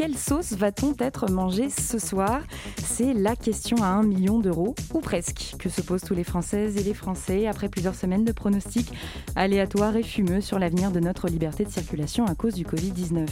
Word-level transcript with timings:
Quelle 0.00 0.16
sauce 0.16 0.52
va-t-on 0.52 0.94
être 0.98 1.30
mangé 1.30 1.68
ce 1.68 1.98
soir? 1.98 2.40
C'est 2.82 3.12
la 3.12 3.36
question 3.36 3.76
à 3.82 3.88
un 3.88 4.02
million 4.02 4.38
d'euros, 4.38 4.74
ou 4.94 5.00
presque, 5.00 5.56
que 5.58 5.68
se 5.68 5.82
posent 5.82 6.04
tous 6.04 6.14
les 6.14 6.24
Françaises 6.24 6.78
et 6.78 6.82
les 6.82 6.94
Français 6.94 7.46
après 7.46 7.68
plusieurs 7.68 7.94
semaines 7.94 8.24
de 8.24 8.32
pronostics 8.32 8.90
aléatoires 9.36 9.94
et 9.96 10.02
fumeux 10.02 10.40
sur 10.40 10.58
l'avenir 10.58 10.90
de 10.90 11.00
notre 11.00 11.28
liberté 11.28 11.66
de 11.66 11.68
circulation 11.68 12.24
à 12.24 12.34
cause 12.34 12.54
du 12.54 12.64
Covid-19. 12.64 13.26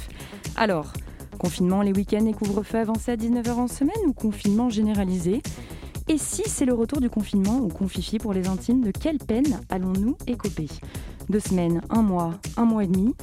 Alors, 0.56 0.92
confinement 1.38 1.80
les 1.80 1.92
week-ends 1.92 2.26
et 2.26 2.34
couvre-feu 2.34 2.80
avancé 2.80 3.12
à 3.12 3.16
19h 3.16 3.52
en 3.52 3.66
semaine 3.66 4.04
ou 4.06 4.12
confinement 4.12 4.68
généralisé? 4.68 5.40
Et 6.06 6.18
si 6.18 6.42
c'est 6.44 6.66
le 6.66 6.74
retour 6.74 7.00
du 7.00 7.08
confinement 7.08 7.60
ou 7.60 7.68
confifié 7.68 8.18
pour 8.18 8.34
les 8.34 8.46
intimes, 8.46 8.82
de 8.82 8.90
quelle 8.90 9.16
peine 9.16 9.58
allons-nous 9.70 10.18
écoper? 10.26 10.68
Deux 11.30 11.40
semaines, 11.40 11.80
un 11.88 12.02
mois, 12.02 12.34
un 12.58 12.66
mois 12.66 12.84
et 12.84 12.88
demi? 12.88 13.14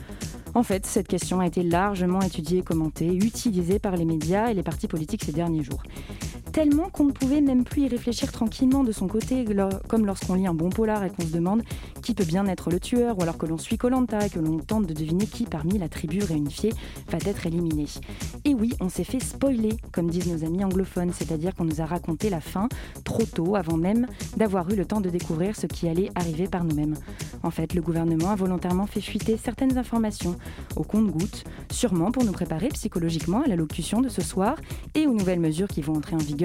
En 0.55 0.63
fait, 0.63 0.85
cette 0.85 1.07
question 1.07 1.41
a 1.41 1.45
été 1.45 1.63
largement 1.63 2.21
étudiée, 2.21 2.63
commentée, 2.63 3.13
utilisée 3.13 3.77
par 3.77 3.97
les 3.97 4.05
médias 4.05 4.49
et 4.49 4.53
les 4.53 4.63
partis 4.63 4.87
politiques 4.87 5.25
ces 5.25 5.33
derniers 5.33 5.63
jours 5.63 5.83
tellement 6.55 6.89
qu'on 6.89 7.03
ne 7.03 7.11
pouvait 7.11 7.41
même 7.41 7.65
plus 7.65 7.81
y 7.81 7.87
réfléchir 7.89 8.31
tranquillement 8.31 8.85
de 8.85 8.93
son 8.93 9.09
côté, 9.09 9.43
comme 9.89 10.05
lorsqu'on 10.05 10.35
lit 10.35 10.47
un 10.47 10.53
bon 10.53 10.69
polar 10.69 11.03
et 11.03 11.09
qu'on 11.09 11.23
se 11.23 11.33
demande 11.33 11.63
qui 12.01 12.13
peut 12.13 12.23
bien 12.23 12.47
être 12.47 12.69
le 12.69 12.79
tueur, 12.79 13.17
ou 13.19 13.23
alors 13.23 13.37
que 13.37 13.45
l'on 13.45 13.57
suit 13.57 13.77
Colanta 13.77 14.25
et 14.25 14.29
que 14.29 14.39
l'on 14.39 14.59
tente 14.59 14.85
de 14.85 14.93
deviner 14.93 15.25
qui 15.25 15.43
parmi 15.43 15.77
la 15.77 15.89
tribu 15.89 16.23
réunifiée 16.23 16.71
va 17.09 17.17
être 17.25 17.45
éliminé. 17.45 17.87
Et 18.45 18.53
oui, 18.53 18.71
on 18.79 18.87
s'est 18.87 19.03
fait 19.03 19.19
spoiler, 19.19 19.73
comme 19.91 20.09
disent 20.09 20.31
nos 20.31 20.45
amis 20.45 20.63
anglophones, 20.63 21.11
c'est-à-dire 21.11 21.53
qu'on 21.55 21.65
nous 21.65 21.81
a 21.81 21.85
raconté 21.85 22.29
la 22.29 22.39
fin 22.39 22.69
trop 23.03 23.23
tôt, 23.23 23.57
avant 23.57 23.75
même 23.75 24.07
d'avoir 24.37 24.69
eu 24.71 24.77
le 24.77 24.85
temps 24.85 25.01
de 25.01 25.09
découvrir 25.09 25.57
ce 25.57 25.67
qui 25.67 25.89
allait 25.89 26.09
arriver 26.15 26.47
par 26.47 26.63
nous-mêmes. 26.63 26.95
En 27.43 27.51
fait, 27.51 27.73
le 27.73 27.81
gouvernement 27.81 28.29
a 28.29 28.35
volontairement 28.35 28.85
fait 28.85 29.01
fuiter 29.01 29.35
certaines 29.35 29.77
informations 29.77 30.37
au 30.77 30.83
compte-gouttes, 30.83 31.43
sûrement 31.69 32.11
pour 32.11 32.23
nous 32.23 32.31
préparer 32.31 32.69
psychologiquement 32.69 33.41
à 33.41 33.47
l'allocution 33.47 33.99
de 33.99 34.07
ce 34.07 34.21
soir 34.21 34.55
et 34.93 35.05
aux 35.05 35.13
nouvelles 35.13 35.41
mesures 35.41 35.67
qui 35.67 35.81
vont 35.81 35.95
entrer 35.95 36.15
en 36.15 36.19
vigueur 36.19 36.44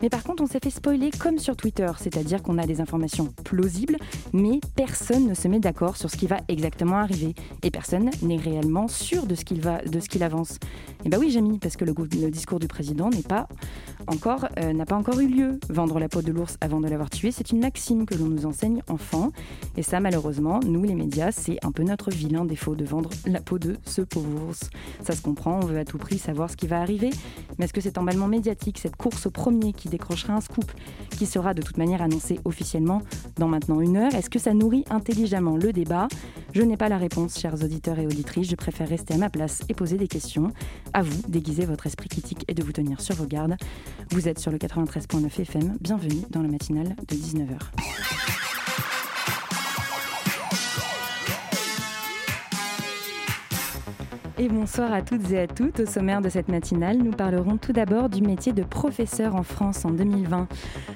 mais 0.00 0.08
par 0.08 0.22
contre, 0.22 0.42
on 0.42 0.46
s'est 0.46 0.60
fait 0.62 0.70
spoiler 0.70 1.10
comme 1.10 1.38
sur 1.38 1.56
Twitter, 1.56 1.90
c'est-à-dire 1.98 2.42
qu'on 2.42 2.58
a 2.58 2.66
des 2.66 2.80
informations 2.80 3.32
plausibles, 3.44 3.96
mais 4.32 4.60
personne 4.76 5.26
ne 5.26 5.34
se 5.34 5.48
met 5.48 5.58
d'accord 5.58 5.96
sur 5.96 6.10
ce 6.10 6.16
qui 6.16 6.26
va 6.26 6.38
exactement 6.48 6.96
arriver. 6.96 7.34
Et 7.62 7.70
personne 7.70 8.10
n'est 8.22 8.36
réellement 8.36 8.88
sûr 8.88 9.26
de 9.26 9.34
ce 9.34 9.44
qu'il 9.44 9.60
va, 9.60 9.82
de 9.82 10.00
ce 10.00 10.08
qu'il 10.08 10.22
avance. 10.22 10.52
Et 10.52 10.56
eh 11.06 11.08
bah 11.08 11.18
ben 11.18 11.24
oui, 11.24 11.30
Jamie, 11.30 11.58
parce 11.58 11.76
que 11.76 11.84
le, 11.84 11.94
discours 12.30 12.58
du 12.58 12.68
président 12.68 13.10
n'est 13.10 13.22
pas 13.22 13.48
encore, 14.06 14.48
euh, 14.58 14.72
n'a 14.72 14.84
pas 14.84 14.96
encore 14.96 15.18
eu 15.20 15.26
lieu. 15.26 15.58
Vendre 15.68 15.98
la 15.98 16.08
peau 16.08 16.22
de 16.22 16.32
l'ours 16.32 16.56
avant 16.60 16.80
de 16.80 16.88
l'avoir 16.88 17.10
tué, 17.10 17.30
c'est 17.30 17.50
une 17.50 17.60
maxime 17.60 18.06
que 18.06 18.14
l'on 18.14 18.26
nous 18.26 18.46
enseigne 18.46 18.82
enfant. 18.88 19.30
Et 19.76 19.82
ça, 19.82 20.00
malheureusement, 20.00 20.60
nous 20.64 20.82
les 20.82 20.94
médias, 20.94 21.32
c'est 21.32 21.58
un 21.64 21.72
peu 21.72 21.82
notre 21.82 22.10
vilain 22.10 22.44
défaut 22.44 22.74
de 22.74 22.84
vendre 22.84 23.10
la 23.26 23.40
peau 23.40 23.58
de 23.58 23.76
ce 23.84 24.02
pauvre 24.02 24.48
ours. 24.48 24.70
Ça 25.04 25.14
se 25.14 25.22
comprend, 25.22 25.60
on 25.62 25.66
veut 25.66 25.78
à 25.78 25.84
tout 25.84 25.98
prix 25.98 26.18
savoir 26.18 26.50
ce 26.50 26.56
qui 26.56 26.66
va 26.66 26.80
arriver. 26.80 27.10
Mais 27.58 27.64
est-ce 27.64 27.72
que 27.72 27.80
cet 27.80 27.98
emballement 27.98 28.28
médiatique, 28.28 28.78
cette 28.78 28.96
course 28.96 29.26
au 29.26 29.30
premier 29.30 29.72
qui 29.72 29.88
décrochera 29.88 30.34
un 30.34 30.40
scoop, 30.40 30.70
qui 31.10 31.26
sera 31.26 31.54
de 31.54 31.62
toute 31.62 31.76
manière 31.76 32.02
annoncé 32.02 32.40
officiellement 32.44 33.02
dans 33.36 33.48
maintenant 33.48 33.80
une 33.80 33.96
heure, 33.96 34.14
est-ce 34.14 34.30
que 34.30 34.38
ça 34.38 34.54
nourrit 34.54 34.84
intelligemment 34.90 35.56
le 35.56 35.72
débat? 35.72 36.08
Je 36.52 36.62
n'ai 36.62 36.76
pas 36.76 36.88
la 36.88 36.98
réponse, 36.98 37.38
chers 37.38 37.62
auditeurs 37.62 37.98
et 37.98 38.06
auditrices. 38.06 38.48
Je 38.48 38.56
préfère 38.56 38.88
rester 38.88 39.14
à 39.14 39.18
ma 39.18 39.30
place 39.30 39.62
et 39.68 39.74
poser 39.74 39.96
des 39.96 40.08
questions. 40.08 40.52
À 40.92 41.02
vous 41.02 41.22
d'aiguiser 41.28 41.64
votre 41.66 41.86
esprit 41.86 42.08
critique 42.08 42.44
et 42.48 42.54
de 42.54 42.62
vous 42.62 42.72
tenir 42.72 43.00
sur 43.00 43.14
vos 43.14 43.26
gardes. 43.26 43.56
Vous 44.10 44.28
êtes 44.28 44.38
sur 44.38 44.50
le 44.50 44.58
93.9 44.58 45.40
FM. 45.40 45.76
Bienvenue 45.80 46.22
dans 46.30 46.42
le 46.42 46.48
matinale 46.48 46.96
de 47.08 47.14
19h. 47.14 48.27
Et 54.40 54.48
bonsoir 54.48 54.92
à 54.92 55.02
toutes 55.02 55.32
et 55.32 55.40
à 55.40 55.46
toutes. 55.48 55.80
Au 55.80 55.86
sommaire 55.86 56.20
de 56.20 56.28
cette 56.28 56.46
matinale, 56.46 56.98
nous 56.98 57.10
parlerons 57.10 57.56
tout 57.56 57.72
d'abord 57.72 58.08
du 58.08 58.22
métier 58.22 58.52
de 58.52 58.62
professeur 58.62 59.34
en 59.34 59.42
France 59.42 59.84
en 59.84 59.90
2020. 59.90 60.46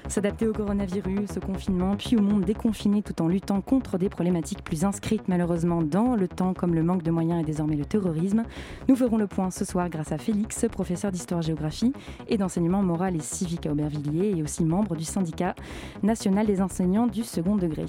S'adapter 0.07 0.47
au 0.47 0.53
coronavirus, 0.53 1.39
au 1.39 1.41
confinement, 1.41 1.97
puis 1.97 2.17
au 2.17 2.23
monde 2.23 2.45
déconfiné 2.45 3.03
tout 3.03 3.21
en 3.21 3.27
luttant 3.27 3.61
contre 3.61 3.99
des 3.99 4.09
problématiques 4.09 4.63
plus 4.63 4.85
inscrites 4.85 5.27
malheureusement 5.27 5.83
dans 5.83 6.15
le 6.15 6.29
temps 6.29 6.55
comme 6.55 6.73
le 6.77 6.85
manque 6.85 7.03
de 7.03 7.11
moyens 7.11 7.43
et 7.43 7.45
désormais 7.45 7.75
le 7.75 7.85
terrorisme. 7.85 8.45
Nous 8.89 8.95
ferons 8.95 9.17
le 9.17 9.27
point 9.27 9.51
ce 9.51 9.65
soir 9.65 9.89
grâce 9.89 10.13
à 10.13 10.19
Félix, 10.19 10.65
professeur 10.71 11.11
d'histoire-géographie 11.11 11.93
et 12.29 12.39
d'enseignement 12.39 12.83
moral 12.85 13.17
et 13.17 13.21
civique 13.21 13.67
à 13.67 13.73
Aubervilliers 13.73 14.37
et 14.37 14.43
aussi 14.45 14.65
membre 14.65 14.95
du 14.95 15.05
syndicat 15.05 15.57
national 16.05 16.47
des 16.47 16.63
enseignants 16.63 17.09
du 17.09 17.25
second 17.25 17.57
degré. 17.57 17.87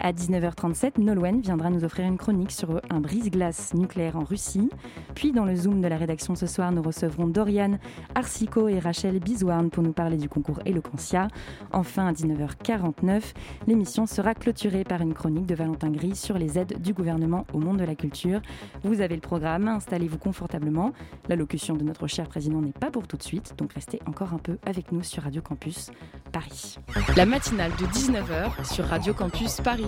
À 0.00 0.12
19h37, 0.12 0.98
Nolwenn 0.98 1.42
viendra 1.42 1.68
nous 1.68 1.84
offrir 1.84 2.06
une 2.06 2.16
chronique 2.16 2.52
sur 2.52 2.80
un 2.88 3.00
brise-glace 3.00 3.74
nucléaire 3.74 4.16
en 4.16 4.24
Russie. 4.24 4.70
Puis 5.14 5.32
dans 5.32 5.44
le 5.44 5.54
Zoom 5.54 5.80
de 5.80 5.88
la 5.88 5.96
rédaction 5.96 6.34
ce 6.34 6.46
soir, 6.46 6.72
nous 6.72 6.82
recevrons 6.82 7.26
Doriane 7.26 7.78
Arsico 8.14 8.68
et 8.68 8.78
Rachel 8.78 9.18
Bizouarn 9.18 9.70
pour 9.70 9.82
nous 9.82 9.92
parler 9.92 10.16
du 10.16 10.28
concours 10.28 10.60
Eloquentia. 10.64 11.28
Enfin, 11.72 12.06
à 12.06 12.12
19h49, 12.12 13.34
l'émission 13.66 14.06
sera 14.06 14.34
clôturée 14.34 14.84
par 14.84 15.00
une 15.00 15.14
chronique 15.14 15.46
de 15.46 15.54
Valentin 15.54 15.90
Gris 15.90 16.16
sur 16.16 16.38
les 16.38 16.58
aides 16.58 16.80
du 16.80 16.92
gouvernement 16.92 17.46
au 17.52 17.58
monde 17.58 17.78
de 17.78 17.84
la 17.84 17.94
culture. 17.94 18.40
Vous 18.82 19.00
avez 19.00 19.14
le 19.14 19.20
programme, 19.20 19.68
installez-vous 19.68 20.18
confortablement. 20.18 20.92
L'allocution 21.28 21.76
de 21.76 21.84
notre 21.84 22.06
cher 22.06 22.28
président 22.28 22.60
n'est 22.60 22.72
pas 22.72 22.90
pour 22.90 23.06
tout 23.06 23.16
de 23.16 23.22
suite, 23.22 23.54
donc 23.58 23.72
restez 23.72 24.00
encore 24.06 24.32
un 24.32 24.38
peu 24.38 24.58
avec 24.66 24.92
nous 24.92 25.02
sur 25.02 25.22
Radio 25.22 25.42
Campus 25.42 25.90
Paris. 26.32 26.78
La 27.16 27.26
matinale 27.26 27.72
de 27.72 27.86
19h 27.86 28.72
sur 28.72 28.84
Radio 28.84 29.14
Campus 29.14 29.60
Paris. 29.60 29.86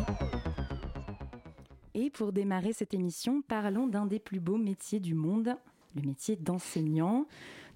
Et 1.99 2.11
pour 2.11 2.31
démarrer 2.31 2.75
cette 2.75 2.93
émission, 2.93 3.41
parlons 3.41 3.87
d'un 3.87 4.05
des 4.05 4.19
plus 4.19 4.39
beaux 4.39 4.59
métiers 4.59 5.01
du 5.01 5.15
monde, 5.15 5.57
le 5.95 6.03
métier 6.03 6.37
d'enseignant. 6.37 7.25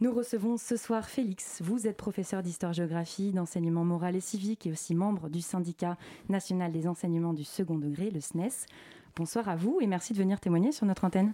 Nous 0.03 0.13
recevons 0.13 0.59
ce 0.59 0.77
soir 0.77 1.09
Félix. 1.09 1.63
Vous 1.63 1.87
êtes 1.87 1.97
professeur 1.97 2.43
d'histoire-géographie, 2.43 3.33
d'enseignement 3.33 3.83
moral 3.83 4.15
et 4.17 4.21
civique 4.21 4.67
et 4.67 4.73
aussi 4.73 4.95
membre 4.95 5.31
du 5.31 5.41
syndicat 5.41 5.97
national 6.29 6.71
des 6.71 6.87
enseignements 6.87 7.33
du 7.33 7.45
second 7.45 7.79
degré, 7.79 8.11
le 8.11 8.21
SNES. 8.21 8.67
Bonsoir 9.17 9.49
à 9.49 9.57
vous 9.57 9.79
et 9.81 9.87
merci 9.87 10.13
de 10.13 10.19
venir 10.19 10.39
témoigner 10.39 10.71
sur 10.71 10.85
notre 10.85 11.07
antenne. 11.07 11.33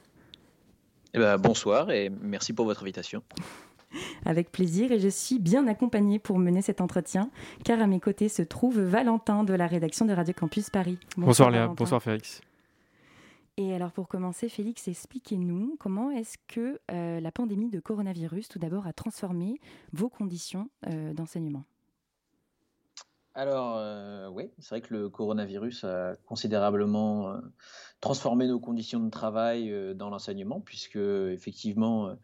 Eh 1.12 1.18
ben, 1.18 1.38
bonsoir 1.38 1.90
et 1.90 2.08
merci 2.08 2.52
pour 2.52 2.66
votre 2.66 2.82
invitation. 2.82 3.24
Avec 4.24 4.52
plaisir 4.52 4.92
et 4.92 5.00
je 5.00 5.08
suis 5.08 5.40
bien 5.40 5.66
accompagnée 5.66 6.20
pour 6.20 6.38
mener 6.38 6.62
cet 6.62 6.80
entretien 6.80 7.30
car 7.64 7.80
à 7.80 7.88
mes 7.88 7.98
côtés 7.98 8.28
se 8.28 8.42
trouve 8.42 8.78
Valentin 8.78 9.42
de 9.42 9.54
la 9.54 9.66
rédaction 9.66 10.06
de 10.06 10.12
Radio 10.12 10.34
Campus 10.38 10.70
Paris. 10.70 10.98
Bonsoir, 11.16 11.26
bonsoir 11.26 11.50
Léa, 11.50 11.66
bonsoir 11.66 12.00
Félix. 12.00 12.42
Et 13.58 13.74
alors 13.74 13.90
pour 13.90 14.06
commencer, 14.06 14.50
Félix, 14.50 14.86
expliquez-nous 14.86 15.76
comment 15.80 16.10
est-ce 16.10 16.36
que 16.46 16.78
euh, 16.90 17.20
la 17.20 17.32
pandémie 17.32 17.70
de 17.70 17.80
coronavirus, 17.80 18.48
tout 18.48 18.58
d'abord, 18.58 18.86
a 18.86 18.92
transformé 18.92 19.60
vos 19.92 20.10
conditions 20.10 20.68
euh, 20.86 21.14
d'enseignement? 21.14 21.64
Alors, 23.32 23.76
euh, 23.78 24.28
oui, 24.28 24.50
c'est 24.58 24.70
vrai 24.70 24.80
que 24.82 24.92
le 24.92 25.08
coronavirus 25.08 25.84
a 25.84 26.16
considérablement 26.26 27.34
transformé 28.00 28.46
nos 28.46 28.60
conditions 28.60 29.00
de 29.00 29.10
travail 29.10 29.94
dans 29.94 30.10
l'enseignement, 30.10 30.60
puisque 30.60 30.96
effectivement, 30.96 32.14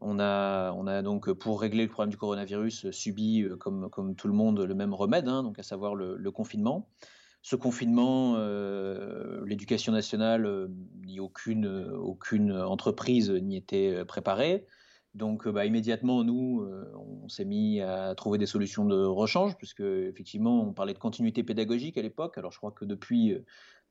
on 0.00 0.20
a, 0.20 0.72
on 0.72 0.86
a 0.86 1.02
donc, 1.02 1.32
pour 1.32 1.60
régler 1.60 1.84
le 1.84 1.90
problème 1.90 2.10
du 2.10 2.16
coronavirus, 2.16 2.90
subi, 2.90 3.44
comme, 3.58 3.88
comme 3.90 4.14
tout 4.14 4.28
le 4.28 4.34
monde, 4.34 4.60
le 4.60 4.74
même 4.74 4.94
remède, 4.94 5.26
hein, 5.26 5.42
donc 5.42 5.58
à 5.58 5.64
savoir 5.64 5.96
le 5.96 6.30
confinement 6.30 6.88
ce 7.46 7.54
confinement, 7.54 8.34
euh, 8.38 9.40
l'éducation 9.46 9.92
nationale 9.92 10.46
euh, 10.46 10.66
ni 11.04 11.20
aucune, 11.20 11.68
aucune 11.94 12.50
entreprise 12.50 13.30
n'y 13.30 13.56
était 13.56 14.04
préparée. 14.04 14.66
Donc, 15.14 15.46
bah, 15.46 15.64
immédiatement, 15.64 16.24
nous, 16.24 16.62
euh, 16.62 16.92
on 16.96 17.28
s'est 17.28 17.44
mis 17.44 17.80
à 17.80 18.16
trouver 18.16 18.38
des 18.38 18.46
solutions 18.46 18.84
de 18.84 19.00
rechange, 19.00 19.56
puisque 19.58 19.82
effectivement, 19.82 20.60
on 20.60 20.72
parlait 20.72 20.92
de 20.92 20.98
continuité 20.98 21.44
pédagogique 21.44 21.96
à 21.96 22.02
l'époque. 22.02 22.36
Alors, 22.36 22.50
je 22.50 22.58
crois 22.58 22.72
que 22.72 22.84
depuis, 22.84 23.36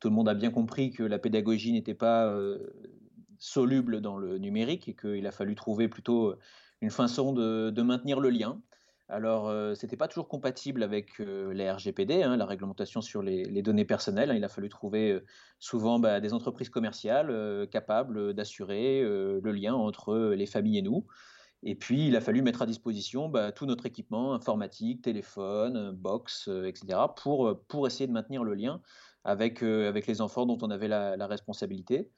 tout 0.02 0.10
le 0.10 0.16
monde 0.16 0.28
a 0.28 0.34
bien 0.34 0.52
compris 0.52 0.92
que 0.92 1.04
la 1.04 1.18
pédagogie 1.18 1.72
n'était 1.72 1.94
pas 1.94 2.38
soluble 3.40 4.02
dans 4.02 4.18
le 4.18 4.38
numérique 4.38 4.90
et 4.90 4.96
qu'il 4.96 5.26
a 5.26 5.32
fallu 5.32 5.56
trouver 5.56 5.88
plutôt 5.88 6.36
une 6.82 6.92
façon 6.92 7.32
de, 7.32 7.70
de 7.70 7.82
maintenir 7.84 8.20
le 8.20 8.32
lien. 8.32 8.62
Alors, 9.08 9.50
euh, 9.50 9.76
ce 9.76 9.86
n'était 9.86 9.98
pas 9.98 10.08
toujours 10.08 10.28
compatible 10.28 10.82
avec 10.82 11.20
euh, 11.20 11.54
la 11.54 11.76
RGPD, 11.76 12.24
hein, 12.24 12.38
la 12.38 12.46
réglementation 12.46 13.02
sur 13.02 13.22
les, 13.22 13.62
données 13.62 13.86
personnelles. 13.86 14.32
Hein. 14.32 14.36
Il 14.36 14.44
a 14.44 14.50
fallu 14.50 14.68
trouver 14.68 15.12
euh, 15.12 15.26
souvent 15.60 16.00
bah, 16.00 16.20
des 16.20 16.34
entreprises 16.34 16.70
commerciales 16.70 17.68
capables 17.70 18.34
d'assurer 18.34 19.02
le 19.02 19.52
lien 19.52 19.76
entre 19.76 20.34
les 20.36 20.46
familles 20.48 20.80
et 20.80 20.82
nous. 20.82 21.06
Et 21.64 21.76
puis, 21.76 22.08
il 22.08 22.16
a 22.16 22.22
fallu 22.22 22.42
mettre 22.42 22.64
à 22.64 22.66
disposition 22.66 23.30
bah, 23.30 23.52
tout 23.52 23.66
notre 23.68 23.86
équipement 23.86 24.34
informatique, 24.34 25.04
téléphone, 25.04 25.92
box, 25.92 26.48
etc., 26.66 27.00
pour, 27.16 27.64
pour 27.68 27.88
essayer 27.88 28.08
de 28.08 28.12
maintenir 28.12 28.44
le 28.44 28.56
lien 28.56 28.82
avec, 29.24 29.62
avec 29.64 30.08
les 30.08 30.22
enfants 30.22 30.46
dont 30.46 30.58
on 30.62 30.72
avait 30.72 30.88
la, 30.88 31.28
responsabilité 31.28 32.10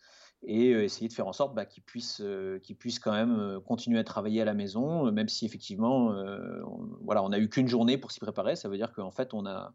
et 0.44 0.72
essayer 0.72 1.08
de 1.08 1.14
faire 1.14 1.28
en 1.28 1.34
sorte 1.34 1.56
bah, 1.56 1.66
qu'ils 1.66 1.84
puissent, 1.84 2.22
qu'ils 2.64 2.76
puissent 2.76 3.00
quand 3.00 3.12
même 3.12 3.60
continuer 3.66 4.00
à 4.00 4.04
travailler 4.04 4.42
à 4.42 4.46
la 4.46 4.54
maison, 4.54 5.12
même 5.12 5.28
si 5.30 5.46
effectivement, 5.46 6.10
on, 6.10 6.90
voilà, 7.04 7.24
on 7.24 7.30
n'a 7.30 7.40
eu 7.40 7.50
qu'une 7.50 7.68
journée 7.68 7.98
pour 7.98 8.12
s'y 8.12 8.20
préparer. 8.20 8.56
Ça 8.56 8.70
veut 8.70 8.78
dire 8.78 8.94
qu'en 8.94 9.12
fait, 9.12 9.34
on 9.34 9.46
a, 9.46 9.74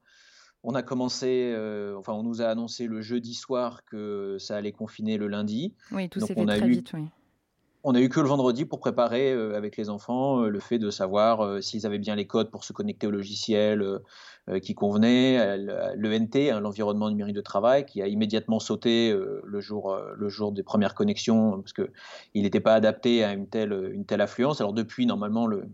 on 0.62 0.74
a 0.74 0.82
commencé, 0.82 1.52
enfin, 1.96 2.12
on 2.12 2.22
nous 2.22 2.42
a 2.42 2.46
annoncé 2.46 2.86
le 2.86 3.00
jeudi 3.00 3.34
soir 3.34 3.84
que 3.84 4.36
ça 4.38 4.56
allait 4.56 4.72
confiner 4.72 5.18
le 5.18 5.26
lundi. 5.26 5.74
Oui, 5.90 6.08
tout 6.08 6.20
s'est 6.20 6.34
fait 6.34 6.46
très 6.46 6.68
vite, 6.68 6.92
oui 6.94 7.06
on 7.84 7.94
a 7.94 8.00
eu 8.00 8.08
que 8.08 8.20
le 8.20 8.28
vendredi 8.28 8.64
pour 8.64 8.78
préparer 8.78 9.32
euh, 9.32 9.56
avec 9.56 9.76
les 9.76 9.88
enfants 9.90 10.42
euh, 10.42 10.48
le 10.48 10.60
fait 10.60 10.78
de 10.78 10.90
savoir 10.90 11.40
euh, 11.40 11.60
s'ils 11.60 11.86
avaient 11.86 11.98
bien 11.98 12.14
les 12.14 12.26
codes 12.26 12.50
pour 12.50 12.64
se 12.64 12.72
connecter 12.72 13.06
au 13.06 13.10
logiciel 13.10 14.00
qui 14.60 14.74
convenait, 14.74 15.56
l'ENT, 15.94 16.50
hein, 16.50 16.58
l'environnement 16.58 17.08
numérique 17.08 17.36
de 17.36 17.40
travail, 17.40 17.86
qui 17.86 18.02
a 18.02 18.08
immédiatement 18.08 18.58
sauté 18.58 19.12
le 19.12 19.60
jour, 19.60 19.96
le 20.16 20.28
jour 20.28 20.50
des 20.50 20.64
premières 20.64 20.96
connexions 20.96 21.60
parce 21.60 21.72
qu'il 21.72 22.42
n'était 22.42 22.58
pas 22.58 22.74
adapté 22.74 23.22
à 23.22 23.34
une 23.34 23.46
telle, 23.46 23.72
une 23.92 24.04
telle 24.04 24.20
affluence. 24.20 24.60
Alors 24.60 24.72
depuis, 24.72 25.06
normalement, 25.06 25.46
le, 25.46 25.68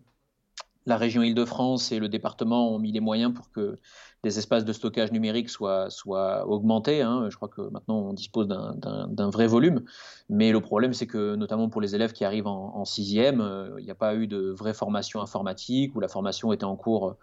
la 0.89 0.97
région 0.97 1.23
Île-de-France 1.23 1.93
et 1.93 1.99
le 1.99 2.09
département 2.09 2.75
ont 2.75 2.79
mis 2.79 2.93
les 2.93 3.01
moyens 3.01 3.35
pour 3.35 3.51
que 3.51 3.79
des 4.23 4.39
espaces 4.39 4.65
de 4.65 4.73
stockage 4.73 5.13
numérique 5.13 5.51
soient, 5.51 5.91
soient 5.91 6.49
augmentés. 6.49 7.03
Hein. 7.03 7.27
Je 7.29 7.37
crois 7.37 7.49
que 7.49 7.61
maintenant 7.61 7.99
on 7.99 8.15
dispose 8.15 8.49
d'un 8.49 9.31
vrai 9.31 9.47
volume. 9.47 9.83
Mais 10.31 10.51
le 10.51 10.61
problème, 10.63 10.95
c'est 10.95 11.07
que 11.07 11.37
notamment 11.37 11.69
pour 11.69 11.83
les 11.83 11.95
élèves 11.95 12.13
qui 12.13 12.25
arrivent 12.25 12.47
en, 12.47 12.85
sixième, 12.87 13.43
euh, 13.43 13.77
il 13.79 13.85
n'y 13.85 13.91
a 13.91 13.95
pas 13.95 14.15
eu 14.15 14.27
de 14.27 14.51
vraie 14.51 14.73
formation 14.73 15.21
informatique 15.21 15.95
ou 15.95 16.01
la 16.01 16.09
formation 16.09 16.55
était 16.55 16.65
en 16.65 16.77
cours 16.77 17.17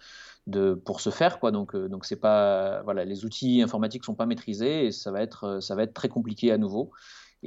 de, 0.46 0.76
pour 0.76 1.02
se 1.02 1.10
faire. 1.10 1.40
Quoi. 1.40 1.52
Donc, 1.52 1.74
euh, 1.74 1.90
donc 1.90 2.06
pas, 2.18 2.84
voilà, 2.84 3.04
les 3.04 3.26
outils 3.26 3.64
informatiques 3.64 4.04
ne 4.04 4.06
sont 4.06 4.16
pas 4.16 4.28
maîtrisés 4.28 4.86
et 4.86 4.92
ça 4.92 5.12
va, 5.12 5.24
être, 5.24 5.60
ça 5.60 5.74
va 5.74 5.82
être 5.82 5.94
très 5.96 6.08
compliqué 6.08 6.52
à 6.52 6.60
nouveau. 6.60 6.92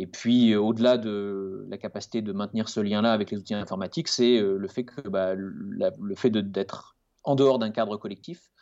Et 0.00 0.06
puis, 0.06 0.52
euh, 0.52 0.60
au-delà 0.60 0.96
de 0.96 1.66
la 1.68 1.76
capacité 1.76 2.22
de 2.22 2.32
maintenir 2.32 2.68
ce 2.68 2.78
lien-là 2.78 3.12
avec 3.12 3.32
les 3.32 3.36
outils 3.36 3.54
informatiques, 3.54 4.06
c'est 4.06 4.38
euh, 4.38 4.56
le 4.56 4.68
fait 4.68 4.84
que 4.84 5.08
bah, 5.08 5.34
le 5.34 6.14
fait 6.14 6.30
d'être 6.30 6.96
en 7.24 7.34
dehors 7.34 7.58
d'un 7.58 7.72
cadre 7.72 7.96
collectif, 7.96 8.52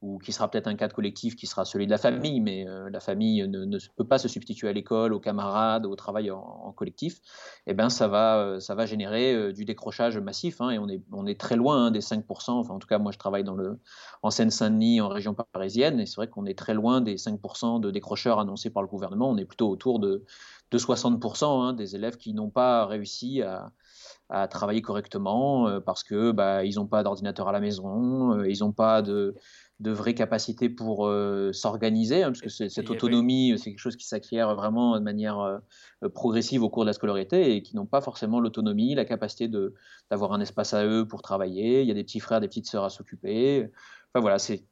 ou 0.00 0.18
qui 0.18 0.32
sera 0.32 0.50
peut-être 0.50 0.68
un 0.68 0.74
cadre 0.74 0.94
collectif 0.94 1.36
qui 1.36 1.46
sera 1.46 1.66
celui 1.66 1.84
de 1.84 1.90
la 1.90 1.98
famille, 1.98 2.40
mais 2.40 2.66
euh, 2.66 2.88
la 2.88 3.00
famille 3.00 3.46
ne, 3.46 3.78
peut 3.96 4.06
pas 4.06 4.16
se 4.16 4.28
substituer 4.28 4.68
à 4.68 4.72
l'école, 4.72 5.12
aux 5.12 5.20
camarades, 5.20 5.84
au 5.84 5.96
travail 5.96 6.30
en, 6.30 6.72
collectif, 6.72 7.20
eh 7.66 7.74
ben 7.74 7.90
ça 7.90 8.08
va, 8.08 8.58
ça 8.60 8.74
va 8.74 8.86
générer 8.86 9.52
du 9.52 9.64
décrochage 9.64 10.18
massif, 10.18 10.60
hein, 10.60 10.70
et 10.70 10.78
on 10.78 10.88
est, 10.88 11.02
on 11.12 11.26
est 11.26 11.38
très 11.38 11.56
loin 11.56 11.86
hein, 11.86 11.90
des 11.90 12.00
5%, 12.00 12.52
enfin 12.52 12.74
en 12.74 12.78
tout 12.78 12.88
cas 12.88 12.98
moi 12.98 13.12
je 13.12 13.18
travaille 13.18 13.44
dans 13.44 13.54
le, 13.54 13.78
en 14.22 14.30
Seine-Saint-Denis, 14.30 15.00
en 15.00 15.08
région 15.08 15.34
parisienne, 15.34 16.00
et 16.00 16.06
c'est 16.06 16.16
vrai 16.16 16.28
qu'on 16.28 16.44
est 16.46 16.58
très 16.58 16.74
loin 16.74 17.00
des 17.00 17.16
5% 17.16 17.80
de 17.80 17.90
décrocheurs 17.90 18.38
annoncés 18.38 18.70
par 18.70 18.82
le 18.82 18.88
gouvernement, 18.88 19.30
on 19.30 19.38
est 19.38 19.46
plutôt 19.46 19.70
autour 19.70 19.98
de, 19.98 20.24
de 20.70 20.78
60% 20.78 21.44
hein, 21.44 21.72
des 21.72 21.94
élèves 21.94 22.16
qui 22.16 22.34
n'ont 22.34 22.50
pas 22.50 22.86
réussi 22.86 23.42
à, 23.42 23.70
à 24.28 24.48
travailler 24.48 24.82
correctement 24.82 25.80
parce 25.80 26.02
que 26.02 26.32
bah, 26.32 26.64
ils 26.64 26.76
n'ont 26.76 26.86
pas 26.86 27.02
d'ordinateur 27.02 27.48
à 27.48 27.52
la 27.52 27.60
maison, 27.60 28.42
ils 28.44 28.60
n'ont 28.60 28.72
pas 28.72 29.02
de, 29.02 29.34
de 29.80 29.90
vraies 29.90 30.14
capacités 30.14 30.70
pour 30.70 31.06
euh, 31.06 31.52
s'organiser, 31.52 32.22
hein, 32.22 32.32
parce 32.32 32.40
que 32.40 32.48
cette 32.48 32.90
autonomie, 32.90 33.54
c'est 33.58 33.70
quelque 33.70 33.78
chose 33.78 33.96
qui 33.96 34.06
s'acquiert 34.06 34.54
vraiment 34.54 34.98
de 34.98 35.04
manière 35.04 35.38
euh, 35.40 36.08
progressive 36.14 36.62
au 36.62 36.70
cours 36.70 36.84
de 36.84 36.88
la 36.88 36.92
scolarité 36.94 37.54
et 37.54 37.62
qui 37.62 37.76
n'ont 37.76 37.86
pas 37.86 38.00
forcément 38.00 38.40
l'autonomie, 38.40 38.94
la 38.94 39.04
capacité 39.04 39.50
d'avoir 40.10 40.32
un 40.32 40.40
espace 40.40 40.72
à 40.72 40.86
eux 40.86 41.06
pour 41.06 41.20
travailler. 41.20 41.82
Il 41.82 41.88
y 41.88 41.90
a 41.90 41.94
des 41.94 42.04
petits 42.04 42.20
frères, 42.20 42.40
des 42.40 42.48
petites 42.48 42.68
sœurs 42.68 42.84
à 42.84 42.90
s'occuper. 42.90 43.68
Enfin 44.12 44.20
voilà, 44.22 44.38
c'est 44.38 44.64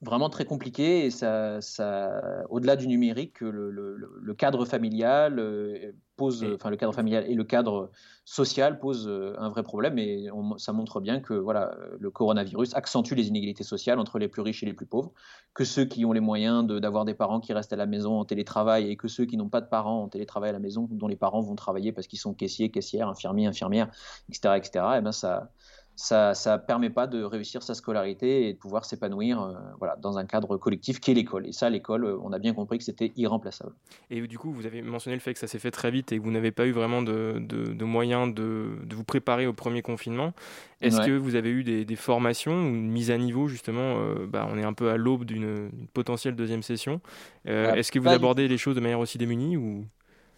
vraiment 0.00 0.30
très 0.30 0.44
compliqué 0.44 1.06
et 1.06 1.10
ça, 1.10 1.60
ça 1.60 2.44
au-delà 2.50 2.76
du 2.76 2.86
numérique, 2.86 3.40
le, 3.40 3.70
le, 3.70 4.34
cadre 4.34 4.64
familial 4.64 5.40
euh, 5.40 5.92
pose, 6.16 6.46
enfin 6.54 6.70
le 6.70 6.76
cadre 6.76 6.94
familial 6.94 7.24
et 7.28 7.34
le 7.34 7.42
cadre 7.42 7.90
social 8.24 8.78
posent 8.78 9.08
euh, 9.08 9.34
un 9.38 9.48
vrai 9.48 9.64
problème 9.64 9.98
et 9.98 10.28
ça 10.58 10.72
montre 10.72 11.00
bien 11.00 11.18
que 11.18 11.34
voilà, 11.34 11.74
le 11.98 12.10
coronavirus 12.10 12.76
accentue 12.76 13.14
les 13.14 13.26
inégalités 13.26 13.64
sociales 13.64 13.98
entre 13.98 14.20
les 14.20 14.28
plus 14.28 14.42
riches 14.42 14.62
et 14.62 14.66
les 14.66 14.72
plus 14.72 14.86
pauvres, 14.86 15.12
que 15.52 15.64
ceux 15.64 15.84
qui 15.84 16.04
ont 16.04 16.12
les 16.12 16.20
moyens 16.20 16.64
d'avoir 16.64 17.04
des 17.04 17.14
parents 17.14 17.40
qui 17.40 17.52
restent 17.52 17.72
à 17.72 17.76
la 17.76 17.86
maison 17.86 18.20
en 18.20 18.24
télétravail 18.24 18.88
et 18.88 18.96
que 18.96 19.08
ceux 19.08 19.24
qui 19.24 19.36
n'ont 19.36 19.48
pas 19.48 19.60
de 19.60 19.68
parents 19.68 20.04
en 20.04 20.08
télétravail 20.08 20.50
à 20.50 20.52
la 20.52 20.60
maison, 20.60 20.86
dont 20.90 21.08
les 21.08 21.16
parents 21.16 21.40
vont 21.40 21.56
travailler 21.56 21.90
parce 21.90 22.06
qu'ils 22.06 22.20
sont 22.20 22.34
caissiers, 22.34 22.70
caissières, 22.70 23.08
infirmiers, 23.08 23.46
infirmières, 23.46 23.90
etc., 24.28 24.54
etc. 24.56 24.84
Et 24.98 25.00
ben 25.00 25.12
ça 25.12 25.50
ça 25.98 26.32
ne 26.46 26.56
permet 26.64 26.90
pas 26.90 27.08
de 27.08 27.24
réussir 27.24 27.64
sa 27.64 27.74
scolarité 27.74 28.48
et 28.48 28.52
de 28.52 28.58
pouvoir 28.58 28.84
s'épanouir 28.84 29.42
euh, 29.42 29.54
voilà, 29.80 29.96
dans 29.96 30.16
un 30.16 30.26
cadre 30.26 30.56
collectif 30.56 31.00
qui 31.00 31.10
est 31.10 31.14
l'école. 31.14 31.48
Et 31.48 31.52
ça, 31.52 31.68
l'école, 31.70 32.04
euh, 32.04 32.16
on 32.22 32.32
a 32.32 32.38
bien 32.38 32.54
compris 32.54 32.78
que 32.78 32.84
c'était 32.84 33.12
irremplaçable. 33.16 33.72
Et 34.08 34.24
du 34.28 34.38
coup, 34.38 34.52
vous 34.52 34.64
avez 34.64 34.80
mentionné 34.80 35.16
le 35.16 35.20
fait 35.20 35.32
que 35.32 35.40
ça 35.40 35.48
s'est 35.48 35.58
fait 35.58 35.72
très 35.72 35.90
vite 35.90 36.12
et 36.12 36.18
que 36.18 36.22
vous 36.22 36.30
n'avez 36.30 36.52
pas 36.52 36.66
eu 36.66 36.70
vraiment 36.70 37.02
de, 37.02 37.40
de, 37.40 37.84
moyens 37.84 38.32
de, 38.32 38.78
de, 38.84 38.94
vous 38.94 39.02
préparer 39.02 39.48
au 39.48 39.52
premier 39.52 39.82
confinement. 39.82 40.34
Est-ce 40.80 41.00
que 41.00 41.10
vous 41.10 41.34
avez 41.34 41.50
eu 41.50 41.64
des, 41.64 41.84
des, 41.84 41.96
formations 41.96 42.52
ou 42.52 42.68
une 42.76 42.90
mise 42.90 43.10
à 43.10 43.18
niveau 43.18 43.48
justement 43.48 43.96
euh, 43.98 44.24
bah, 44.28 44.46
On 44.52 44.56
est 44.56 44.64
un 44.64 44.74
peu 44.74 44.90
à 44.90 44.96
l'aube 44.96 45.24
d'une 45.24 45.68
potentielle 45.94 46.36
deuxième 46.36 46.62
session. 46.62 47.00
Ah, 47.44 47.76
est-ce 47.76 47.90
que 47.90 47.98
vous 47.98 48.08
abordez 48.08 48.46
les 48.46 48.58
choses 48.58 48.76
de 48.76 48.80
manière 48.80 49.00
aussi 49.00 49.18
démunie 49.18 49.56
ou... 49.56 49.84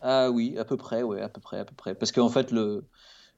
Ah 0.01 0.31
oui, 0.31 0.57
à 0.57 0.65
peu 0.65 0.79
près, 0.79 1.03
ouais, 1.03 1.21
à 1.21 1.29
peu 1.29 1.43
près, 1.43 1.59
à 1.59 1.67
peu 1.67 1.75
près. 1.77 1.95
Parce 1.95 2.13
qu'en 2.13 2.31
fait, 2.31 2.51
le 2.51 2.87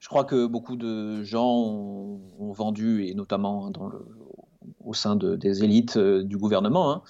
je 0.02 0.08
crois 0.08 0.24
que 0.24 0.46
beaucoup 0.46 0.74
de 0.74 1.22
gens 1.22 1.48
ont, 1.48 2.52
vendu, 2.52 3.04
et 3.06 3.14
notamment 3.14 3.70
au 4.80 4.94
sein 4.94 5.14
de, 5.14 5.36
des 5.36 5.62
élites 5.62 5.96
euh, 5.96 6.24
du 6.24 6.36
gouvernement, 6.36 6.90
hein, 6.90 7.02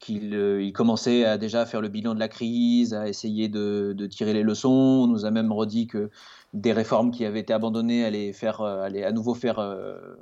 qu'ils 0.00 0.34
euh, 0.34 0.72
commençaient 0.72 1.24
à 1.24 1.38
déjà 1.38 1.64
faire 1.66 1.80
le 1.80 1.88
bilan 1.88 2.14
de 2.14 2.18
la 2.18 2.26
crise, 2.26 2.94
à 2.94 3.08
essayer 3.08 3.48
de, 3.48 3.94
tirer 4.10 4.32
les 4.32 4.42
leçons. 4.42 4.70
On 4.70 5.06
nous 5.06 5.24
a 5.24 5.30
même 5.30 5.52
redit 5.52 5.86
que 5.86 6.10
des 6.52 6.72
réformes 6.72 7.10
qui 7.10 7.24
avaient 7.24 7.40
été 7.40 7.52
abandonnées 7.52 8.04
allaient, 8.04 8.32
faire, 8.32 8.60
euh, 8.60 8.82
allaient 8.82 9.04
à 9.04 9.12
nouveau 9.12 9.34
faire, 9.34 9.58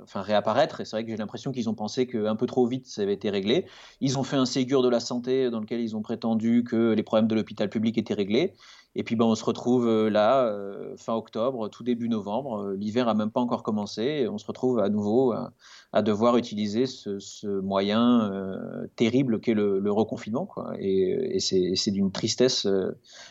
enfin, 0.03 0.21
réapparaître. 0.21 0.81
Et 0.81 0.85
c'est 0.85 0.95
vrai 0.95 1.03
que 1.03 1.11
j'ai 1.11 1.17
l'impression 1.17 1.51
qu'ils 1.51 1.69
ont 1.69 1.73
pensé 1.73 2.07
qu'un 2.07 2.35
peu 2.35 2.45
trop 2.45 2.65
vite 2.65 2.87
ça 2.87 3.01
avait 3.01 3.13
été 3.13 3.29
réglé. 3.29 3.65
Ils 3.99 4.17
ont 4.17 4.23
fait 4.23 4.37
un 4.37 4.45
Ségur 4.45 4.81
de 4.81 4.89
la 4.89 4.99
santé 4.99 5.49
dans 5.49 5.59
lequel 5.59 5.81
ils 5.81 5.95
ont 5.95 6.01
prétendu 6.01 6.63
que 6.63 6.93
les 6.93 7.03
problèmes 7.03 7.27
de 7.27 7.35
l'hôpital 7.35 7.69
public 7.69 7.97
étaient 7.97 8.13
réglés. 8.13 8.53
Et 8.95 9.03
puis 9.03 9.15
ben, 9.15 9.25
on 9.25 9.35
se 9.35 9.45
retrouve 9.45 9.87
euh, 9.87 10.09
là, 10.09 10.45
euh, 10.45 10.95
fin 10.97 11.13
octobre, 11.13 11.69
tout 11.69 11.83
début 11.83 12.09
novembre. 12.09 12.61
Euh, 12.61 12.75
l'hiver 12.75 13.07
a 13.07 13.13
même 13.13 13.31
pas 13.31 13.39
encore 13.39 13.63
commencé. 13.63 14.27
On 14.29 14.37
se 14.37 14.45
retrouve 14.45 14.79
à 14.79 14.89
nouveau 14.89 15.33
à, 15.93 16.01
devoir 16.01 16.37
utiliser 16.37 16.85
ce, 16.85 17.59
moyen 17.59 18.31
terrible 18.95 19.39
qu'est 19.39 19.53
le, 19.53 19.91
reconfinement. 19.91 20.49
Et 20.79 21.37
c'est 21.39 21.91
d'une 21.91 22.11
tristesse 22.11 22.65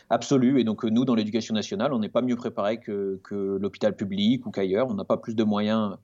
absolue. 0.09 0.59
Et 0.59 0.63
donc 0.63 0.83
nous, 0.83 1.05
dans 1.05 1.15
l'éducation 1.15 1.55
nationale, 1.55 1.93
on 1.93 1.99
n'est 1.99 2.09
pas 2.09 2.21
mieux 2.21 2.35
préparé 2.35 2.79
que, 2.79 2.90
que 3.23 3.57
l'hôpital 3.57 3.95
public 3.95 4.45
ou 4.45 4.51
qu'ailleurs. 4.51 4.87
On 4.89 4.93
n'a 4.93 5.05
pas 5.05 5.17
plus 5.17 5.35
de 5.35 5.43
moyens 5.43 5.97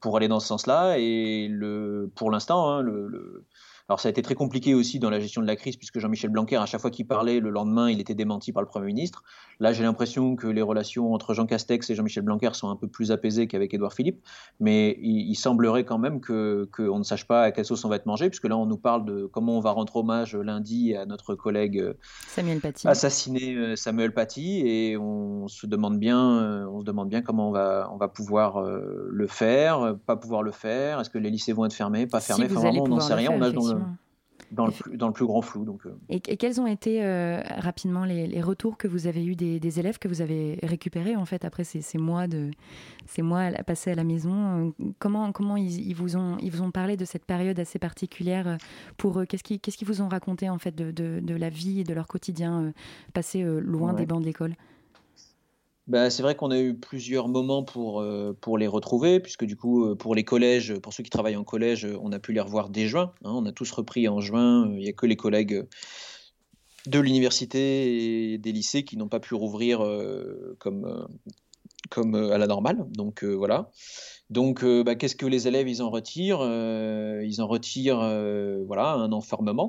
pour 0.00 0.16
aller 0.16 0.28
dans 0.28 0.40
ce 0.40 0.48
sens-là. 0.48 0.96
Et 0.98 1.50
pour 2.14 2.30
l'instant, 2.30 2.70
hein, 2.70 2.82
le 2.82 3.44
alors 3.88 4.00
ça 4.00 4.08
a 4.08 4.10
été 4.10 4.20
très 4.20 4.34
compliqué 4.34 4.74
aussi 4.74 4.98
dans 4.98 5.10
la 5.10 5.20
gestion 5.20 5.40
de 5.40 5.46
la 5.46 5.54
crise, 5.54 5.76
puisque 5.76 6.00
Jean-Michel 6.00 6.30
Blanquer, 6.30 6.56
à 6.56 6.66
chaque 6.66 6.80
fois 6.80 6.90
qu'il 6.90 7.06
parlait, 7.06 7.38
le 7.38 7.50
lendemain, 7.50 7.88
il 7.88 8.00
était 8.00 8.16
démenti 8.16 8.52
par 8.52 8.62
le 8.62 8.68
Premier 8.68 8.86
ministre. 8.86 9.22
Là, 9.60 9.72
j'ai 9.72 9.84
l'impression 9.84 10.34
que 10.34 10.48
les 10.48 10.62
relations 10.62 11.14
entre 11.14 11.34
Jean 11.34 11.46
Castex 11.46 11.88
et 11.88 11.94
Jean-Michel 11.94 12.24
Blanquer 12.24 12.50
sont 12.54 12.68
un 12.68 12.74
peu 12.74 12.88
plus 12.88 13.12
apaisées 13.12 13.46
qu'avec 13.46 13.72
Édouard 13.72 13.92
Philippe, 13.92 14.20
mais 14.58 14.98
il, 15.00 15.36
semblerait 15.36 15.84
quand 15.84 15.98
même 15.98 16.20
qu'on 16.20 16.98
ne 16.98 17.02
sache 17.04 17.26
pas 17.26 17.42
à 17.42 17.52
quelle 17.52 17.64
sauce 17.64 17.84
on 17.84 17.88
va 17.88 17.96
être 17.96 18.06
mangé, 18.06 18.28
puisque 18.28 18.48
là, 18.48 18.56
on 18.56 18.66
nous 18.66 18.76
parle 18.76 19.04
de 19.04 19.26
comment 19.26 19.56
on 19.56 19.60
va 19.60 19.70
rendre 19.70 19.94
hommage 19.94 20.34
lundi 20.34 20.96
à 20.96 21.06
notre 21.06 21.36
collègue 21.36 21.78
euh, 21.78 21.94
Samuel 22.26 22.60
Paty. 22.60 22.88
assassiné 22.88 23.54
euh, 23.54 23.76
Samuel 23.76 24.12
Paty, 24.12 24.62
et 24.66 24.96
on 24.96 25.46
se 25.46 25.66
demande 25.66 26.00
bien, 26.00 26.40
euh, 26.40 26.66
on 26.66 26.80
se 26.80 26.84
demande 26.84 27.08
bien 27.08 27.22
comment 27.22 27.50
on 27.50 27.52
va, 27.52 27.88
on 27.92 27.98
va 27.98 28.08
pouvoir 28.08 28.60
le 28.60 29.26
faire, 29.28 29.94
pas 30.06 30.16
pouvoir 30.16 30.42
le 30.42 30.50
faire. 30.50 31.00
Est-ce 31.00 31.10
que 31.10 31.18
les 31.18 31.30
lycées 31.30 31.52
vont 31.52 31.66
être 31.66 31.72
fermés, 31.72 32.08
pas 32.08 32.20
fermés? 32.20 32.46
Enfin, 32.46 32.60
vraiment, 32.60 32.82
on 32.82 32.88
n'en 32.88 33.00
sait 33.00 33.14
rien. 33.14 33.30
on 33.32 33.42
a 33.42 33.50
dans 33.50 33.68
le 33.68 33.75
dans 34.52 34.66
le, 34.66 34.72
plus, 34.72 34.96
dans 34.96 35.08
le 35.08 35.12
plus 35.12 35.26
grand 35.26 35.42
flou. 35.42 35.64
Donc, 35.64 35.86
euh. 35.86 35.96
et, 36.08 36.20
quels 36.20 36.60
ont 36.60 36.66
été 36.66 37.04
euh, 37.04 37.40
rapidement 37.58 38.04
les, 38.04 38.40
retours 38.40 38.76
que 38.76 38.86
vous 38.86 39.06
avez 39.06 39.24
eus 39.24 39.34
des, 39.34 39.78
élèves 39.78 39.98
que 39.98 40.08
vous 40.08 40.20
avez 40.20 40.58
récupérés 40.62 41.16
en 41.16 41.24
fait 41.24 41.44
après 41.44 41.64
ces, 41.64 41.80
ces 41.80 41.98
mois 41.98 42.26
de 42.26 42.50
ces 43.06 43.22
mois 43.22 43.50
passés 43.66 43.90
à 43.90 43.94
la 43.94 44.04
maison 44.04 44.72
Comment 44.98 45.32
comment 45.32 45.56
ils, 45.56 45.94
vous 45.94 46.16
ont 46.16 46.36
ils 46.38 46.50
vous 46.50 46.62
ont 46.62 46.70
parlé 46.70 46.96
de 46.96 47.04
cette 47.04 47.24
période 47.24 47.58
assez 47.58 47.78
particulière 47.78 48.58
pour 48.96 49.20
eux? 49.20 49.26
Qu'est-ce 49.26 49.42
qu'ils 49.42 49.88
vous 49.88 50.02
ont 50.02 50.08
raconté 50.08 50.48
en 50.48 50.58
fait 50.58 50.74
de, 50.74 50.90
de, 50.90 51.20
de, 51.20 51.34
la 51.34 51.50
vie 51.50 51.80
et 51.80 51.84
de 51.84 51.94
leur 51.94 52.06
quotidien 52.06 52.62
euh, 52.62 52.72
passé 53.12 53.42
loin 53.42 53.94
des 53.94 54.06
bancs 54.06 54.20
de 54.20 54.26
l'école? 54.26 54.54
Bah, 55.86 56.10
c'est 56.10 56.22
vrai 56.22 56.34
qu'on 56.34 56.50
a 56.50 56.58
eu 56.58 56.74
plusieurs 56.74 57.28
moments 57.28 57.62
pour, 57.62 58.00
euh, 58.00 58.36
pour 58.40 58.58
les 58.58 58.66
retrouver, 58.66 59.20
puisque 59.20 59.44
du 59.44 59.56
coup, 59.56 59.86
euh, 59.86 59.94
pour 59.94 60.16
les 60.16 60.24
collèges, 60.24 60.74
pour 60.80 60.92
ceux 60.92 61.04
qui 61.04 61.10
travaillent 61.10 61.36
en 61.36 61.44
collège, 61.44 61.86
on 62.00 62.10
a 62.10 62.18
pu 62.18 62.32
les 62.32 62.40
revoir 62.40 62.70
dès 62.70 62.86
juin. 62.86 63.12
Hein. 63.24 63.32
on 63.34 63.46
a 63.46 63.52
tous 63.52 63.70
repris 63.70 64.08
en 64.08 64.20
juin. 64.20 64.68
Il 64.72 64.78
n'y 64.78 64.88
a 64.88 64.92
que 64.92 65.06
les 65.06 65.16
collègues 65.16 65.66
de 66.86 66.98
l'université 66.98 68.32
et 68.32 68.38
des 68.38 68.52
lycées 68.52 68.84
qui 68.84 68.96
n'ont 68.96 69.08
pas 69.08 69.20
pu 69.20 69.34
rouvrir 69.34 69.84
euh, 69.84 70.56
comme, 70.58 71.06
comme 71.88 72.16
à 72.16 72.38
la 72.38 72.48
normale. 72.48 72.84
Donc 72.90 73.22
voilà. 73.22 73.70
Donc, 74.30 74.64
bah, 74.64 74.96
qu'est-ce 74.96 75.14
que 75.14 75.26
les 75.26 75.46
élèves 75.46 75.68
ils 75.68 75.82
en 75.82 75.90
retirent? 75.90 76.42
Ils 77.22 77.40
en 77.40 77.46
retirent 77.46 78.00
voilà 78.66 78.92
un 78.94 79.12
enfermement 79.12 79.68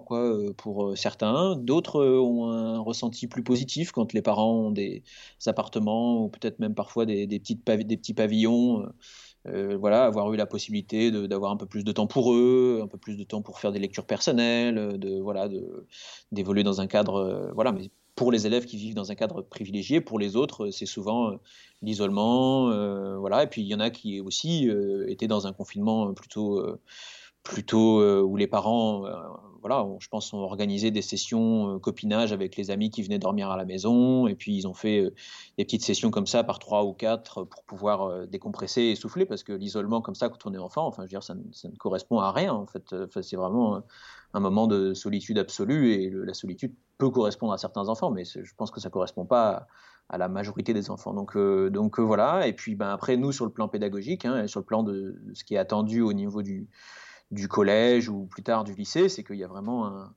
pour 0.57 0.97
certains. 0.97 1.55
D'autres 1.55 2.03
ont 2.03 2.49
un 2.49 2.79
ressenti 2.79 3.27
plus 3.27 3.43
positif 3.43 3.91
quand 3.91 4.13
les 4.13 4.21
parents 4.23 4.53
ont 4.53 4.71
des 4.71 5.03
appartements 5.45 6.23
ou 6.23 6.29
peut-être 6.29 6.59
même 6.59 6.73
parfois 6.73 7.05
des, 7.05 7.27
petits 7.27 8.13
pavillons. 8.15 8.87
voilà, 9.45 10.05
avoir 10.05 10.33
eu 10.33 10.37
la 10.37 10.47
possibilité 10.47 11.11
d'avoir 11.11 11.51
un 11.51 11.57
peu 11.57 11.67
plus 11.67 11.83
de 11.83 11.91
temps 11.91 12.07
pour 12.07 12.33
eux, 12.33 12.79
un 12.83 12.87
peu 12.87 12.97
plus 12.97 13.15
de 13.15 13.23
temps 13.23 13.43
pour 13.43 13.59
faire 13.59 13.71
des 13.71 13.79
lectures 13.79 14.07
personnelles, 14.07 14.97
de 14.97 15.19
voilà, 15.19 15.49
d'évoluer 16.31 16.63
dans 16.63 16.81
un 16.81 16.87
cadre, 16.87 17.51
voilà, 17.53 17.73
pour 18.17 18.31
les 18.31 18.47
élèves 18.47 18.65
qui 18.65 18.77
vivent 18.77 18.95
dans 18.95 19.12
un 19.12 19.15
cadre 19.15 19.43
privilégié. 19.43 20.01
Pour 20.01 20.17
les 20.17 20.36
autres, 20.36 20.71
c'est 20.71 20.88
souvent 20.88 21.29
euh, 21.29 21.36
l'isolement. 21.83 22.71
Euh, 22.71 23.15
voilà. 23.17 23.43
Et 23.43 23.47
puis 23.47 23.62
il 23.62 23.67
y 23.67 23.75
en 23.75 23.79
a 23.79 23.91
qui 23.91 24.19
aussi 24.19 24.67
euh, 24.67 25.05
étaient 25.07 25.27
dans 25.27 25.45
un 25.45 25.53
confinement 25.53 26.12
plutôt, 26.13 26.65
plutôt 27.43 28.03
où 28.24 28.36
les 28.36 28.47
parents, 28.47 29.05
je 30.00 30.07
pense, 30.09 30.33
ont 30.33 30.39
organisé 30.39 30.91
des 30.91 31.01
sessions 31.01 31.79
copinage 31.79 32.31
avec 32.31 32.55
les 32.55 32.71
amis 32.71 32.89
qui 32.89 33.03
venaient 33.03 33.19
dormir 33.19 33.50
à 33.50 33.57
la 33.57 33.65
maison. 33.65 34.27
Et 34.27 34.36
puis 34.36 34.55
ils 34.55 34.67
ont 34.67 34.74
fait 34.74 35.12
des 35.57 35.65
petites 35.65 35.83
sessions 35.83 36.12
comme 36.12 36.27
ça 36.27 36.43
par 36.43 36.59
trois 36.59 36.83
ou 36.83 36.93
quatre 36.93 37.43
pour 37.43 37.63
pouvoir 37.63 38.27
décompresser 38.27 38.81
et 38.83 38.95
souffler. 38.95 39.25
Parce 39.25 39.43
que 39.43 39.53
l'isolement 39.53 40.01
comme 40.01 40.15
ça, 40.15 40.29
quand 40.29 40.45
on 40.45 40.53
est 40.53 40.57
enfant, 40.57 40.88
enfin, 40.88 41.03
je 41.03 41.07
veux 41.07 41.09
dire, 41.09 41.24
ça, 41.24 41.36
ne 41.36 41.77
correspond 41.77 42.19
à 42.19 42.31
rien. 42.31 42.53
En 42.53 42.65
fait, 42.67 42.95
c'est 43.21 43.36
vraiment 43.36 43.81
un 44.33 44.39
moment 44.39 44.67
de 44.67 44.93
solitude 44.93 45.38
absolue. 45.38 45.91
Et 45.93 46.09
la 46.09 46.33
solitude 46.33 46.74
peut 46.97 47.09
correspondre 47.09 47.53
à 47.53 47.57
certains 47.57 47.89
enfants, 47.89 48.12
mais 48.12 48.25
je 48.25 48.53
pense 48.55 48.71
que 48.71 48.79
ça 48.79 48.89
ne 48.89 48.93
correspond 48.93 49.25
pas 49.25 49.67
à, 50.09 50.17
la 50.17 50.27
majorité 50.27 50.74
des 50.74 50.89
enfants. 50.89 51.13
Donc, 51.13 51.36
euh, 51.36 51.71
euh, 51.74 52.03
voilà. 52.03 52.47
Et 52.47 52.53
puis 52.53 52.75
ben, 52.75 52.89
après, 52.89 53.17
nous, 53.17 53.31
sur 53.31 53.45
le 53.45 53.51
plan 53.51 53.67
pédagogique, 53.67 54.25
hein, 54.25 54.47
sur 54.47 54.59
le 54.59 54.65
plan 54.65 54.83
de, 54.83 55.15
ce 55.33 55.43
qui 55.43 55.55
est 55.55 55.59
attendu 55.59 56.01
au 56.01 56.13
niveau 56.13 56.41
du, 56.41 56.67
du 57.31 57.48
collège 57.48 58.10
ou 58.10 58.25
plus 58.25 58.43
tard 58.43 58.63
du 58.63 58.74
lycée, 58.74 59.10
c'est 59.10 59.24
qu'il 59.24 59.38
y 59.38 59.43
a 59.43 59.48
vraiment 59.48 59.88
un, 59.88 60.13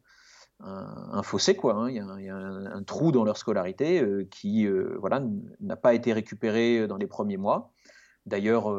un, 0.61 1.23
fossé, 1.23 1.57
quoi. 1.57 1.75
Hein. 1.75 1.90
Il, 1.90 1.97
y 1.97 2.29
a, 2.29 2.37
un, 2.37 2.83
trou 2.83 3.12
dans 3.12 3.25
leur 3.25 3.37
scolarité 3.37 4.00
euh, 4.00 4.26
qui 4.31 4.67
voilà, 4.99 5.23
n'a 5.61 5.76
pas 5.76 5.95
été 5.95 6.12
récupéré 6.12 6.87
dans 6.87 6.97
les 6.97 7.07
premiers 7.07 7.37
mois. 7.37 7.73
D'ailleurs, 8.26 8.71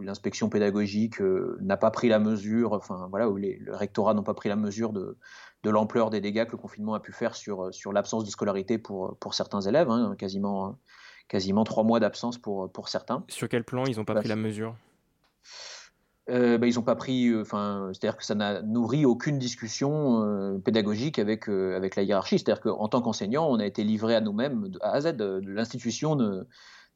l'inspection 0.00 0.50
pédagogique 0.50 1.20
n'a 1.60 1.78
pas 1.78 1.90
pris 1.90 2.08
la 2.08 2.18
mesure, 2.18 2.74
enfin 2.74 3.08
voilà, 3.08 3.28
les, 3.36 3.56
le 3.56 3.74
rectorat 3.74 4.12
n'ont 4.12 4.22
pas 4.22 4.34
pris 4.34 4.50
la 4.50 4.56
mesure 4.56 4.92
de, 4.92 5.16
de 5.62 5.70
l'ampleur 5.70 6.10
des 6.10 6.20
dégâts 6.20 6.44
que 6.44 6.52
le 6.52 6.58
confinement 6.58 6.94
a 6.94 7.00
pu 7.00 7.12
faire 7.12 7.34
sur, 7.34 7.72
sur 7.74 7.92
l'absence 7.92 8.24
de 8.24 8.30
scolarité 8.30 8.78
pour, 8.78 9.16
pour 9.18 9.34
certains 9.34 9.60
élèves, 9.62 9.90
hein, 9.90 10.14
quasiment, 10.18 10.78
quasiment 11.28 11.64
trois 11.64 11.84
mois 11.84 11.98
d'absence 12.00 12.38
pour, 12.38 12.70
pour 12.70 12.88
certains. 12.88 13.24
Sur 13.28 13.48
quel 13.48 13.64
plan 13.64 13.84
ils 13.86 13.96
n'ont 13.96 14.04
pas 14.04 14.14
bah, 14.14 14.20
pris 14.20 14.28
la 14.28 14.36
mesure? 14.36 14.76
Euh, 16.30 16.58
bah, 16.58 16.66
ils 16.66 16.74
n'ont 16.74 16.82
pas 16.82 16.96
pris, 16.96 17.28
euh, 17.28 17.40
enfin, 17.40 17.90
c'est-à-dire 17.92 18.16
que 18.16 18.24
ça 18.24 18.34
n'a 18.34 18.60
nourri 18.62 19.06
aucune 19.06 19.38
discussion 19.38 20.22
euh, 20.22 20.58
pédagogique 20.58 21.18
avec, 21.18 21.48
avec 21.48 21.96
la 21.96 22.02
hiérarchie. 22.02 22.38
C'est-à-dire 22.38 22.62
qu'en 22.62 22.88
tant 22.88 23.00
qu'enseignant, 23.00 23.48
on 23.48 23.58
a 23.58 23.66
été 23.66 23.84
livré 23.84 24.14
à 24.14 24.20
nous-mêmes, 24.20 24.70
à 24.82 24.92
à 24.92 25.00
Z. 25.00 25.16
L'institution 25.44 26.16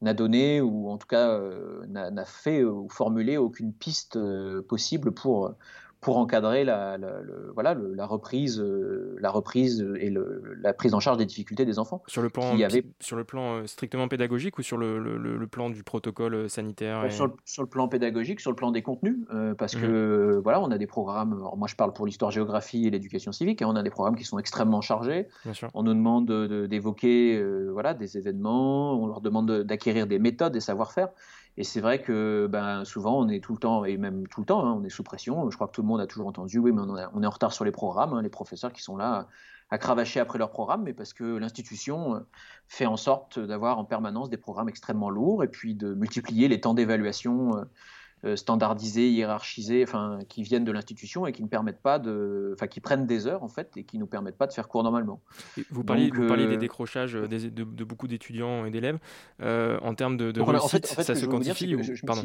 n'a 0.01 0.13
donné, 0.13 0.61
ou 0.61 0.89
en 0.89 0.97
tout 0.97 1.07
cas 1.07 1.39
n'a 1.87 2.25
fait 2.25 2.63
ou 2.63 2.89
formulé 2.89 3.37
aucune 3.37 3.73
piste 3.73 4.19
possible 4.67 5.13
pour, 5.13 5.55
pour 6.03 6.17
encadrer 6.17 6.63
la, 6.63 6.97
voilà, 7.53 7.75
la, 7.75 8.05
reprise, 8.05 8.59
euh, 8.59 9.15
la 9.19 9.31
reprise 9.31 9.87
et 9.99 10.13
la 10.61 10.73
prise 10.73 10.93
en 10.93 10.99
charge 10.99 11.17
des 11.17 11.25
difficultés 11.25 11.65
des 11.65 11.79
enfants. 11.79 12.03
Sur 12.07 12.21
le 12.21 12.29
plan, 12.29 12.59
avait... 12.59 12.85
sur 12.99 13.15
le 13.15 13.23
plan 13.23 13.55
euh, 13.55 13.67
strictement 13.67 14.07
pédagogique 14.07 14.59
ou 14.59 14.61
sur 14.61 14.77
le, 14.77 15.47
plan 15.49 15.69
du 15.69 15.83
protocole 15.83 16.35
euh, 16.35 16.47
sanitaire 16.47 17.11
sur, 17.11 17.25
le, 17.63 17.67
plan 17.67 17.87
pédagogique, 17.87 18.41
sur 18.41 18.51
le 18.51 18.55
plan 18.55 18.71
des 18.71 18.81
contenus, 18.81 19.17
parce 19.57 19.75
que 19.75 20.37
mmh. 20.37 20.39
voilà, 20.39 20.61
on 20.61 20.71
a 20.71 20.77
des 20.77 20.87
programmes. 20.87 21.41
moi, 21.55 21.67
je 21.67 21.75
parle 21.75 21.93
pour 21.93 22.05
l'histoire-géographie 22.05 22.85
et 22.85 22.89
l'éducation 22.89 23.31
civique, 23.31 23.61
et 23.61 23.65
hein, 23.65 23.69
on 23.71 23.75
a 23.75 23.83
des 23.83 23.89
programmes 23.89 24.15
qui 24.15 24.25
sont 24.25 24.37
extrêmement 24.37 24.81
chargés. 24.81 25.27
On 25.73 25.83
nous 25.83 25.93
demande 25.93 26.29
d'évoquer 26.67 27.41
voilà, 27.71 27.93
des 27.93 28.17
événements, 28.17 29.01
on 29.01 29.07
leur 29.07 29.21
demande 29.21 29.63
d'acquérir 29.63 30.05
des 30.05 30.19
méthodes, 30.19 30.51
des 30.51 30.59
savoir-faire. 30.59 31.09
Et 31.57 31.63
c'est 31.63 31.81
vrai 31.81 32.01
que 32.01 32.47
ben, 32.49 32.83
souvent, 32.83 33.19
on 33.19 33.29
est 33.29 33.43
tout 33.43 33.53
le 33.53 33.59
temps, 33.59 33.85
et 33.85 33.97
même 33.97 34.27
tout 34.27 34.41
le 34.41 34.45
temps, 34.45 34.65
hein, 34.65 34.73
on 34.79 34.83
est 34.83 34.89
sous 34.89 35.03
pression. 35.03 35.49
Je 35.49 35.55
crois 35.55 35.67
que 35.67 35.73
tout 35.73 35.81
le 35.81 35.87
monde 35.87 36.01
a 36.01 36.07
toujours 36.07 36.27
entendu, 36.27 36.57
oui, 36.57 36.71
mais 36.71 36.81
on, 36.81 36.97
est 37.23 37.25
en 37.27 37.29
retard 37.29 37.53
sur 37.53 37.63
les 37.63 37.71
programmes, 37.71 38.13
hein, 38.13 38.21
les 38.21 38.29
professeurs 38.29 38.73
qui 38.73 38.81
sont 38.81 38.97
là 38.97 39.27
à 39.69 39.77
cravacher 39.77 40.19
après 40.19 40.37
leur 40.37 40.51
programme, 40.51 40.83
mais 40.83 40.93
parce 40.93 41.13
que 41.13 41.23
l'institution 41.23 42.15
euh, 42.15 42.19
fait 42.67 42.85
en 42.85 42.97
sorte 42.97 43.39
d'avoir 43.39 43.79
en 43.79 43.85
permanence 43.85 44.29
des 44.29 44.37
programmes 44.37 44.69
extrêmement 44.69 45.09
lourds 45.09 45.43
et 45.43 45.47
puis 45.47 45.73
de 45.73 45.93
multiplier 45.93 46.47
les 46.47 46.61
temps 46.61 46.73
d'évaluation 46.73 47.57
euh, 47.57 47.63
standardisés, 48.35 49.09
hiérarchisés, 49.09 49.83
enfin, 49.83 50.19
qui 50.29 50.43
viennent 50.43 50.63
de 50.63 50.71
l'institution 50.71 51.27
et 51.27 51.31
qui 51.33 51.43
ne 51.43 51.47
permettent 51.47 51.81
pas 51.81 51.99
de, 51.99 52.51
enfin, 52.53 52.67
qui 52.67 52.79
prennent 52.79 53.05
des 53.05 53.27
heures 53.27 53.43
en 53.43 53.47
fait 53.47 53.75
et 53.75 53.83
qui 53.83 53.97
nous 53.97 54.07
permettent 54.07 54.37
pas 54.37 54.47
de 54.47 54.53
faire 54.53 54.67
cours 54.67 54.83
normalement. 54.83 55.21
vous 55.71 55.83
parliez, 55.83 56.09
vous 56.09 56.27
parliez 56.27 56.47
des 56.47 56.55
euh, 56.55 56.57
décrochages 56.57 57.13
de, 57.13 57.49
de, 57.49 57.83
beaucoup 57.83 58.07
d'étudiants 58.07 58.65
et 58.65 58.71
d'élèves. 58.71 58.99
Euh, 59.41 59.79
en 59.81 59.93
termes 59.95 60.17
de, 60.17 60.31
de 60.31 60.41
réussite, 60.41 60.85
ça 60.85 61.15
se 61.15 61.25
quantifie 61.25 61.75
ou... 61.75 61.81
Pardon. 62.05 62.23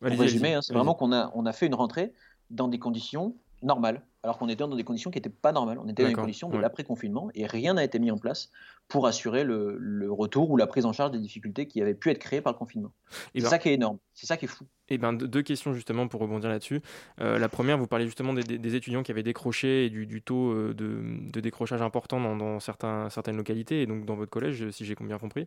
Pour 0.00 0.18
résumer, 0.18 0.54
hein, 0.54 0.62
c'est 0.62 0.74
vraiment 0.74 0.94
qu'on 0.94 1.12
a, 1.12 1.30
on 1.34 1.46
a 1.46 1.52
fait 1.52 1.66
une 1.66 1.74
rentrée 1.74 2.12
dans 2.50 2.68
des 2.68 2.78
conditions 2.78 3.34
normales 3.62 4.02
alors 4.22 4.38
qu'on 4.38 4.48
était 4.48 4.64
dans 4.64 4.74
des 4.74 4.84
conditions 4.84 5.10
qui 5.10 5.18
n'étaient 5.18 5.30
pas 5.30 5.52
normales. 5.52 5.78
On 5.78 5.88
était 5.88 6.02
dans 6.02 6.08
des 6.08 6.14
conditions 6.14 6.48
de 6.48 6.58
l'après-confinement 6.58 7.30
et 7.34 7.46
rien 7.46 7.74
n'a 7.74 7.84
été 7.84 7.98
mis 7.98 8.10
en 8.10 8.18
place 8.18 8.50
pour 8.88 9.06
assurer 9.06 9.44
le, 9.44 10.06
retour 10.10 10.50
ou 10.50 10.56
la 10.56 10.66
prise 10.66 10.86
en 10.86 10.92
charge 10.92 11.12
des 11.12 11.18
difficultés 11.18 11.66
qui 11.66 11.80
avaient 11.80 11.94
pu 11.94 12.10
être 12.10 12.18
créées 12.18 12.40
par 12.40 12.52
le 12.52 12.58
confinement. 12.58 12.92
C'est 13.34 13.42
ben, 13.42 13.48
ça 13.48 13.58
qui 13.58 13.68
est 13.68 13.74
énorme, 13.74 13.98
c'est 14.14 14.26
ça 14.26 14.36
qui 14.36 14.46
est 14.46 14.48
fou. 14.48 14.64
Eh 14.88 14.98
ben, 14.98 15.12
deux 15.12 15.42
questions 15.42 15.72
justement 15.72 16.08
pour 16.08 16.20
rebondir 16.20 16.48
là-dessus. 16.48 16.80
Euh, 17.20 17.38
la 17.38 17.48
première, 17.48 17.78
vous 17.78 17.86
parlez 17.86 18.06
justement 18.06 18.32
des, 18.32 18.74
étudiants 18.74 19.02
qui 19.02 19.12
avaient 19.12 19.22
décroché 19.22 19.86
et 19.86 19.90
du, 19.90 20.22
taux 20.22 20.52
euh, 20.52 20.74
de, 20.74 21.40
décrochage 21.40 21.82
important 21.82 22.36
dans, 22.36 22.60
certains, 22.60 23.08
certaines 23.10 23.36
localités 23.36 23.82
et 23.82 23.86
donc 23.86 24.04
dans 24.04 24.16
votre 24.16 24.30
collège, 24.30 24.70
si 24.70 24.84
j'ai 24.84 24.94
bien 24.94 25.18
compris. 25.18 25.46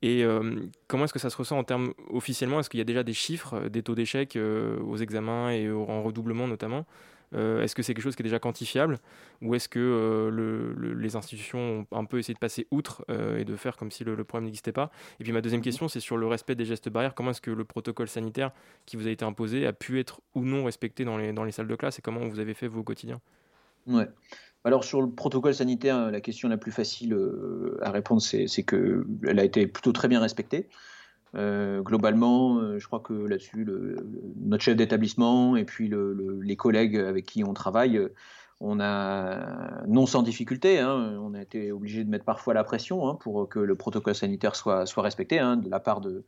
Et 0.00 0.22
euh, 0.24 0.60
comment 0.86 1.04
est-ce 1.04 1.12
que 1.12 1.18
ça 1.18 1.28
se 1.28 1.36
ressent 1.36 1.58
en 1.58 1.64
termes 1.64 1.92
officiellement? 2.10 2.60
Est-ce 2.60 2.70
qu'il 2.70 2.78
y 2.78 2.80
a 2.80 2.84
déjà 2.84 3.02
des 3.02 3.12
chiffres, 3.12 3.68
des 3.68 3.82
taux 3.82 3.96
d'échec 3.96 4.38
aux 4.38 4.96
examens 4.96 5.50
et 5.50 5.70
en 5.70 6.02
redoublement 6.02 6.46
notamment? 6.46 6.86
Euh, 7.34 7.62
est-ce 7.62 7.74
que 7.74 7.82
c'est 7.82 7.94
quelque 7.94 8.02
chose 8.02 8.16
qui 8.16 8.22
est 8.22 8.24
déjà 8.24 8.38
quantifiable 8.38 8.98
ou 9.42 9.54
est-ce 9.54 9.68
que 9.68 9.78
euh, 9.78 10.94
les 10.96 11.16
institutions 11.16 11.86
ont 11.92 11.96
un 11.96 12.04
peu 12.04 12.18
essayé 12.18 12.34
de 12.34 12.38
passer 12.38 12.66
outre 12.70 13.04
euh, 13.10 13.38
et 13.38 13.44
de 13.44 13.56
faire 13.56 13.76
comme 13.76 13.90
si 13.90 14.04
le, 14.04 14.16
problème 14.24 14.46
n'existait 14.46 14.72
pas? 14.72 14.90
Et 15.20 15.24
puis 15.24 15.32
ma 15.32 15.40
deuxième 15.40 15.60
question, 15.60 15.88
c'est 15.88 16.00
sur 16.00 16.16
le 16.16 16.26
respect 16.26 16.54
des 16.54 16.64
gestes 16.64 16.88
barrières. 16.88 17.14
Comment 17.14 17.30
est-ce 17.30 17.40
que 17.40 17.50
le 17.50 17.64
protocole 17.64 18.08
sanitaire 18.08 18.52
qui 18.86 18.96
vous 18.96 19.06
a 19.06 19.10
été 19.10 19.24
imposé 19.24 19.66
a 19.66 19.72
pu 19.72 20.00
être 20.00 20.20
ou 20.34 20.44
non 20.44 20.64
respecté 20.64 21.04
dans 21.04 21.18
les, 21.18 21.32
dans 21.32 21.44
les 21.44 21.52
salles 21.52 21.68
de 21.68 21.76
classe 21.76 21.98
et 21.98 22.02
comment 22.02 22.26
vous 22.26 22.40
avez 22.40 22.54
fait 22.54 22.68
vos 22.68 22.82
quotidiens 22.82 23.20
Ouais. 23.86 24.08
Alors 24.64 24.84
sur 24.84 25.00
le 25.00 25.10
protocole 25.10 25.54
sanitaire, 25.54 26.10
la 26.10 26.20
question 26.20 26.48
la 26.48 26.58
plus 26.58 26.72
facile 26.72 27.16
à 27.80 27.90
répondre, 27.90 28.20
c'est 28.20 28.62
qu'elle 28.64 29.38
a 29.38 29.44
été 29.44 29.66
plutôt 29.66 29.92
très 29.92 30.08
bien 30.08 30.20
respectée. 30.20 30.68
Euh, 31.34 31.82
globalement, 31.82 32.58
euh, 32.58 32.78
je 32.78 32.86
crois 32.86 33.00
que 33.00 33.12
là-dessus, 33.12 33.66
notre 34.36 34.62
chef 34.62 34.76
d'établissement 34.76 35.56
et 35.56 35.64
puis 35.64 35.90
les 36.42 36.56
collègues 36.56 36.96
avec 36.96 37.26
qui 37.26 37.44
on 37.44 37.54
travaille, 37.54 37.98
euh, 37.98 38.14
on 38.60 38.80
a, 38.80 39.86
non 39.86 40.06
sans 40.06 40.22
difficulté, 40.22 40.80
hein, 40.80 41.18
on 41.20 41.34
a 41.34 41.42
été 41.42 41.70
obligé 41.70 42.02
de 42.02 42.10
mettre 42.10 42.24
parfois 42.24 42.54
la 42.54 42.64
pression 42.64 43.08
hein, 43.08 43.14
pour 43.14 43.48
que 43.48 43.58
le 43.60 43.74
protocole 43.76 44.14
sanitaire 44.14 44.56
soit, 44.56 44.84
respecté 44.96 45.38
hein, 45.38 45.56
de 45.56 45.68
la 45.68 45.80
part 45.80 46.00
de, 46.00 46.24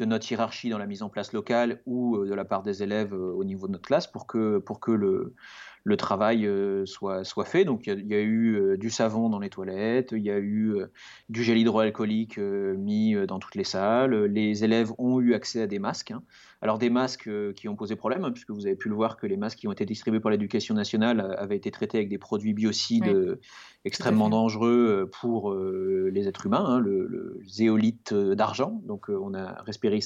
notre 0.00 0.28
hiérarchie 0.28 0.68
dans 0.68 0.78
la 0.78 0.86
mise 0.86 1.04
en 1.04 1.08
place 1.08 1.32
locale 1.32 1.80
ou 1.86 2.24
de 2.24 2.34
la 2.34 2.44
part 2.44 2.64
des 2.64 2.82
élèves 2.82 3.12
au 3.12 3.44
niveau 3.44 3.68
de 3.68 3.72
notre 3.72 3.86
classe 3.86 4.08
pour 4.08 4.26
pour 4.26 4.80
que 4.80 4.90
le, 4.90 5.36
le 5.84 5.96
travail 5.96 6.46
euh, 6.46 6.86
soit, 6.86 7.24
soit 7.24 7.44
fait. 7.44 7.64
Donc 7.64 7.86
il 7.86 8.06
y, 8.06 8.14
a 8.14 8.20
eu 8.20 8.54
euh, 8.54 8.76
du 8.76 8.90
savon 8.90 9.28
dans 9.28 9.38
les 9.38 9.50
toilettes, 9.50 10.12
il 10.12 10.22
y 10.22 10.30
a 10.30 10.38
eu 10.38 10.76
euh, 10.76 10.86
du 11.28 11.42
gel 11.42 11.58
hydroalcoolique 11.58 12.38
mis 12.38 13.14
dans 13.26 13.38
toutes 13.38 13.54
les 13.54 13.64
salles, 13.64 14.24
les 14.24 14.64
élèves 14.64 14.92
ont 14.98 15.20
eu 15.20 15.34
accès 15.34 15.62
à 15.62 15.66
des 15.66 15.78
masques. 15.78 16.12
Hein. 16.12 16.22
Alors 16.60 16.78
des 16.78 16.90
masques 16.90 17.28
qui 17.54 17.68
ont 17.68 17.74
posé 17.74 17.96
problème, 17.96 18.24
hein, 18.24 18.30
puisque 18.30 18.50
vous 18.50 18.66
avez 18.66 18.76
pu 18.76 18.88
le 18.88 18.94
voir 18.94 19.16
que 19.16 19.26
les 19.26 19.36
masques 19.36 19.58
qui 19.58 19.68
ont 19.68 19.72
été 19.72 19.84
distribués 19.84 20.20
par 20.20 20.30
l'éducation 20.30 20.74
nationale 20.74 21.34
avaient 21.38 21.56
été 21.56 21.72
traités 21.72 21.98
avec 21.98 22.08
des 22.08 22.18
produits 22.18 22.54
biocides 22.54 23.38
extrêmement 23.84 24.30
dangereux 24.30 25.10
pour 25.20 25.52
les 25.52 26.28
êtres 26.28 26.46
humains, 26.46 26.64
hein, 26.64 26.78
le, 26.78 27.40
zéolite 27.48 28.14
d'argent. 28.14 28.80
Donc 28.84 29.08
on 29.08 29.34
a 29.34 29.60
respiré, 29.62 29.98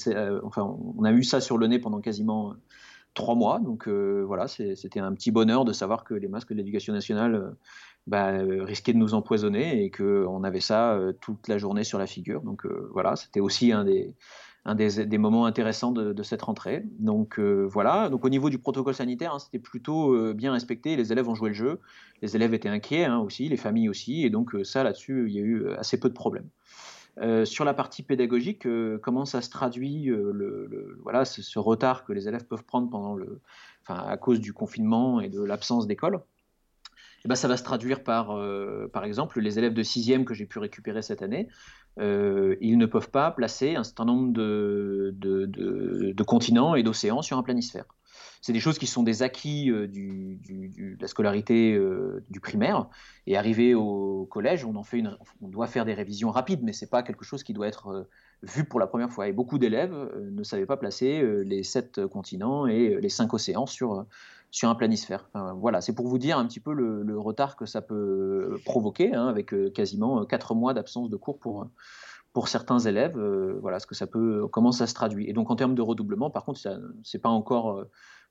enfin 0.43 0.63
on 0.97 1.03
a 1.03 1.11
eu 1.11 1.23
ça 1.23 1.39
sur 1.39 1.59
le 1.59 1.67
nez 1.67 1.77
pendant 1.77 2.01
quasiment 2.01 2.55
trois 3.17 3.35
mois. 3.35 3.59
Donc 3.59 3.87
euh, 3.87 4.23
voilà, 4.25 4.47
c'était 4.47 4.99
un 4.99 5.13
petit 5.13 5.31
bonheur 5.31 5.65
de 5.65 5.73
savoir 5.73 6.05
que 6.05 6.13
les 6.13 6.29
masques 6.29 6.49
de 6.49 6.55
l'éducation 6.55 6.93
nationale 6.93 7.35
euh, 7.35 7.49
bah, 8.05 8.29
euh, 8.29 8.63
risquaient 8.63 8.93
de 8.93 8.97
nous 8.97 9.13
empoisonner 9.13 9.83
et 9.83 9.91
qu'on 9.91 10.43
avait 10.43 10.61
ça 10.61 10.97
toute 11.19 11.47
la 11.49 11.57
journée 11.57 11.83
sur 11.83 11.99
la 11.99 12.07
figure. 12.07 12.41
Donc 12.41 12.65
voilà, 12.93 13.17
c'était 13.17 13.41
aussi 13.41 13.73
un 13.73 13.83
des, 13.83 15.17
moments 15.17 15.45
intéressants 15.45 15.91
de, 15.91 16.23
cette 16.23 16.43
rentrée. 16.43 16.83
Donc 16.99 17.39
voilà, 17.39 18.07
donc 18.07 18.23
au 18.23 18.29
niveau 18.29 18.49
du 18.49 18.59
protocole 18.59 18.93
sanitaire, 18.93 19.33
hein, 19.33 19.39
c'était 19.39 19.59
plutôt 19.59 20.33
bien 20.33 20.53
respecté. 20.53 20.95
Les 20.95 21.11
élèves 21.11 21.27
ont 21.27 21.35
joué 21.35 21.49
le 21.49 21.55
jeu, 21.55 21.81
les 22.21 22.35
élèves 22.35 22.53
étaient 22.53 22.69
inquiets 22.69 23.05
hein, 23.05 23.19
aussi, 23.19 23.49
les 23.49 23.57
familles 23.57 23.89
aussi, 23.89 24.23
et 24.25 24.29
donc 24.29 24.55
ça 24.63 24.83
là-dessus, 24.83 25.25
il 25.27 25.35
y 25.35 25.39
a 25.39 25.43
eu 25.43 25.69
assez 25.71 25.99
peu 25.99 26.07
de 26.07 26.13
problèmes. 26.13 26.47
Sur 27.45 27.65
la 27.65 27.73
partie 27.73 28.03
pédagogique, 28.03 28.67
comment 29.01 29.25
ça 29.25 29.41
se 29.41 29.49
traduit 29.49 30.05
le, 30.05 30.99
voilà, 31.03 31.25
ce, 31.25 31.59
retard 31.59 32.03
que 32.03 32.13
les 32.13 32.27
élèves 32.27 32.45
peuvent 32.45 32.63
prendre 32.63 32.89
pendant 32.89 33.15
le, 33.15 33.41
à 33.87 34.17
cause 34.17 34.39
du 34.39 34.53
confinement 34.53 35.19
et 35.19 35.29
de 35.29 35.41
l'absence 35.41 35.87
d'école? 35.87 36.21
Eh 37.25 37.27
ben, 37.27 37.35
ça 37.35 37.47
va 37.47 37.57
se 37.57 37.63
traduire 37.63 38.03
par, 38.03 38.39
par 38.93 39.03
exemple, 39.03 39.39
les 39.39 39.57
élèves 39.57 39.73
de 39.73 39.83
6e 39.83 40.23
que 40.23 40.33
j'ai 40.33 40.45
pu 40.45 40.59
récupérer 40.59 41.01
cette 41.01 41.21
année. 41.21 41.47
ils 41.97 42.77
ne 42.77 42.85
peuvent 42.85 43.09
pas 43.09 43.31
placer 43.31 43.75
un 43.75 43.83
certain 43.83 44.05
nombre 44.05 44.31
de, 44.33 45.13
de 45.17 46.23
continents 46.23 46.75
et 46.75 46.83
d'océans 46.83 47.21
sur 47.21 47.37
un 47.37 47.43
planisphère 47.43 47.85
c'est 48.41 48.53
des 48.53 48.59
choses 48.59 48.77
qui 48.77 48.87
sont 48.87 49.03
des 49.03 49.23
acquis 49.23 49.69
euh, 49.69 49.87
de 49.87 51.01
la 51.01 51.07
scolarité 51.07 51.73
euh, 51.73 52.23
du 52.29 52.39
primaire. 52.39 52.87
Et 53.25 53.35
arrivé 53.37 53.75
au 53.75 54.25
collège, 54.31 54.65
on, 54.65 54.73
doit 55.41 55.67
faire 55.67 55.83
des 55.83 55.93
révisions 55.93 56.31
rapides, 56.31 56.61
mais 56.63 56.71
ce 56.71 56.85
n'est 56.85 56.89
pas 56.89 57.03
quelque 57.03 57.25
chose 57.25 57.43
qui 57.43 57.53
doit 57.53 57.67
être 57.67 57.87
euh, 57.89 58.03
vu 58.43 58.63
pour 58.63 58.79
la 58.79 58.87
première 58.87 59.11
fois. 59.11 59.27
Et 59.27 59.33
beaucoup 59.33 59.57
d'élèves 59.57 59.93
ne 60.15 60.43
savaient 60.43 60.65
pas 60.65 60.77
placer 60.77 61.21
les 61.43 61.63
sept 61.63 62.05
continents 62.07 62.67
et 62.67 62.97
les 63.01 63.09
cinq 63.09 63.33
océans 63.33 63.65
sur, 63.65 64.05
sur 64.51 64.69
un 64.69 64.75
planisphère. 64.75 65.27
voilà, 65.55 65.81
c'est 65.81 65.93
pour 65.93 66.07
vous 66.07 66.19
dire 66.19 66.37
un 66.37 66.45
petit 66.45 66.59
peu 66.59 66.71
le, 66.71 67.19
retard 67.19 67.55
que 67.55 67.65
ça 67.65 67.81
peut 67.81 68.59
provoquer, 68.63 69.13
hein, 69.13 69.27
avec 69.27 69.55
quasiment 69.73 70.23
quatre 70.23 70.53
mois 70.53 70.75
d'absence 70.75 71.09
de 71.09 71.15
cours 71.17 71.39
pour 71.39 71.67
pour 72.37 72.49
certains 72.49 72.77
élèves, 72.77 73.17
voilà 73.61 73.79
ce 73.79 73.87
que 73.87 73.95
ça 73.95 74.05
peut, 74.05 74.47
comment 74.51 74.71
ça 74.71 74.85
se 74.85 74.93
traduit. 74.93 75.27
Et 75.27 75.33
donc 75.33 75.49
en 75.49 75.55
termes 75.55 75.73
de 75.73 75.81
redoublement, 75.81 76.29
par 76.29 76.45
contre, 76.45 76.59
c'est 77.03 77.17
pas 77.17 77.29
encore 77.29 77.87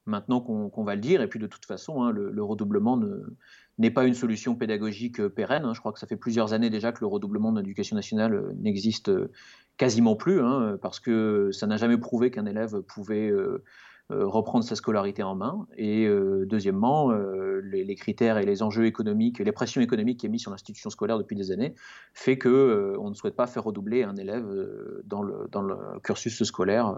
maintenant 0.06 0.40
qu'on 0.40 0.84
va 0.84 0.94
le 0.94 1.00
dire. 1.00 1.20
Et 1.20 1.28
puis 1.28 1.38
de 1.38 1.46
toute 1.46 1.66
façon, 1.66 2.02
hein, 2.02 2.12
le, 2.12 2.42
redoublement 2.42 3.00
n'est 3.78 3.90
pas 3.90 4.04
une 4.04 4.14
solution 4.14 4.54
pédagogique 4.54 5.20
euh, 5.20 5.28
pérenne. 5.28 5.64
Hein. 5.64 5.74
Je 5.74 5.80
crois 5.80 5.92
que 5.92 5.98
ça 5.98 6.06
fait 6.06 6.16
plusieurs 6.16 6.52
années 6.52 6.70
déjà 6.70 6.92
que 6.92 7.00
le 7.00 7.06
redoublement 7.06 7.52
de 7.52 7.60
l'éducation 7.60 7.96
nationale 7.96 8.34
euh, 8.34 8.52
n'existe 8.60 9.08
euh, 9.08 9.30
quasiment 9.76 10.16
plus, 10.16 10.40
hein, 10.40 10.78
parce 10.80 11.00
que 11.00 11.50
ça 11.52 11.66
n'a 11.66 11.76
jamais 11.76 11.98
prouvé 11.98 12.30
qu'un 12.30 12.46
élève 12.46 12.80
pouvait 12.80 13.30
reprendre 14.10 14.64
sa 14.64 14.76
scolarité 14.76 15.22
en 15.22 15.34
main. 15.34 15.66
Et 15.76 16.08
deuxièmement, 16.46 17.12
les, 17.62 17.94
critères 17.96 18.38
et 18.38 18.44
les 18.44 18.62
enjeux 18.62 18.86
économiques, 18.86 19.38
les 19.38 19.52
pressions 19.52 19.80
économiques 19.80 20.20
qui 20.20 20.26
est 20.26 20.30
mis 20.30 20.38
sur 20.38 20.50
l'institution 20.50 20.90
scolaire 20.90 21.18
depuis 21.18 21.36
des 21.36 21.50
années, 21.50 21.74
fait 22.14 22.38
que 22.38 22.94
on 23.00 23.10
ne 23.10 23.14
souhaite 23.14 23.36
pas 23.36 23.46
faire 23.46 23.64
redoubler 23.64 24.02
un 24.04 24.16
élève 24.16 24.46
dans 25.04 25.22
le, 25.22 25.48
dans 25.50 25.62
le 25.62 25.76
cursus 26.02 26.42
scolaire, 26.44 26.96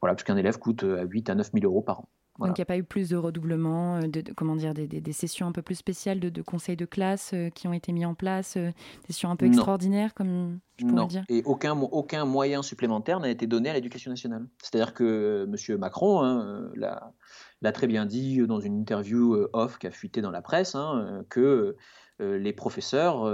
voilà, 0.00 0.14
puisqu'un 0.14 0.36
élève 0.36 0.58
coûte 0.58 0.84
à 0.84 1.02
8 1.02 1.30
à 1.30 1.34
9 1.34 1.50
000 1.52 1.64
euros 1.64 1.82
par 1.82 2.00
an. 2.00 2.08
Donc 2.38 2.58
il 2.58 2.60
n'y 2.60 2.62
a 2.62 2.66
pas 2.66 2.76
eu 2.76 2.84
plus 2.84 3.08
de 3.08 3.16
redoublement, 3.16 3.96
euh, 3.96 4.08
de, 4.08 4.22
comment 4.32 4.56
dire, 4.56 4.74
des, 4.74 4.86
des, 4.86 5.12
sessions 5.12 5.46
un 5.46 5.52
peu 5.52 5.62
plus 5.62 5.74
spéciales 5.74 6.20
de, 6.20 6.28
de 6.28 6.42
conseils 6.42 6.76
de 6.76 6.84
classe 6.84 7.30
euh, 7.34 7.48
qui 7.50 7.66
ont 7.66 7.72
été 7.72 7.92
mis 7.92 8.04
en 8.04 8.14
place, 8.14 8.56
euh, 8.56 8.70
des 9.06 9.12
sessions 9.12 9.30
un 9.30 9.36
peu 9.36 9.46
extraordinaires, 9.46 10.14
comme 10.14 10.58
je 10.78 10.84
pourrais 10.84 10.96
non. 10.96 11.06
dire. 11.06 11.24
Et 11.28 11.42
aucun, 11.44 11.78
aucun 11.78 12.24
moyen 12.24 12.62
supplémentaire 12.62 13.20
n'a 13.20 13.30
été 13.30 13.46
donné 13.46 13.70
à 13.70 13.74
l'éducation 13.74 14.10
nationale. 14.10 14.46
C'est-à-dire 14.62 14.92
que 14.92 15.48
M. 15.48 15.78
Macron 15.78 16.22
hein, 16.22 16.70
l'a 16.74 17.72
très 17.72 17.86
bien 17.86 18.06
dit 18.06 18.38
dans 18.46 18.60
une 18.60 18.78
interview 18.78 19.46
off 19.52 19.78
qui 19.78 19.86
a 19.86 19.90
fuité 19.90 20.20
dans 20.20 20.30
la 20.30 20.42
presse, 20.42 20.74
hein, 20.74 21.24
que 21.30 21.76
les 22.18 22.52
professeurs, 22.52 23.30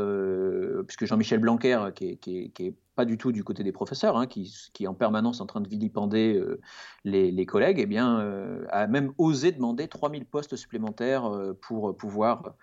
puisque 0.87 1.05
Jean-Michel 1.05 1.41
Blanquer, 1.41 1.91
qui 1.95 2.53
est 2.59 2.75
pas 2.95 3.05
du 3.05 3.17
tout 3.17 3.33
du 3.33 3.43
côté 3.43 3.63
des 3.63 3.73
professeurs, 3.73 4.17
hein, 4.17 4.27
qui, 4.27 4.53
est 4.81 4.87
en 4.87 4.95
permanence 4.95 5.41
en 5.41 5.47
train 5.47 5.61
de 5.61 5.69
vilipender 5.69 6.35
euh, 6.35 6.61
les, 7.05 7.47
collègues, 7.47 7.79
eh 7.81 7.87
bien, 7.87 8.21
euh, 8.21 8.67
a 8.71 8.87
même 8.87 9.13
osé 9.19 9.53
demander 9.53 9.89
3000 9.89 10.27
postes 10.27 10.57
supplémentaires 10.57 11.25
euh, 11.27 11.59
pour 11.61 11.97
pouvoir 11.97 12.55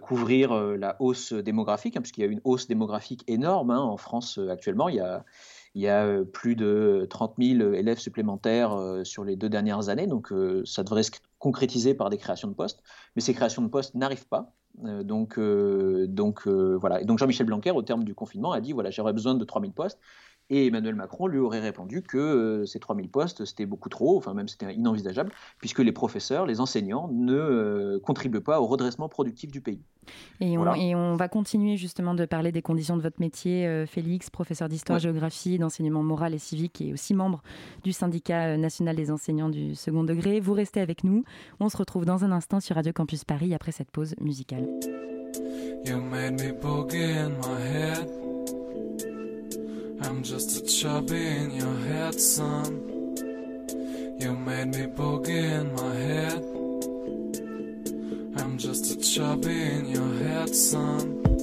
couvrir 0.00 0.54
la 0.54 0.96
hausse 0.98 1.34
démographique, 1.34 1.98
hein, 1.98 2.00
puisqu'il 2.00 2.22
y 2.22 2.24
a 2.24 2.30
une 2.30 2.40
hausse 2.44 2.66
démographique 2.68 3.22
énorme 3.26 3.70
hein, 3.70 3.80
en 3.80 3.98
France 3.98 4.40
actuellement. 4.50 4.88
Il 4.88 4.94
y 4.94 5.00
a, 5.00 5.26
il 5.74 5.82
y 5.82 5.88
a 5.88 6.24
plus 6.32 6.56
de 6.56 7.06
30 7.10 7.34
000 7.38 7.72
élèves 7.72 7.98
supplémentaires 7.98 9.00
sur 9.04 9.24
les 9.24 9.36
deux 9.36 9.48
dernières 9.48 9.88
années, 9.88 10.06
donc 10.06 10.32
ça 10.64 10.84
devrait 10.84 11.02
se 11.02 11.10
concrétiser 11.38 11.94
par 11.94 12.10
des 12.10 12.16
créations 12.16 12.48
de 12.48 12.54
postes, 12.54 12.82
mais 13.16 13.22
ces 13.22 13.34
créations 13.34 13.62
de 13.62 13.68
postes 13.68 13.94
n'arrivent 13.94 14.28
pas. 14.28 14.54
Euh, 14.82 15.04
euh, 15.38 16.06
euh, 16.46 17.04
donc 17.04 17.18
Jean-Michel 17.18 17.46
Blanquer, 17.46 17.70
au 17.70 17.82
terme 17.82 18.04
du 18.04 18.14
confinement, 18.14 18.52
a 18.52 18.60
dit 18.60 18.72
voilà, 18.72 18.90
j'aurais 18.90 19.12
besoin 19.12 19.34
de 19.34 19.44
3000 19.44 19.72
postes. 19.72 20.00
Et 20.50 20.66
Emmanuel 20.66 20.94
Macron 20.94 21.26
lui 21.26 21.38
aurait 21.38 21.60
répondu 21.60 22.02
que 22.02 22.18
euh, 22.18 22.66
ces 22.66 22.78
3000 22.78 23.08
postes, 23.08 23.46
c'était 23.46 23.64
beaucoup 23.64 23.88
trop, 23.88 24.18
enfin 24.18 24.34
même 24.34 24.46
c'était 24.46 24.74
inenvisageable, 24.74 25.32
puisque 25.58 25.78
les 25.78 25.92
professeurs, 25.92 26.44
les 26.44 26.60
enseignants 26.60 27.08
ne 27.12 27.34
euh, 27.34 27.98
contribuent 28.00 28.42
pas 28.42 28.60
au 28.60 28.66
redressement 28.66 29.08
productif 29.08 29.50
du 29.50 29.62
pays. 29.62 29.80
Et 30.40 30.58
on, 30.58 30.74
et 30.74 30.94
on, 30.94 31.16
va 31.16 31.28
continuer 31.28 31.78
justement 31.78 32.14
de 32.14 32.26
parler 32.26 32.52
des 32.52 32.60
conditions 32.60 32.98
de 32.98 33.02
votre 33.02 33.20
métier, 33.20 33.66
euh, 33.66 33.86
Félix, 33.86 34.28
professeur 34.28 34.68
d'histoire-géographie, 34.68 35.58
d'enseignement 35.58 36.02
moral 36.02 36.34
et 36.34 36.38
civique 36.38 36.82
et 36.82 36.92
aussi 36.92 37.14
membre 37.14 37.42
du 37.82 37.92
syndicat 37.92 38.58
national 38.58 38.96
des 38.96 39.10
enseignants 39.10 39.48
du 39.48 39.74
second 39.74 40.04
degré. 40.04 40.40
Vous 40.40 40.52
restez 40.52 40.80
avec 40.80 41.04
nous. 41.04 41.24
On 41.58 41.70
se 41.70 41.76
retrouve 41.78 42.04
dans 42.04 42.22
un 42.22 42.32
instant 42.32 42.60
sur 42.60 42.76
Radio 42.76 42.92
Campus 42.92 43.24
Paris 43.24 43.54
après 43.54 43.72
cette 43.72 43.90
pause 43.90 44.14
musicale. 44.20 44.68
I'm 50.02 50.22
just 50.22 50.56
a 50.56 50.66
chubby 50.66 51.26
in 51.26 51.50
your 51.50 51.76
head, 51.86 52.20
son. 52.20 52.90
You 54.20 54.36
made 54.36 54.68
me 54.68 54.86
boogie 54.86 55.60
in 55.60 55.74
my 55.74 55.94
head. 55.94 56.42
I'm 58.40 58.58
just 58.58 58.90
a 58.92 58.96
chubby 59.00 59.62
in 59.62 59.86
your 59.88 60.14
head, 60.24 60.54
son. 60.54 61.33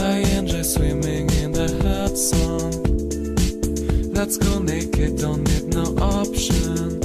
I 0.00 0.24
enjoy 0.36 0.62
swimming 0.62 1.30
in 1.40 1.52
the 1.52 1.68
hot 1.84 2.18
sun. 2.18 2.72
Let's 4.12 4.38
go 4.38 4.58
naked, 4.58 5.18
don't 5.18 5.44
need 5.44 5.72
no 5.72 5.84
options. 6.02 7.01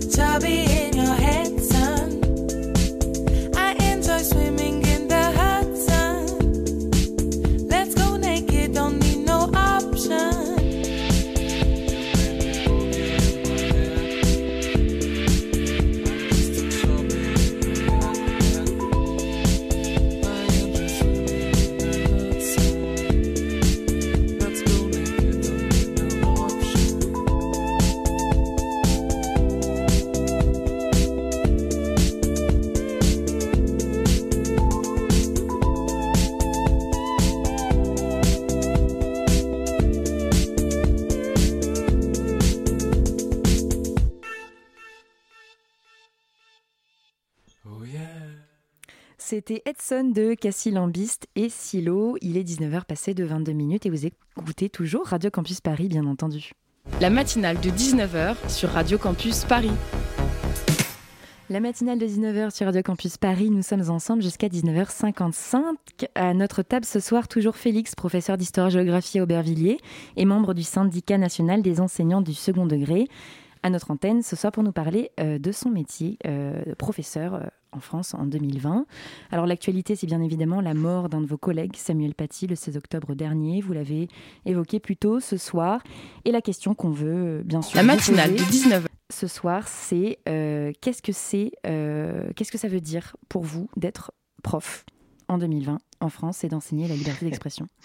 to 0.00 0.38
be 0.40 0.69
C'était 49.50 49.68
Edson 49.68 50.12
de 50.14 50.34
Cassie 50.34 50.70
Lambiste 50.70 51.26
et 51.34 51.48
Silo. 51.48 52.16
Il 52.20 52.36
est 52.36 52.44
19h 52.44 52.84
passé 52.84 53.14
de 53.14 53.24
22 53.24 53.50
minutes 53.50 53.84
et 53.84 53.90
vous 53.90 54.06
écoutez 54.06 54.68
toujours 54.68 55.08
Radio 55.08 55.28
Campus 55.28 55.60
Paris, 55.60 55.88
bien 55.88 56.06
entendu. 56.06 56.52
La 57.00 57.10
matinale 57.10 57.58
de 57.58 57.68
19h 57.68 58.48
sur 58.48 58.68
Radio 58.68 58.96
Campus 58.96 59.44
Paris. 59.46 59.72
La 61.48 61.58
matinale 61.58 61.98
de 61.98 62.06
19h 62.06 62.54
sur 62.54 62.66
Radio 62.66 62.82
Campus 62.82 63.16
Paris, 63.16 63.50
nous 63.50 63.62
sommes 63.62 63.90
ensemble 63.90 64.22
jusqu'à 64.22 64.46
19h55. 64.46 65.74
À 66.14 66.32
notre 66.32 66.62
table 66.62 66.84
ce 66.84 67.00
soir, 67.00 67.26
toujours 67.26 67.56
Félix, 67.56 67.96
professeur 67.96 68.36
d'histoire-géographie 68.36 69.18
à 69.18 69.24
Aubervilliers 69.24 69.78
et 70.16 70.26
membre 70.26 70.54
du 70.54 70.62
syndicat 70.62 71.18
national 71.18 71.60
des 71.60 71.80
enseignants 71.80 72.22
du 72.22 72.34
second 72.34 72.66
degré 72.66 73.08
à 73.64 73.70
notre 73.70 73.90
antenne 73.90 74.22
ce 74.22 74.36
soir 74.36 74.52
pour 74.52 74.62
nous 74.62 74.70
parler 74.70 75.10
euh, 75.18 75.40
de 75.40 75.50
son 75.50 75.70
métier, 75.70 76.18
euh, 76.24 76.62
de 76.64 76.74
professeur 76.74 77.34
euh, 77.34 77.40
en 77.72 77.80
France 77.80 78.14
en 78.14 78.26
2020. 78.26 78.86
Alors 79.30 79.46
l'actualité, 79.46 79.96
c'est 79.96 80.06
bien 80.06 80.20
évidemment 80.20 80.60
la 80.60 80.74
mort 80.74 81.08
d'un 81.08 81.20
de 81.20 81.26
vos 81.26 81.38
collègues, 81.38 81.76
Samuel 81.76 82.14
Paty, 82.14 82.46
le 82.46 82.54
16 82.54 82.76
octobre 82.76 83.14
dernier. 83.14 83.60
Vous 83.60 83.72
l'avez 83.72 84.08
évoqué 84.46 84.80
plus 84.80 84.96
tôt 84.96 85.20
ce 85.20 85.36
soir. 85.36 85.82
Et 86.24 86.32
la 86.32 86.40
question 86.40 86.74
qu'on 86.74 86.90
veut, 86.90 87.42
bien 87.44 87.62
sûr... 87.62 87.76
La 87.76 87.82
matinale 87.82 88.32
de 88.32 88.42
19h. 88.42 88.86
Ce 89.12 89.26
soir, 89.26 89.66
c'est 89.66 90.18
qu'est-ce 90.24 91.02
que 91.02 91.12
c'est, 91.12 91.52
qu'est-ce 91.64 92.52
que 92.52 92.58
ça 92.58 92.68
veut 92.68 92.80
dire 92.80 93.16
pour 93.28 93.42
vous 93.42 93.68
d'être 93.76 94.12
prof 94.42 94.84
en 95.28 95.38
2020 95.38 95.78
en 96.00 96.08
France 96.08 96.44
et 96.44 96.48
d'enseigner 96.48 96.88
la 96.88 96.94
liberté 96.94 97.24
d'expression? 97.24 97.68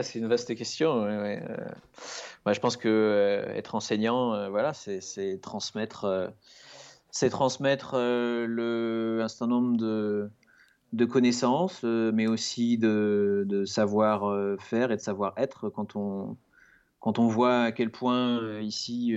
C'est 0.00 0.18
une 0.18 0.26
vaste 0.26 0.54
question. 0.56 1.04
Moi, 2.44 2.54
je 2.54 2.60
pense 2.60 2.76
que 2.76 2.88
euh, 2.88 3.54
être 3.54 3.74
enseignant, 3.74 4.34
euh, 4.34 4.48
voilà, 4.48 4.72
c'est 4.72 5.40
transmettre, 5.42 6.04
euh, 6.04 6.28
c'est 7.12 7.30
transmettre 7.30 7.94
le, 7.96 9.20
un 9.22 9.28
certain 9.28 9.46
nombre 9.46 9.76
de, 9.76 11.04
connaissances, 11.04 11.84
mais 11.84 12.26
aussi 12.26 12.78
de, 12.78 13.44
de 13.46 13.64
savoir 13.64 14.58
faire 14.60 14.90
et 14.90 14.96
de 14.96 15.00
savoir 15.00 15.34
être. 15.36 15.68
Quand 15.68 15.94
on, 15.96 16.36
voit 17.28 17.62
à 17.64 17.72
quel 17.72 17.92
point 17.92 18.60
ici 18.60 19.16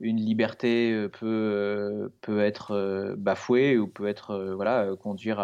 une 0.00 0.16
liberté 0.16 1.08
peut, 1.12 2.10
être 2.26 3.14
bafouée 3.18 3.76
ou 3.76 3.88
peut 3.88 4.06
être 4.06 4.54
voilà 4.54 4.88
conduire 5.00 5.40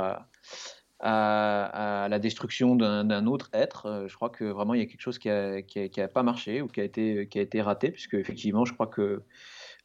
à 1.01 2.09
la 2.09 2.18
destruction 2.18 2.77
d'un 2.77 3.27
autre 3.27 3.51
être. 3.53 3.87
Euh, 3.87 4.09
je 4.09 4.14
crois 4.14 4.31
que 4.31 4.44
vraiment 4.44 4.75
il 4.75 4.81
y 4.81 4.83
a 4.83 4.87
quelque 4.87 5.01
chose 5.01 5.18
qui 5.18 5.29
n'a 5.29 6.09
pas 6.09 6.23
marché 6.23 6.62
ou 6.62 6.68
qui 6.68 6.81
a 6.81 6.85
été 6.85 7.62
raté, 7.62 7.90
puisque 7.90 8.14
effectivement, 8.14 8.64
je 8.64 8.73
crois 8.73 8.87
que 8.87 9.23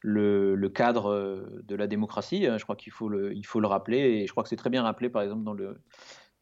le, 0.00 0.68
cadre 0.68 1.10
euh, 1.10 1.62
de 1.64 1.74
la 1.74 1.86
démocratie, 1.86 2.46
hein, 2.46 2.58
je 2.58 2.64
crois 2.64 2.76
qu'il 2.76 2.92
faut 2.92 3.08
le, 3.08 3.34
faut 3.44 3.60
le 3.60 3.66
rappeler, 3.66 3.98
et 3.98 4.26
je 4.26 4.32
crois 4.32 4.42
que 4.42 4.48
c'est 4.48 4.56
très 4.56 4.70
bien 4.70 4.82
rappelé, 4.82 5.08
par 5.08 5.22
exemple, 5.22 5.44
dans 5.44 5.52
le, 5.52 5.78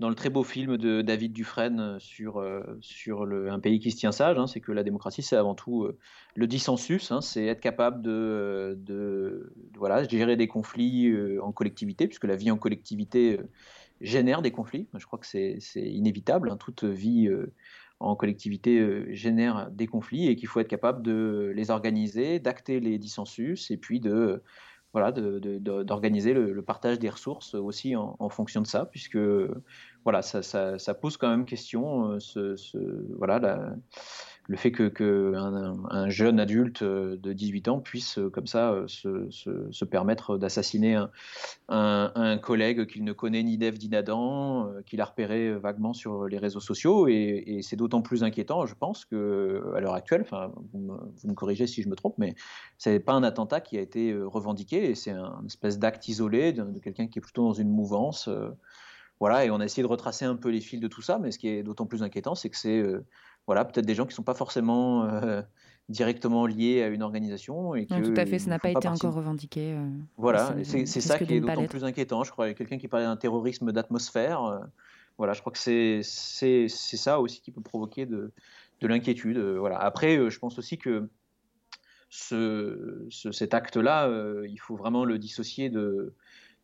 dans 0.00 0.08
le 0.08 0.14
très 0.14 0.30
beau 0.30 0.44
film 0.44 0.76
de 0.76 1.02
David 1.02 1.32
Dufresne 1.32 1.98
sur, 1.98 2.38
euh, 2.38 2.62
sur 2.80 3.24
le, 3.24 3.50
un 3.50 3.58
pays 3.58 3.80
qui 3.80 3.90
se 3.90 3.96
tient 3.96 4.12
sage, 4.12 4.38
hein, 4.38 4.46
c'est 4.46 4.60
que 4.60 4.72
la 4.72 4.82
démocratie, 4.82 5.22
c'est 5.22 5.36
avant 5.36 5.54
tout 5.54 5.88
le 6.34 6.46
dissensus, 6.46 7.10
hein, 7.10 7.20
c'est 7.20 7.46
être 7.46 7.60
capable 7.60 8.02
de, 8.02 8.76
de, 8.78 9.52
voilà, 9.76 10.04
gérer 10.04 10.36
des 10.36 10.48
conflits 10.48 11.12
en 11.40 11.52
collectivité, 11.52 12.06
puisque 12.06 12.24
la 12.24 12.36
vie 12.36 12.50
en 12.50 12.58
collectivité 12.58 13.40
génère 14.00 14.42
des 14.42 14.50
conflits. 14.50 14.88
Je 14.96 15.06
crois 15.06 15.18
que 15.18 15.26
c'est 15.26 15.58
inévitable. 15.76 16.56
Toute 16.58 16.84
vie 16.84 17.28
euh, 17.28 17.52
en 18.00 18.16
collectivité 18.16 18.78
euh, 18.78 19.06
génère 19.12 19.70
des 19.70 19.86
conflits 19.86 20.28
et 20.28 20.36
qu'il 20.36 20.48
faut 20.48 20.60
être 20.60 20.68
capable 20.68 21.02
de 21.02 21.52
les 21.54 21.70
organiser, 21.70 22.38
d'acter 22.38 22.80
les 22.80 22.98
dissensus 22.98 23.70
et 23.70 23.76
puis 23.76 24.00
de 24.00 24.42
voilà, 24.94 25.12
d'organiser 25.12 26.32
le, 26.32 26.62
partage 26.62 26.98
des 26.98 27.10
ressources 27.10 27.54
aussi 27.54 27.94
en, 27.94 28.28
fonction 28.30 28.62
de 28.62 28.66
ça, 28.66 28.86
puisque 28.86 29.18
voilà, 30.02 30.22
ça, 30.22 30.94
pose 31.00 31.18
quand 31.18 31.28
même 31.28 31.44
question, 31.44 32.12
euh, 32.12 32.18
ce, 32.20 33.14
voilà, 33.16 33.76
le 34.48 34.56
fait 34.56 34.72
que, 34.72 35.34
un, 35.34 36.08
jeune 36.08 36.40
adulte 36.40 36.80
euh, 36.82 37.16
de 37.18 37.34
18 37.34 37.68
ans 37.68 37.80
puisse 37.80 38.18
euh, 38.18 38.30
comme 38.30 38.46
ça 38.46 38.72
euh, 38.72 38.86
se, 38.88 39.84
permettre 39.84 40.38
d'assassiner 40.38 40.98
un, 41.68 42.38
collègue 42.38 42.86
qu'il 42.86 43.04
ne 43.04 43.12
connaît 43.12 43.42
ni 43.42 43.58
d'Ève 43.58 43.78
ni 43.78 43.88
d'Adam, 43.88 44.72
qu'il 44.86 45.02
a 45.02 45.04
repéré 45.04 45.52
vaguement 45.52 45.92
sur 45.92 46.26
les 46.26 46.38
réseaux 46.38 46.60
sociaux, 46.60 47.08
et, 47.08 47.60
c'est 47.62 47.76
d'autant 47.76 48.00
plus 48.00 48.24
inquiétant, 48.24 48.64
je 48.64 48.74
pense, 48.74 49.04
que 49.04 49.62
à 49.76 49.80
l'heure 49.80 49.94
actuelle, 49.94 50.22
enfin, 50.22 50.52
vous 50.72 50.98
me, 51.24 51.34
corrigez 51.34 51.66
si 51.66 51.82
je 51.82 51.88
me 51.88 51.94
trompe, 51.94 52.14
mais 52.16 52.34
c'est 52.78 53.00
pas 53.00 53.12
un 53.12 53.22
attentat 53.22 53.60
qui 53.60 53.76
a 53.76 53.80
été 53.80 54.16
revendiqué, 54.16 54.94
c'est 54.94 55.10
un 55.10 55.42
espèce 55.46 55.78
d'acte 55.78 56.08
isolé 56.08 56.52
de, 56.52 56.78
quelqu'un 56.78 57.06
qui 57.06 57.18
est 57.18 57.22
plutôt 57.22 57.44
dans 57.44 57.52
une 57.52 57.70
mouvance. 57.70 58.30
voilà, 59.20 59.44
et 59.44 59.50
on 59.50 59.60
a 59.60 59.64
essayé 59.64 59.82
de 59.82 59.88
retracer 59.88 60.24
un 60.24 60.36
peu 60.36 60.48
les 60.48 60.60
fils 60.60 60.80
de 60.80 60.88
tout 60.88 61.02
ça, 61.02 61.18
mais 61.18 61.32
ce 61.32 61.38
qui 61.38 61.48
est 61.48 61.62
d'autant 61.62 61.86
plus 61.86 62.02
inquiétant, 62.02 62.34
c'est 62.34 62.50
que 62.50 62.56
c'est 62.56 62.82
voilà, 63.48 63.64
peut-être 63.64 63.86
des 63.86 63.94
gens 63.94 64.04
qui 64.04 64.10
ne 64.10 64.16
sont 64.16 64.22
pas 64.22 64.34
forcément 64.34 65.04
euh, 65.04 65.40
directement 65.88 66.44
liés 66.44 66.82
à 66.82 66.88
une 66.88 67.02
organisation. 67.02 67.74
Et 67.74 67.86
que 67.86 67.94
tout 67.94 68.20
à 68.20 68.26
fait, 68.26 68.38
ça 68.38 68.50
n'a 68.50 68.58
pas 68.58 68.68
été 68.68 68.86
encore 68.86 69.14
revendiqué. 69.14 69.72
Euh, 69.72 69.88
voilà, 70.18 70.54
c'est 70.64 70.84
ça 70.84 71.18
qui 71.18 71.32
est 71.32 71.40
d'autant 71.40 71.66
plus 71.66 71.82
inquiétant. 71.82 72.24
Je 72.24 72.30
crois 72.30 72.52
quelqu'un 72.52 72.76
qui 72.76 72.88
parlait 72.88 73.06
d'un 73.06 73.16
terrorisme 73.16 73.72
d'atmosphère. 73.72 74.44
Euh, 74.44 74.58
voilà, 75.16 75.32
je 75.32 75.40
crois 75.40 75.50
que 75.50 75.58
c'est 75.58 76.02
ça 76.68 77.20
aussi 77.20 77.40
qui 77.40 77.50
peut 77.50 77.62
provoquer 77.62 78.04
de, 78.04 78.32
de 78.82 78.86
l'inquiétude. 78.86 79.38
voilà. 79.38 79.78
Après, 79.78 80.30
je 80.30 80.38
pense 80.38 80.58
aussi 80.58 80.76
que 80.76 81.08
ce, 82.10 83.06
cet 83.32 83.54
acte-là, 83.54 84.10
il 84.46 84.58
faut 84.58 84.76
vraiment 84.76 85.06
le 85.06 85.18
dissocier 85.18 85.70
de, 85.70 86.12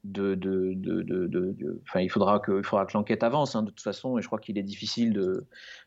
il 0.04 2.08
faudra 2.10 2.38
que, 2.38 2.62
l'enquête 2.94 3.22
avance 3.22 3.56
hein, 3.56 3.62
de 3.62 3.70
toute 3.70 3.80
façon, 3.80 4.18
et 4.18 4.22
je 4.22 4.26
crois 4.26 4.38
qu'il 4.38 4.58
est 4.58 4.62
difficile 4.62 5.14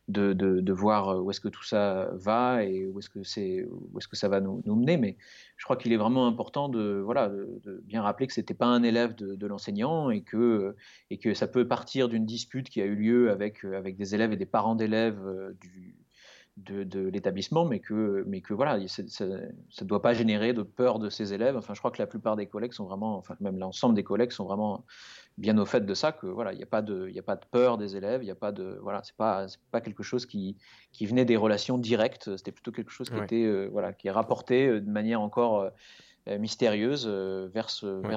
de, 0.08 0.72
voir 0.72 1.24
où 1.24 1.30
est-ce 1.30 1.40
que 1.40 1.48
tout 1.48 1.62
ça 1.62 2.10
va 2.14 2.64
et 2.64 2.86
où 2.86 2.98
est-ce 2.98 4.08
que 4.08 4.16
ça 4.16 4.28
va 4.28 4.40
nous, 4.40 4.62
mener. 4.66 4.96
Mais 4.96 5.16
je 5.56 5.64
crois 5.64 5.76
qu'il 5.76 5.92
est 5.92 5.96
vraiment 5.96 6.26
important 6.26 6.68
de, 6.68 7.04
bien 7.84 8.02
rappeler 8.02 8.26
que 8.26 8.32
c'était 8.32 8.54
pas 8.54 8.66
un 8.66 8.82
élève 8.82 9.14
de, 9.14 9.46
l'enseignant 9.46 10.10
et 10.10 10.22
que, 10.22 10.74
ça 11.34 11.46
peut 11.46 11.68
partir 11.68 12.08
d'une 12.08 12.26
dispute 12.26 12.68
qui 12.68 12.80
a 12.80 12.84
eu 12.84 12.96
lieu 12.96 13.30
avec, 13.30 13.64
avec 13.64 13.96
des 13.96 14.14
élèves 14.14 14.32
et 14.32 14.36
des 14.36 14.46
parents 14.46 14.74
d'élèves 14.74 15.20
euh, 15.24 15.52
du 15.60 15.94
de, 16.64 17.08
l'établissement, 17.08 17.64
mais 17.64 17.78
que, 17.78 18.24
mais 18.26 18.40
que 18.40 18.54
voilà, 18.54 18.78
ça 18.88 19.24
ne 19.24 19.84
doit 19.84 20.02
pas 20.02 20.14
générer 20.14 20.52
de 20.52 20.62
peur 20.62 20.98
de 20.98 21.08
ses 21.08 21.32
élèves. 21.32 21.56
Enfin, 21.56 21.74
je 21.74 21.78
crois 21.78 21.90
que 21.90 22.00
la 22.00 22.06
plupart 22.06 22.36
des 22.36 22.46
collègues 22.46 22.72
sont 22.72 22.84
vraiment, 22.84 23.16
enfin 23.16 23.36
même 23.40 23.58
l'ensemble 23.58 23.94
des 23.94 24.04
collègues 24.04 24.32
sont 24.32 24.44
vraiment 24.44 24.84
bien 25.36 25.56
au 25.58 25.64
fait 25.64 25.86
de 25.86 25.94
ça, 25.94 26.12
que 26.12 26.26
voilà, 26.26 26.52
il 26.52 26.56
n'y 26.56 26.62
a 26.62 26.66
pas 26.66 26.82
de, 26.82 27.08
il 27.08 27.18
a 27.18 27.22
pas 27.22 27.36
de 27.36 27.44
peur 27.50 27.78
des 27.78 27.96
élèves, 27.96 28.22
il 28.22 28.26
n'y 28.26 28.30
a 28.30 28.36
pas 28.36 28.52
de, 28.52 28.78
voilà, 28.82 29.02
c'est 29.04 29.16
pas, 29.16 29.46
pas 29.70 29.80
quelque 29.80 30.02
chose 30.02 30.26
qui, 30.26 30.56
qui 30.92 31.06
venait 31.06 31.24
des 31.24 31.36
relations 31.36 31.78
directes. 31.78 32.36
C'était 32.36 32.52
plutôt 32.52 32.72
quelque 32.72 32.90
chose 32.90 33.08
qui 33.08 33.18
était, 33.18 33.44
euh, 33.44 33.68
voilà, 33.70 33.92
qui 33.92 34.08
est 34.08 34.12
rapporté 34.12 34.66
euh, 34.66 34.80
de 34.80 34.90
manière 34.90 35.20
encore 35.20 35.70
euh, 36.28 36.38
mystérieuse 36.38 37.06
euh, 37.06 37.48
vers, 37.52 37.70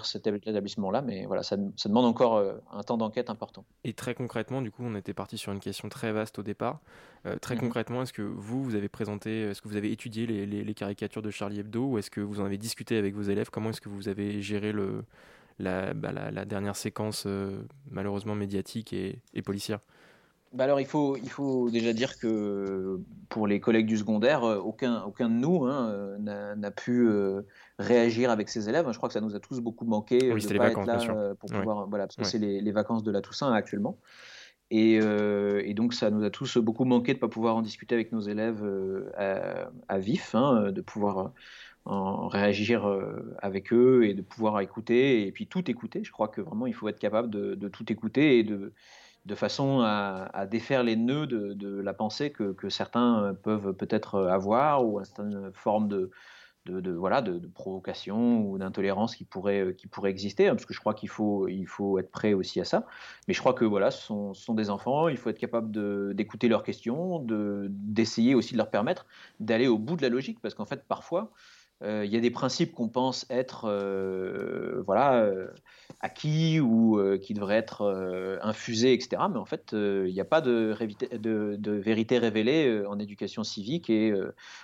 cet 0.05 0.27
établissement-là. 0.27 1.01
Mais 1.01 1.25
voilà, 1.25 1.43
ça, 1.43 1.55
demande 1.57 2.05
encore 2.05 2.35
euh, 2.35 2.57
un 2.71 2.83
temps 2.83 2.97
d'enquête 2.97 3.29
important. 3.29 3.63
Et 3.83 3.93
très 3.93 4.15
concrètement, 4.15 4.61
du 4.61 4.71
coup, 4.71 4.83
on 4.83 4.95
était 4.95 5.13
parti 5.13 5.37
sur 5.37 5.51
une 5.51 5.59
question 5.59 5.87
très 5.87 6.11
vaste 6.11 6.39
au 6.39 6.43
départ. 6.43 6.79
très 7.41 7.55
mhm. 7.55 7.61
concrètement, 7.61 8.01
est-ce 8.01 8.13
que 8.13 8.21
vous, 8.21 8.63
vous 8.63 8.75
avez 8.75 8.89
présenté, 8.89 9.43
est-ce 9.43 9.61
que 9.61 9.67
vous 9.67 9.77
avez 9.77 9.91
étudié 9.91 10.25
les, 10.25 10.73
caricatures 10.73 11.21
de 11.21 11.31
Charlie 11.31 11.59
Hebdo 11.59 11.85
ou 11.85 11.97
est-ce 11.97 12.09
que 12.09 12.21
vous 12.21 12.41
en 12.41 12.45
avez 12.45 12.57
discuté 12.57 12.97
avec 12.97 13.13
vos 13.15 13.21
élèves? 13.21 13.49
Comment 13.49 13.69
est-ce 13.69 13.81
que 13.81 13.89
vous 13.89 14.09
avez 14.09 14.41
géré 14.41 14.71
le, 14.71 15.03
la, 15.59 15.93
bah, 15.93 16.11
la, 16.11 16.45
dernière 16.45 16.75
séquence 16.75 17.27
malheureusement 17.89 18.35
médiatique 18.35 18.93
et, 18.93 19.21
et 19.33 19.41
policière? 19.41 19.79
Bah 20.53 20.65
alors 20.65 20.81
il 20.81 20.85
faut, 20.85 21.15
il 21.15 21.29
faut 21.29 21.69
déjà 21.69 21.93
dire 21.93 22.19
que 22.19 22.99
pour 23.31 23.47
les 23.47 23.59
collègues 23.59 23.87
du 23.87 23.97
secondaire, 23.97 24.43
aucun, 24.43 25.01
aucun 25.03 25.29
de 25.29 25.33
nous 25.33 25.65
hein, 25.65 26.17
n'a 26.19 26.71
pu 26.71 27.09
réagir 27.79 28.29
avec 28.29 28.49
ses 28.49 28.69
élèves. 28.69 28.85
Je 28.91 28.97
crois 28.97 29.09
que 29.09 29.13
ça 29.13 29.21
nous 29.21 29.35
a 29.35 29.39
tous 29.39 29.59
beaucoup 29.59 29.85
manqué 29.85 30.31
oui, 30.31 30.41
de 30.45 30.57
pas 30.57 30.67
vacances, 30.67 30.87
être 30.87 31.07
là 31.07 31.33
pour 31.39 31.49
pouvoir, 31.49 31.87
voilà, 31.87 32.05
parce 32.05 32.17
que 32.17 32.23
c'est 32.25 32.37
les, 32.37 32.61
les, 32.61 32.71
vacances 32.71 33.03
de 33.03 33.11
la 33.11 33.21
Toussaint 33.21 33.51
actuellement. 33.51 33.97
Euh, 34.73 35.61
et, 35.65 35.73
donc, 35.73 35.93
ça 35.93 36.09
nous 36.09 36.23
a 36.23 36.29
tous 36.29 36.57
beaucoup 36.57 36.85
manqué 36.85 37.13
de 37.13 37.17
ne 37.17 37.21
pas 37.21 37.27
pouvoir 37.27 37.55
en 37.55 37.61
discuter 37.61 37.95
avec 37.95 38.11
nos 38.11 38.21
élèves 38.21 38.63
euh, 38.63 39.65
à, 39.87 39.99
vif, 39.99 40.33
hein, 40.35 40.71
de 40.71 40.81
pouvoir 40.81 41.17
euh, 41.17 41.29
en 41.85 42.27
réagir 42.27 42.87
avec 43.39 43.73
eux 43.73 44.05
et 44.05 44.13
de 44.13 44.21
pouvoir 44.21 44.59
écouter 44.61 45.27
et 45.27 45.31
puis 45.31 45.47
tout 45.47 45.69
écouter. 45.69 46.03
Je 46.03 46.11
crois 46.11 46.27
que 46.27 46.41
vraiment, 46.41 46.67
il 46.67 46.73
faut 46.73 46.87
être 46.87 46.99
capable 46.99 47.29
de, 47.29 47.67
tout 47.69 47.91
écouter 47.91 48.39
et 48.39 48.43
de, 48.43 48.73
de 49.25 49.35
façon 49.35 49.81
à, 49.81 50.45
défaire 50.49 50.83
les 50.83 50.95
nœuds 50.95 51.27
de, 51.27 51.81
la 51.81 51.93
pensée 51.93 52.31
que, 52.31 52.69
certains 52.69 53.35
peuvent 53.43 53.73
peut-être 53.73 54.19
avoir 54.25 54.85
ou 54.85 54.99
une 55.19 55.51
forme 55.53 55.87
de, 55.87 56.11
de, 56.65 56.91
voilà, 56.91 57.21
de, 57.21 57.47
provocation 57.47 58.41
ou 58.41 58.57
d'intolérance 58.57 59.15
qui 59.15 59.23
pourrait, 59.23 59.75
qui 59.77 59.87
pourrait 59.87 60.11
exister, 60.11 60.47
hein, 60.47 60.55
parce 60.55 60.65
que 60.65 60.73
je 60.73 60.79
crois 60.79 60.93
qu'il 60.93 61.09
faut, 61.09 61.47
il 61.47 61.65
faut 61.65 61.97
être 61.99 62.11
prêt 62.11 62.33
aussi 62.33 62.59
à 62.59 62.65
ça. 62.65 62.85
Mais 63.27 63.33
je 63.33 63.39
crois 63.39 63.53
que 63.53 63.65
voilà, 63.65 63.91
ce 63.91 64.03
sont, 64.03 64.33
sont 64.33 64.53
des 64.53 64.69
enfants, 64.69 65.07
il 65.07 65.17
faut 65.17 65.29
être 65.29 65.39
capable 65.39 65.71
d'écouter 66.15 66.47
leurs 66.47 66.63
questions, 66.63 67.25
d'essayer 67.69 68.35
aussi 68.35 68.53
de 68.53 68.57
leur 68.57 68.69
permettre 68.69 69.05
d'aller 69.39 69.67
au 69.67 69.77
bout 69.77 69.95
de 69.95 70.01
la 70.01 70.09
logique, 70.09 70.39
parce 70.39 70.53
qu'en 70.53 70.65
fait, 70.65 70.83
parfois, 70.87 71.31
il 71.83 72.11
y 72.11 72.17
a 72.17 72.19
des 72.19 72.31
principes 72.31 72.73
qu'on 72.73 72.89
pense 72.89 73.25
être 73.29 73.65
euh, 73.65 74.83
voilà, 74.85 75.23
euh, 75.23 75.47
acquis 75.99 76.59
ou 76.59 76.99
qui 77.21 77.33
devraient 77.33 77.57
être 77.57 78.39
infusés, 78.41 78.93
etc. 78.93 79.23
Mais 79.31 79.37
en 79.37 79.45
fait, 79.45 79.69
il 79.73 80.13
n'y 80.13 80.21
a 80.21 80.25
pas 80.25 80.41
de, 80.41 80.75
vérité 81.65 82.17
révélée 82.17 82.83
en 82.87 82.99
éducation 82.99 83.43
civique 83.43 83.89
et 83.89 84.13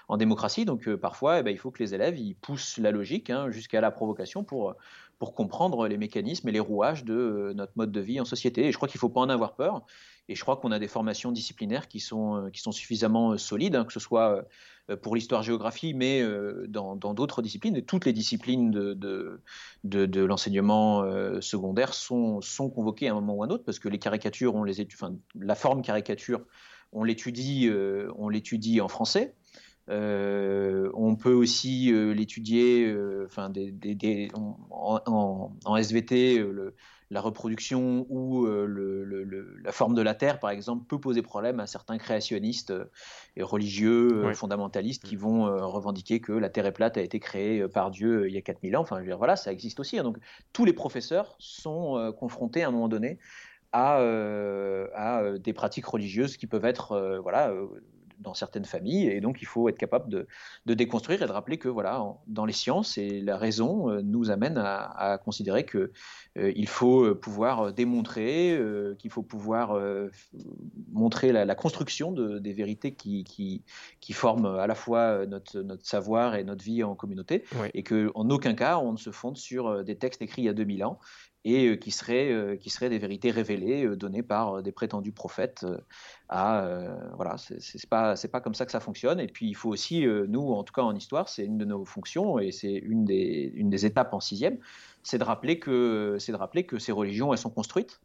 en 0.08 0.18
démocratie. 0.18 0.66
Donc 0.66 0.90
parfois, 0.96 1.40
eh 1.40 1.44
ben, 1.44 1.52
il 1.52 1.58
faut 1.58 1.72
que 1.72 1.84
les 1.84 1.94
élèves 1.94 2.18
ils 2.18 2.36
poussent 2.36 2.78
la 2.78 2.92
logique 2.92 3.30
hein, 3.30 3.52
jusqu'à 3.52 3.82
la 3.82 3.92
provocation 3.92 4.44
pour, 4.44 4.76
pour 5.20 5.34
comprendre 5.34 5.88
les 5.88 5.98
mécanismes 5.98 6.48
et 6.50 6.52
les 6.52 6.60
rouages 6.60 7.04
de 7.04 7.54
notre 7.56 7.74
mode 7.76 7.92
de 7.92 8.00
vie 8.00 8.20
en 8.20 8.26
société. 8.26 8.68
Et 8.68 8.72
je 8.72 8.78
crois 8.78 8.88
qu'il 8.88 8.98
ne 8.98 9.02
faut 9.02 9.10
pas 9.10 9.22
en 9.22 9.30
avoir 9.30 9.56
peur. 9.56 9.84
Et 10.30 10.36
je 10.36 10.42
crois 10.42 10.58
qu'on 10.58 10.72
a 10.72 10.80
des 10.80 10.88
formations 10.88 11.32
disciplinaires 11.32 11.88
qui 11.88 12.00
sont, 12.00 12.50
qui 12.52 12.62
sont 12.62 12.72
suffisamment 12.72 13.38
solides, 13.38 13.76
hein, 13.76 13.86
que 13.86 13.94
ce 13.94 14.00
soit 14.00 14.38
euh, 14.38 14.42
pour 14.96 15.16
l'histoire-géographie, 15.16 15.94
mais 15.94 16.22
euh, 16.22 16.66
dans 16.68 16.96
d'autres 16.96 17.42
disciplines. 17.42 17.76
Et 17.76 17.84
toutes 17.84 18.06
les 18.06 18.14
disciplines 18.14 18.72
de, 18.72 19.40
l'enseignement 19.84 21.04
euh, 21.04 21.42
secondaire 21.42 21.94
sont, 21.94 22.40
convoquées 22.74 23.10
à 23.10 23.12
un 23.12 23.16
moment 23.16 23.36
ou 23.36 23.44
à 23.44 23.48
un 23.48 23.50
autre, 23.50 23.66
parce 23.66 23.80
que 23.80 23.90
les 23.90 24.00
caricatures, 24.00 24.56
on 24.56 24.64
les 24.64 24.88
la 25.36 25.56
forme 25.56 25.82
caricature, 25.82 26.42
on 26.94 27.04
l'étudie 27.04 27.70
en 28.82 28.88
français. 28.88 29.36
On 29.90 31.16
peut 31.16 31.34
aussi 31.34 31.92
l'étudier 32.14 32.96
enfin, 33.26 33.50
des, 33.50 33.72
des, 33.72 34.30
en, 34.34 34.58
en, 35.06 35.52
en, 35.66 35.78
SVT, 35.78 36.40
le, 36.40 36.74
la 37.10 37.22
reproduction 37.22 38.06
ou 38.10 38.46
euh, 38.46 39.56
la 39.64 39.72
forme 39.72 39.96
de 39.96 40.02
la 40.02 40.14
Terre, 40.14 40.40
par 40.40 40.50
exemple, 40.50 40.86
peut 40.88 41.00
poser 41.00 41.22
problème 41.22 41.60
à 41.60 41.68
certains 41.68 41.98
créationnistes 41.98 42.72
euh, 42.72 42.86
et 43.38 43.44
religieux, 43.44 44.26
euh, 44.26 44.34
fondamentalistes, 44.34 45.04
qui 45.04 45.16
mm. 45.16 45.20
vont 45.20 45.68
revendiquer 45.68 46.20
que 46.20 46.34
la 46.34 46.50
Terre 46.50 46.66
est 46.66 46.72
plate 46.72 46.98
a 46.98 47.02
été 47.02 47.20
créée 47.20 47.68
par 47.68 47.92
Dieu 47.92 48.28
il 48.28 48.34
y 48.34 48.38
a 48.38 48.42
4000 48.42 48.76
ans. 48.78 48.82
Enfin, 48.82 49.02
voilà, 49.16 49.36
ça 49.36 49.52
existe 49.52 49.80
aussi. 49.80 49.98
Hein. 49.98 50.04
Donc, 50.04 50.18
tous 50.54 50.66
les 50.66 50.74
professeurs 50.74 51.36
sont 51.40 52.14
confrontés 52.20 52.64
à 52.64 52.68
un 52.68 52.72
moment 52.72 52.90
donné 52.90 53.20
à, 53.72 53.98
à, 54.96 55.38
des 55.38 55.54
pratiques 55.54 55.86
religieuses 55.86 56.38
qui 56.38 56.48
peuvent 56.48 56.66
être 56.66 57.20
voilà, 57.22 57.54
dans 58.20 58.34
certaines 58.34 58.66
familles, 58.66 59.08
et 59.08 59.22
donc 59.22 59.42
il 59.42 59.46
faut 59.46 59.70
être 59.70 59.78
capable 59.78 60.10
de, 60.66 60.74
déconstruire 60.74 61.22
et 61.22 61.28
de 61.28 61.32
rappeler 61.32 61.58
que 61.58 61.70
voilà, 61.70 62.04
dans 62.28 62.46
les 62.46 62.54
sciences, 62.54 62.98
et 62.98 63.22
la 63.22 63.38
raison 63.38 63.90
euh, 63.90 64.02
nous 64.02 64.30
amène 64.30 64.58
à, 64.58 65.20
considérer 65.24 65.66
que 65.66 65.92
euh, 66.38 66.52
il 66.56 66.68
faut 66.68 67.04
euh, 67.04 67.16
pouvoir 67.16 67.74
démontrer, 67.74 68.60
qu'il 69.00 69.12
faut 69.12 69.24
pouvoir 69.24 69.80
montrer 70.92 71.32
la, 71.32 71.56
construction 71.56 72.12
de, 72.12 72.40
des 72.40 72.54
vérités 72.54 72.94
qui, 72.94 73.24
qui, 73.24 73.64
qui, 74.00 74.14
forment 74.14 74.58
à 74.58 74.68
la 74.68 74.76
fois 74.76 75.26
notre, 75.26 75.60
notre 75.62 75.86
savoir 75.86 76.36
et 76.36 76.44
notre 76.44 76.64
vie 76.64 76.84
en 76.84 76.96
communauté, 76.96 77.44
et 77.74 77.84
que 77.84 78.12
en 78.16 78.30
aucun 78.30 78.54
cas 78.54 78.78
on 78.78 78.92
ne 78.92 78.98
se 78.98 79.12
fonde 79.12 79.38
sur 79.38 79.84
des 79.84 79.98
textes 79.98 80.22
écrits 80.22 80.44
il 80.44 80.46
y 80.46 80.50
a 80.50 80.54
2000 80.54 80.84
ans 80.86 81.00
et 81.48 81.68
euh, 81.70 81.76
qui 81.78 81.92
seraient, 81.92 82.32
euh, 82.32 82.58
qui 82.58 82.70
seraient 82.70 82.90
des 82.90 83.00
vérités 83.00 83.32
révélées 83.32 83.86
euh, 83.86 83.96
données 83.96 84.24
par 84.24 84.62
des 84.62 84.74
prétendus 84.74 85.14
prophètes. 85.14 85.66
À 86.30 86.68
voilà, 87.16 87.38
c'est 87.38 87.90
pas 87.90 88.16
c'est 88.16 88.28
pas 88.28 88.42
comme 88.42 88.54
ça 88.54 88.66
que 88.66 88.72
ça 88.72 88.80
fonctionne. 88.80 89.20
Et 89.20 89.28
puis 89.28 89.48
il 89.48 89.56
faut 89.56 89.70
aussi, 89.70 90.06
nous 90.06 90.52
en 90.52 90.64
tout 90.64 90.74
cas 90.74 90.82
en 90.82 90.96
histoire, 90.96 91.30
c'est 91.30 91.46
une 91.46 91.58
de 91.58 91.66
nos 91.66 91.86
fonctions 91.86 92.40
et 92.40 92.52
c'est 92.52 92.74
une 92.74 93.06
des 93.06 93.52
une 93.56 93.70
des 93.70 93.86
étapes 93.86 94.14
en 94.14 94.20
sixième, 94.20 94.58
c'est 95.04 95.18
de 95.18 95.24
rappeler 95.24 95.60
que 95.60 96.18
c'est 96.20 96.32
de 96.32 96.38
rappeler 96.38 96.66
que 96.66 96.80
ces 96.80 96.92
religions 96.92 97.32
elles 97.32 97.40
sont 97.40 97.50
construites, 97.50 98.02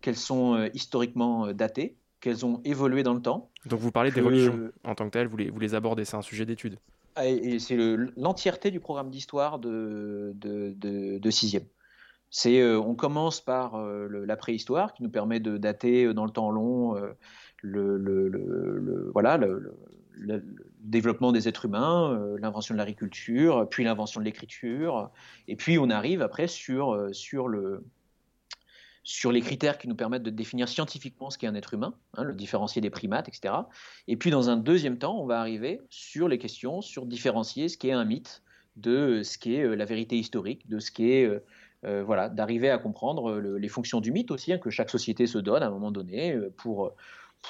qu'elles 0.00 0.16
sont 0.16 0.68
historiquement 0.74 1.52
datées, 1.52 1.96
qu'elles 2.20 2.44
ont 2.46 2.60
évolué 2.64 3.02
dans 3.02 3.14
le 3.14 3.22
temps. 3.22 3.50
Donc 3.66 3.80
vous 3.80 3.92
parlez 3.92 4.10
des 4.10 4.20
religions 4.20 4.70
en 4.84 4.94
tant 4.94 5.06
que 5.06 5.10
telles, 5.10 5.28
vous 5.28 5.36
les, 5.36 5.50
vous 5.50 5.60
les 5.60 5.74
abordez, 5.74 6.04
c'est 6.04 6.16
un 6.16 6.22
sujet 6.22 6.46
d'étude. 6.46 6.78
Et 7.22 7.60
c'est 7.60 7.76
l'entièreté 8.16 8.72
du 8.72 8.80
programme 8.80 9.08
d'histoire 9.08 9.60
de, 9.60 10.32
de, 10.34 10.74
de, 10.76 11.18
de 11.18 11.30
sixième. 11.30 11.64
C'est, 12.30 12.60
euh, 12.60 12.80
on 12.80 12.96
commence 12.96 13.40
par 13.40 13.76
euh, 13.76 14.08
la 14.26 14.36
préhistoire 14.36 14.92
qui 14.92 15.04
nous 15.04 15.10
permet 15.10 15.38
de 15.38 15.56
dater 15.56 16.06
euh, 16.06 16.14
dans 16.14 16.24
le 16.24 16.32
temps 16.32 16.50
long 16.50 16.96
le, 17.64 19.10
voilà, 19.12 19.36
le, 19.36 19.74
développement 20.80 21.32
des 21.32 21.48
êtres 21.48 21.64
humains, 21.64 22.36
l'invention 22.38 22.74
de 22.74 22.78
l'agriculture, 22.78 23.66
puis 23.68 23.84
l'invention 23.84 24.20
de 24.20 24.24
l'écriture, 24.24 25.10
et 25.48 25.56
puis 25.56 25.78
on 25.78 25.90
arrive 25.90 26.22
après 26.22 26.46
sur, 26.46 27.08
sur, 27.12 27.48
le, 27.48 27.84
sur 29.02 29.32
les 29.32 29.40
critères 29.40 29.78
qui 29.78 29.88
nous 29.88 29.96
permettent 29.96 30.22
de 30.22 30.30
définir 30.30 30.68
scientifiquement 30.68 31.30
ce 31.30 31.38
qu'est 31.38 31.46
un 31.46 31.54
être 31.54 31.74
humain, 31.74 31.94
hein, 32.16 32.22
le 32.22 32.34
différencier 32.34 32.80
des 32.80 32.90
primates, 32.90 33.28
etc. 33.28 33.54
Et 34.06 34.16
puis 34.16 34.30
dans 34.30 34.50
un 34.50 34.56
deuxième 34.56 34.98
temps, 34.98 35.18
on 35.18 35.26
va 35.26 35.40
arriver 35.40 35.80
sur 35.90 36.28
les 36.28 36.38
questions, 36.38 36.80
sur 36.80 37.06
différencier 37.06 37.68
ce 37.68 37.76
qu'est 37.76 37.92
un 37.92 38.04
mythe 38.04 38.42
de 38.76 39.22
ce 39.22 39.38
qu'est 39.38 39.74
la 39.74 39.84
vérité 39.84 40.16
historique, 40.16 40.68
de 40.68 40.78
ce 40.78 40.90
qu'est 40.92 41.28
euh, 41.84 42.02
voilà, 42.02 42.28
d'arriver 42.28 42.70
à 42.70 42.78
comprendre 42.78 43.38
les 43.38 43.68
fonctions 43.68 44.00
du 44.00 44.10
mythe 44.10 44.30
aussi, 44.30 44.52
hein, 44.52 44.58
que 44.58 44.70
chaque 44.70 44.88
société 44.88 45.26
se 45.26 45.38
donne 45.38 45.62
à 45.62 45.66
un 45.66 45.70
moment 45.70 45.90
donné 45.90 46.32
euh, 46.32 46.50
pour 46.56 46.94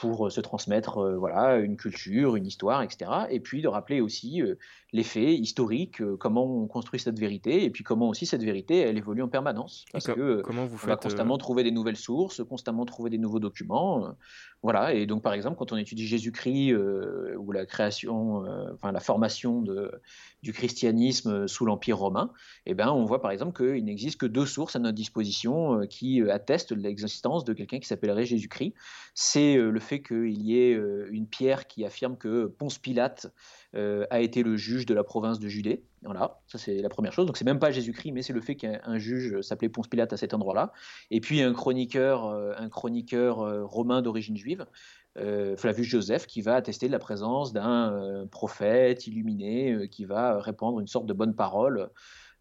pour 0.01 0.31
se 0.31 0.41
transmettre 0.41 0.99
euh, 0.99 1.17
voilà 1.17 1.59
une 1.59 1.77
culture, 1.77 2.37
une 2.37 2.47
histoire, 2.47 2.83
etc. 2.83 3.11
Et 3.31 3.41
puis 3.41 3.63
de 3.63 3.69
rappeler 3.69 4.01
aussi 4.01 4.43
les 4.93 5.03
faits 5.03 5.39
historiques, 5.39 6.03
comment 6.19 6.45
on 6.45 6.67
construit 6.67 7.01
cette 7.01 7.19
vérité, 7.19 7.65
et 7.65 7.71
puis 7.71 7.85
comment 7.85 8.09
aussi 8.09 8.27
cette 8.27 8.43
vérité 8.43 8.79
elle 8.79 8.99
évolue 8.99 9.23
en 9.23 9.29
permanence, 9.29 9.85
parce 9.93 10.07
que 10.07 10.43
comment 10.43 10.67
vous 10.67 10.79
on 10.83 10.87
va 10.87 10.97
constamment 10.97 11.39
trouver 11.39 11.63
des 11.63 11.71
nouvelles 11.71 11.97
sources, 11.97 12.43
constamment 12.45 12.85
trouver 12.85 13.11
des 13.11 13.19
nouveaux 13.19 13.41
documents. 13.41 14.15
Voilà, 14.65 14.95
et 14.95 15.05
donc 15.05 15.23
par 15.23 15.35
exemple, 15.35 15.59
quand 15.59 15.73
on 15.73 15.77
étudie 15.77 16.07
Jésus-Christ 16.07 16.73
euh, 16.73 17.37
ou 17.37 17.53
la 17.53 17.67
création, 17.67 18.47
euh, 18.47 18.73
enfin 18.73 18.93
la 18.93 19.01
formation 19.01 19.61
de, 19.61 19.93
du 20.43 20.55
christianisme 20.55 21.47
sous 21.47 21.67
l'Empire 21.67 21.99
romain, 21.99 22.33
eh 22.65 22.73
ben, 22.73 22.89
on 22.89 23.05
voit 23.05 23.21
par 23.21 23.31
exemple 23.31 23.55
qu'il 23.63 23.85
n'existe 23.85 24.19
que 24.19 24.25
deux 24.25 24.47
sources 24.47 24.75
à 24.75 24.79
notre 24.79 24.95
disposition 24.95 25.81
euh, 25.81 25.87
qui 25.87 26.23
attestent 26.31 26.73
l'existence 26.73 27.45
de 27.45 27.53
quelqu'un 27.53 27.79
qui 27.79 27.87
s'appellerait 27.87 28.25
Jésus-Christ. 28.25 28.73
C'est 29.13 29.57
le 29.57 29.81
fait 29.85 30.03
qu'il 30.03 30.43
y 30.43 30.59
ait 30.59 30.73
une 31.11 31.29
pierre 31.29 31.67
qui 31.67 31.85
affirme 31.85 32.17
que 32.17 32.47
Ponce 32.47 32.79
Pilate 32.79 33.33
euh, 33.75 34.07
a 34.11 34.21
été 34.21 34.43
le 34.43 34.57
juge 34.57 34.87
de 34.87 34.95
la 34.95 35.03
province 35.03 35.41
de 35.41 35.49
Judée. 35.49 35.83
Voilà, 36.03 36.41
ça 36.47 36.59
c'est 36.59 36.79
la 36.79 36.89
première 36.89 37.13
chose. 37.13 37.27
Donc 37.27 37.37
c'est 37.37 37.45
même 37.45 37.59
pas 37.59 37.71
Jésus-Christ, 37.71 38.13
mais 38.13 38.23
c'est 38.23 38.33
le 38.33 38.41
fait 38.41 38.55
qu'un 38.55 38.99
juge 38.99 39.41
s'appelait 39.41 39.69
Ponce 39.69 39.89
Pilate 39.89 40.13
à 40.13 40.17
cet 40.17 40.35
endroit-là. 40.35 40.73
Et 41.11 41.21
puis 41.21 41.41
un 41.41 41.53
chroniqueur, 41.53 42.27
euh, 42.27 42.53
un 42.57 42.69
chroniqueur 42.69 43.41
euh, 43.41 43.65
romain 43.65 44.03
d'origine 44.03 44.37
juive, 44.37 44.67
Flavius 45.57 45.87
Joseph, 45.87 46.27
qui 46.27 46.43
va 46.43 46.57
attester 46.57 46.89
de 46.89 46.93
la 46.93 46.99
présence 46.99 47.53
d'un 47.53 48.27
prophète 48.33 49.07
illuminé 49.07 49.89
qui 49.89 50.05
va 50.07 50.41
répandre 50.41 50.81
une 50.81 50.89
sorte 50.89 51.07
de 51.07 51.13
bonne 51.13 51.37
parole 51.37 51.89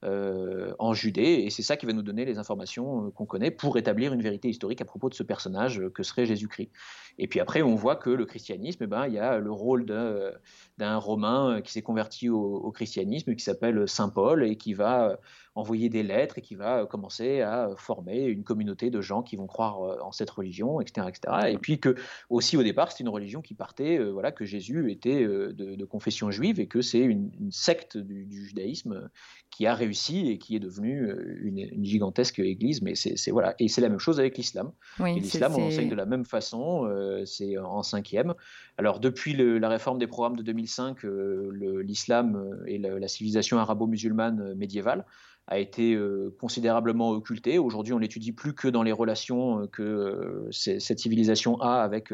euh, 0.03 0.73
en 0.79 0.93
Judée, 0.93 1.43
et 1.45 1.49
c'est 1.49 1.61
ça 1.61 1.77
qui 1.77 1.85
va 1.85 1.93
nous 1.93 2.01
donner 2.01 2.25
les 2.25 2.37
informations 2.37 3.07
euh, 3.07 3.11
qu'on 3.11 3.25
connaît 3.25 3.51
pour 3.51 3.77
établir 3.77 4.11
une 4.13 4.21
vérité 4.21 4.49
historique 4.49 4.81
à 4.81 4.85
propos 4.85 5.09
de 5.09 5.13
ce 5.13 5.23
personnage 5.23 5.79
euh, 5.79 5.89
que 5.89 6.03
serait 6.03 6.25
Jésus-Christ. 6.25 6.71
Et 7.17 7.27
puis 7.27 7.39
après, 7.39 7.61
on 7.61 7.75
voit 7.75 7.95
que 7.95 8.09
le 8.09 8.25
christianisme, 8.25 8.83
eh 8.83 8.87
ben, 8.87 9.07
il 9.07 9.13
y 9.13 9.19
a 9.19 9.37
le 9.37 9.51
rôle 9.51 9.85
d'un 9.85 10.97
Romain 10.97 11.61
qui 11.61 11.71
s'est 11.71 11.81
converti 11.81 12.27
au, 12.27 12.71
christianisme, 12.71 13.35
qui 13.35 13.43
s'appelle 13.43 13.87
Saint 13.87 14.09
Paul, 14.09 14.43
et 14.43 14.57
qui 14.57 14.73
va 14.73 15.19
envoyer 15.55 15.89
des 15.89 16.01
lettres 16.01 16.39
et 16.39 16.41
qui 16.41 16.55
va 16.55 16.85
commencer 16.85 17.41
à 17.41 17.69
former 17.77 18.23
une 18.23 18.43
communauté 18.43 18.89
de 18.89 19.01
gens 19.01 19.21
qui 19.21 19.35
vont 19.35 19.45
croire 19.45 19.79
en 20.03 20.11
cette 20.11 20.29
religion, 20.29 20.81
etc., 20.81 21.07
etc. 21.09 21.51
Et 21.51 21.57
puis 21.57 21.79
que 21.79 21.95
aussi 22.29 22.57
au 22.57 22.63
départ, 22.63 22.91
c'est 22.91 23.01
une 23.01 23.09
religion 23.09 23.41
qui 23.41 23.53
partait, 23.53 23.99
voilà, 23.99 24.31
que 24.31 24.45
Jésus 24.45 24.91
était 24.91 25.23
de, 25.23 25.85
confession 25.85 26.31
juive 26.31 26.59
et 26.59 26.67
que 26.67 26.81
c'est 26.81 27.01
une, 27.01 27.29
secte 27.51 27.97
du, 27.97 28.47
judaïsme 28.47 29.09
qui 29.51 29.67
a 29.67 29.75
réussi 29.75 30.31
et 30.31 30.39
qui 30.39 30.55
est 30.55 30.59
devenue 30.59 31.13
une, 31.41 31.83
gigantesque 31.83 32.39
église. 32.39 32.81
Mais 32.81 32.95
c'est 32.95 33.31
voilà, 33.31 33.53
et 33.59 33.67
c'est 33.67 33.81
la 33.81 33.89
même 33.89 33.99
chose 33.99 34.19
avec 34.19 34.37
l'islam. 34.37 34.71
l'islam, 34.99 35.53
on 35.55 35.67
enseigne 35.67 35.89
de 35.89 35.95
la 35.95 36.05
même 36.05 36.25
façon. 36.25 36.89
c'est 37.25 37.57
en 37.59 37.83
cinquième. 37.83 38.33
Alors 38.79 38.99
depuis 38.99 39.33
la 39.35 39.69
réforme 39.69 39.99
des 39.99 40.07
programmes 40.07 40.35
de 40.35 40.41
2005, 40.41 41.03
l'islam 41.03 42.57
et 42.65 42.79
la 42.79 43.07
civilisation 43.07 43.59
arabo-musulmane 43.59 44.55
médiévale 44.55 45.05
a 45.47 45.59
été 45.59 45.93
euh, 45.93 46.35
considérablement 46.39 47.11
occulté. 47.11 47.59
Aujourd'hui, 47.59 47.93
on 47.93 47.97
l'étudie 47.97 48.31
plus 48.31 48.53
que 48.53 48.67
dans 48.67 48.83
les 48.83 48.91
relations 48.91 49.61
euh, 49.61 49.67
que 49.67 49.83
euh, 49.83 50.51
cette 50.51 50.99
civilisation 50.99 51.59
a 51.61 51.81
avec 51.81 52.13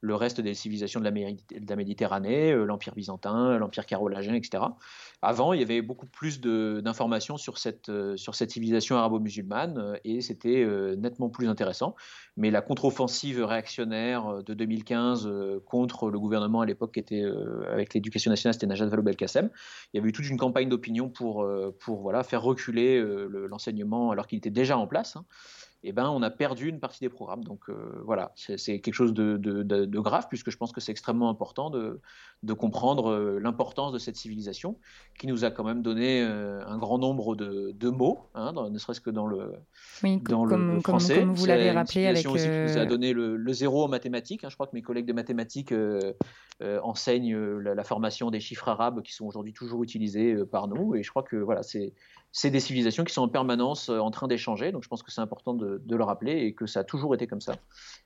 le 0.00 0.14
reste 0.14 0.40
des 0.40 0.54
civilisations 0.54 1.00
de 1.00 1.04
la, 1.04 1.76
Méditerranée, 1.76 2.54
l'Empire 2.54 2.94
byzantin, 2.94 3.58
l'Empire 3.58 3.86
carolingien, 3.86 4.34
etc. 4.34 4.62
Avant, 5.22 5.52
il 5.52 5.60
y 5.60 5.62
avait 5.62 5.82
beaucoup 5.82 6.06
plus 6.06 6.40
d'informations 6.40 7.36
sur 7.36 7.58
cette, 7.58 7.90
sur 8.16 8.34
cette 8.34 8.50
civilisation 8.50 8.96
arabo-musulmane 8.96 9.98
et 10.04 10.20
c'était 10.20 10.64
nettement 10.96 11.28
plus 11.28 11.48
intéressant. 11.48 11.96
Mais 12.36 12.50
la 12.50 12.60
contre-offensive 12.60 13.44
réactionnaire 13.44 14.44
de 14.44 14.54
2015 14.54 15.28
contre 15.66 16.10
le 16.10 16.20
gouvernement 16.20 16.60
à 16.60 16.66
l'époque 16.66 16.94
qui 16.94 17.00
était 17.00 17.24
avec 17.72 17.94
l'éducation 17.94 18.30
nationale, 18.30 18.54
c'était 18.54 18.66
Najat 18.66 18.86
Vallaud-Belkacem. 18.86 19.50
Il 19.92 19.96
y 19.96 20.00
avait 20.00 20.10
eu 20.10 20.12
toute 20.12 20.28
une 20.28 20.38
campagne 20.38 20.68
d'opinion 20.68 21.08
pour, 21.08 21.44
faire 22.24 22.42
reculer 22.42 23.02
l'enseignement 23.48 24.10
alors 24.10 24.26
qu'il 24.26 24.38
était 24.38 24.50
déjà 24.50 24.78
en 24.78 24.86
place. 24.86 25.16
Hein 25.16 25.24
eh 25.84 25.92
ben, 25.92 26.08
on 26.08 26.22
a 26.22 26.30
perdu 26.30 26.68
une 26.68 26.80
partie 26.80 27.00
des 27.00 27.08
programmes. 27.08 27.44
Donc 27.44 27.68
euh, 27.68 28.02
voilà, 28.04 28.32
c'est 28.34 28.80
quelque 28.80 28.94
chose 28.94 29.14
de, 29.14 30.00
grave, 30.00 30.26
puisque 30.28 30.50
je 30.50 30.56
pense 30.56 30.72
que 30.72 30.80
c'est 30.80 30.90
extrêmement 30.90 31.30
important 31.30 31.70
de, 31.70 32.00
comprendre 32.54 33.10
euh, 33.10 33.38
l'importance 33.38 33.92
de 33.92 33.98
cette 33.98 34.16
civilisation, 34.16 34.76
qui 35.18 35.28
nous 35.28 35.44
a 35.44 35.50
quand 35.50 35.64
même 35.64 35.82
donné 35.82 36.22
euh, 36.22 36.66
un 36.66 36.78
grand 36.78 36.98
nombre 36.98 37.36
de, 37.36 37.90
mots, 37.90 38.26
hein, 38.34 38.52
ne 38.70 38.78
serait-ce 38.78 39.00
que 39.00 39.10
dans 39.10 39.26
le, 39.26 39.52
dans 40.28 40.44
le 40.44 40.80
français. 40.80 41.20
Comme, 41.20 41.34
vous 41.34 41.46
l'avez 41.46 41.70
rappelé. 41.70 42.06
Avec, 42.06 42.26
aussi 42.26 42.44
qui 42.44 42.50
nous 42.50 42.78
a 42.78 42.86
donné 42.86 43.12
le, 43.12 43.52
zéro 43.52 43.84
en 43.84 43.88
mathématiques. 43.88 44.44
Hein. 44.44 44.48
Je 44.50 44.56
crois 44.56 44.66
que 44.66 44.74
mes 44.74 44.82
collègues 44.82 45.06
de 45.06 45.12
mathématiques 45.12 45.72
enseignent 46.60 47.36
la, 47.36 47.74
la, 47.74 47.84
formation 47.84 48.30
des 48.30 48.40
chiffres 48.40 48.68
arabes 48.68 49.02
qui 49.02 49.14
sont 49.14 49.26
aujourd'hui 49.26 49.52
toujours 49.52 49.82
utilisés 49.84 50.44
par 50.44 50.66
nous. 50.66 50.96
Et 50.96 51.02
je 51.02 51.10
crois 51.10 51.22
que 51.22 51.36
voilà, 51.36 51.62
c'est 51.62 51.94
c'est 52.32 52.50
des 52.50 52.60
civilisations 52.60 53.04
qui 53.04 53.12
sont 53.12 53.22
en 53.22 53.28
permanence 53.28 53.88
euh, 53.88 53.98
en 53.98 54.10
train 54.10 54.28
d'échanger. 54.28 54.72
Donc 54.72 54.82
je 54.82 54.88
pense 54.88 55.02
que 55.02 55.10
c'est 55.10 55.20
important 55.20 55.54
de, 55.54 55.80
le 55.88 56.04
rappeler 56.04 56.38
et 56.42 56.54
que 56.54 56.66
ça 56.66 56.80
a 56.80 56.84
toujours 56.84 57.14
été 57.14 57.26
comme 57.26 57.40
ça 57.40 57.56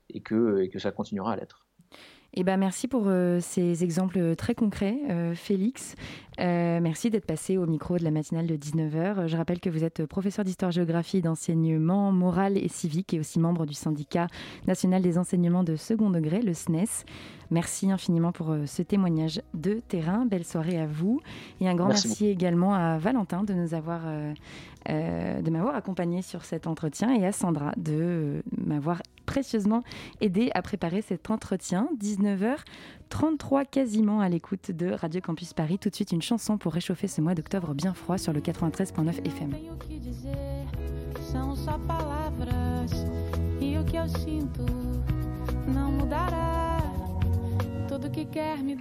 et 0.09 0.21
que, 0.21 0.61
et 0.61 0.69
que 0.69 0.79
ça 0.79 0.91
continuera 0.91 1.33
à 1.33 1.35
l'être. 1.35 1.65
Eh 2.35 2.43
ben, 2.43 2.57
merci 2.57 2.87
pour 2.87 3.03
euh, 3.07 3.39
ces 3.41 3.83
exemples 3.83 4.35
très 4.35 4.55
concrets, 4.55 4.97
euh, 5.09 5.35
Félix. 5.35 5.95
merci 6.39 7.11
d'être 7.11 7.27
passé 7.27 7.57
au 7.57 7.67
micro 7.67 7.97
de 7.97 8.03
la 8.03 8.09
matinale 8.09 8.47
de 8.47 8.55
19h. 8.55 9.27
Je 9.27 9.37
rappelle 9.37 9.59
que 9.59 9.69
vous 9.69 9.83
êtes 9.83 10.05
professeur 10.07 10.43
d'histoire-géographie 10.43 11.21
d'enseignement 11.21 12.11
moral 12.11 12.57
et 12.57 12.69
civique 12.69 13.13
et 13.13 13.19
aussi 13.19 13.39
membre 13.39 13.67
du 13.67 13.75
syndicat 13.75 14.27
national 14.65 15.03
des 15.03 15.19
enseignements 15.19 15.63
de 15.63 15.75
second 15.75 16.09
degré, 16.09 16.41
le 16.41 16.55
SNES. 16.55 17.05
Merci 17.53 17.91
infiniment 17.91 18.31
pour 18.31 18.49
euh, 18.49 18.65
ce 18.65 18.81
témoignage 18.81 19.39
de 19.53 19.75
terrain. 19.75 20.25
Belle 20.25 20.43
soirée 20.43 20.79
à 20.79 20.87
vous. 20.87 21.21
Et 21.61 21.69
un 21.69 21.75
grand 21.75 21.89
merci, 21.89 22.25
également 22.25 22.73
à 22.73 22.97
Valentin 22.97 23.43
de 23.43 23.53
nous 23.53 23.75
avoir, 23.75 24.01
euh, 24.05 24.33
euh, 24.89 25.39
de 25.39 25.51
m'avoir 25.51 25.75
accompagné 25.75 26.23
sur 26.23 26.45
cet 26.45 26.65
entretien 26.65 27.13
et 27.13 27.23
à 27.27 27.31
Sandra 27.31 27.71
de 27.77 28.41
m'avoir 28.57 29.03
précieusement 29.25 29.83
aidé 30.21 30.51
à 30.53 30.61
préparer 30.61 31.01
cet 31.01 31.29
entretien. 31.29 31.89
19h33 31.99 33.65
quasiment 33.69 34.19
à 34.21 34.29
l'écoute 34.29 34.71
de 34.71 34.91
Radio 34.91 35.21
Campus 35.21 35.53
Paris. 35.53 35.79
Tout 35.79 35.89
de 35.89 35.95
suite 35.95 36.11
une 36.11 36.21
chanson 36.21 36.57
pour 36.57 36.73
réchauffer 36.73 37.07
ce 37.07 37.21
mois 37.21 37.35
d'octobre 37.35 37.73
bien 37.73 37.93
froid 37.93 38.17
sur 38.17 38.33
le 38.33 38.41
93.9 38.41 39.25
FM. 39.25 39.55
Que 48.13 48.21
quer 48.25 48.61
me 48.61 48.75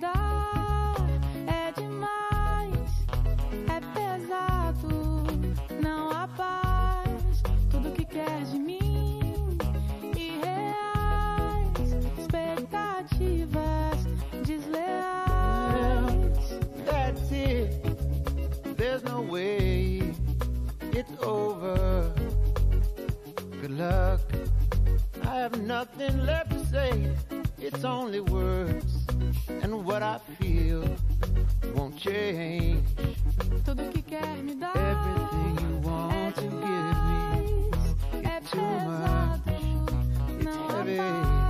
over. 21.23 22.13
Good 23.61 23.71
luck, 23.71 24.21
I 25.23 25.37
have 25.37 25.61
nothing 25.61 26.27
left 26.27 26.51
to 26.51 26.67
say. 26.67 27.11
It's 27.59 27.85
only 27.85 28.21
words 28.21 29.07
and 29.63 29.85
what 29.85 30.03
I 30.03 30.19
feel 30.39 30.85
won't 31.75 31.97
change. 31.97 32.85
Tudo 33.65 33.91
que 33.93 34.03
quer 34.03 34.43
me 34.43 34.55
dar. 34.55 34.77
Everything 34.77 35.59
you 35.71 35.77
want 35.89 36.35
to 36.37 36.43
give 36.43 36.53
me. 36.53 37.71
É 38.25 38.41
too 38.41 38.61
much. 38.89 39.41
It's 40.41 40.57
heavy. 40.73 41.42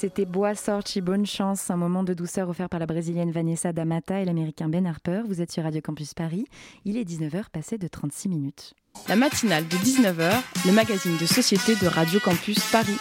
C'était 0.00 0.26
Bois 0.26 0.54
Sorti, 0.54 1.00
bonne 1.00 1.26
chance, 1.26 1.72
un 1.72 1.76
moment 1.76 2.04
de 2.04 2.14
douceur 2.14 2.48
offert 2.48 2.68
par 2.68 2.78
la 2.78 2.86
brésilienne 2.86 3.32
Vanessa 3.32 3.72
Damata 3.72 4.20
et 4.20 4.24
l'américain 4.24 4.68
Ben 4.68 4.86
Harper. 4.86 5.22
Vous 5.26 5.40
êtes 5.40 5.50
sur 5.50 5.64
Radio 5.64 5.80
Campus 5.80 6.14
Paris. 6.14 6.46
Il 6.84 6.96
est 6.96 7.02
19h 7.02 7.50
passé 7.50 7.78
de 7.78 7.88
36 7.88 8.28
minutes. 8.28 8.74
La 9.08 9.16
matinale 9.16 9.66
de 9.66 9.74
19h, 9.74 10.40
le 10.66 10.72
magazine 10.72 11.16
de 11.16 11.26
société 11.26 11.74
de 11.74 11.88
Radio 11.88 12.20
Campus 12.20 12.60
Paris. 12.70 12.96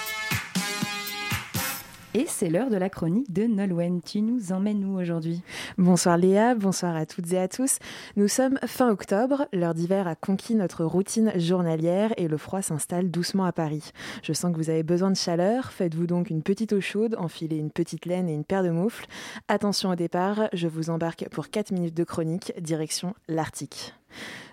Et 2.18 2.26
c'est 2.26 2.50
l'heure 2.50 2.72
de 2.72 2.78
la 2.78 2.90
chronique 2.90 3.32
de 3.32 3.44
Nolwenn. 3.44 4.02
Tu 4.02 4.24
nous 4.24 4.52
emmènes 4.52 4.84
où 4.86 5.00
aujourd'hui? 5.00 5.44
Bonsoir 5.78 6.18
Léa, 6.18 6.56
bonsoir 6.56 6.96
à 6.96 7.06
toutes 7.06 7.32
et 7.32 7.38
à 7.38 7.48
tous. 7.48 7.78
Nous 8.16 8.28
sommes 8.28 8.58
fin 8.66 8.90
octobre, 8.90 9.46
l'heure 9.54 9.76
d'hiver 9.76 10.08
a 10.08 10.16
conquis 10.16 10.56
notre 10.56 10.84
routine 10.84 11.32
journalière 11.36 12.16
et 12.18 12.28
le 12.28 12.38
froid 12.38 12.64
s'installe 12.64 13.12
doucement 13.12 13.46
à 13.46 13.52
Paris. 13.52 13.92
Je 14.24 14.34
sens 14.34 14.52
que 14.52 14.58
vous 14.58 14.72
avez 14.72 14.82
besoin 14.82 15.12
de 15.12 15.16
chaleur, 15.16 15.72
faites-vous 15.72 16.08
donc 16.08 16.32
une 16.32 16.42
petite 16.42 16.74
eau 16.74 16.82
chaude, 16.82 17.16
enfilez 17.20 17.58
une 17.58 17.70
petite 17.70 18.08
laine 18.08 18.30
et 18.30 18.34
une 18.34 18.46
paire 18.46 18.64
de 18.64 18.72
moufles. 18.72 19.06
Attention 19.48 19.92
au 19.92 19.96
départ, 19.96 20.50
je 20.54 20.68
vous 20.68 20.90
embarque 20.90 21.30
pour 21.30 21.50
4 21.50 21.70
minutes 21.70 21.96
de 21.96 22.04
chronique, 22.04 22.52
direction 22.60 23.14
l'Arctique. 23.28 23.94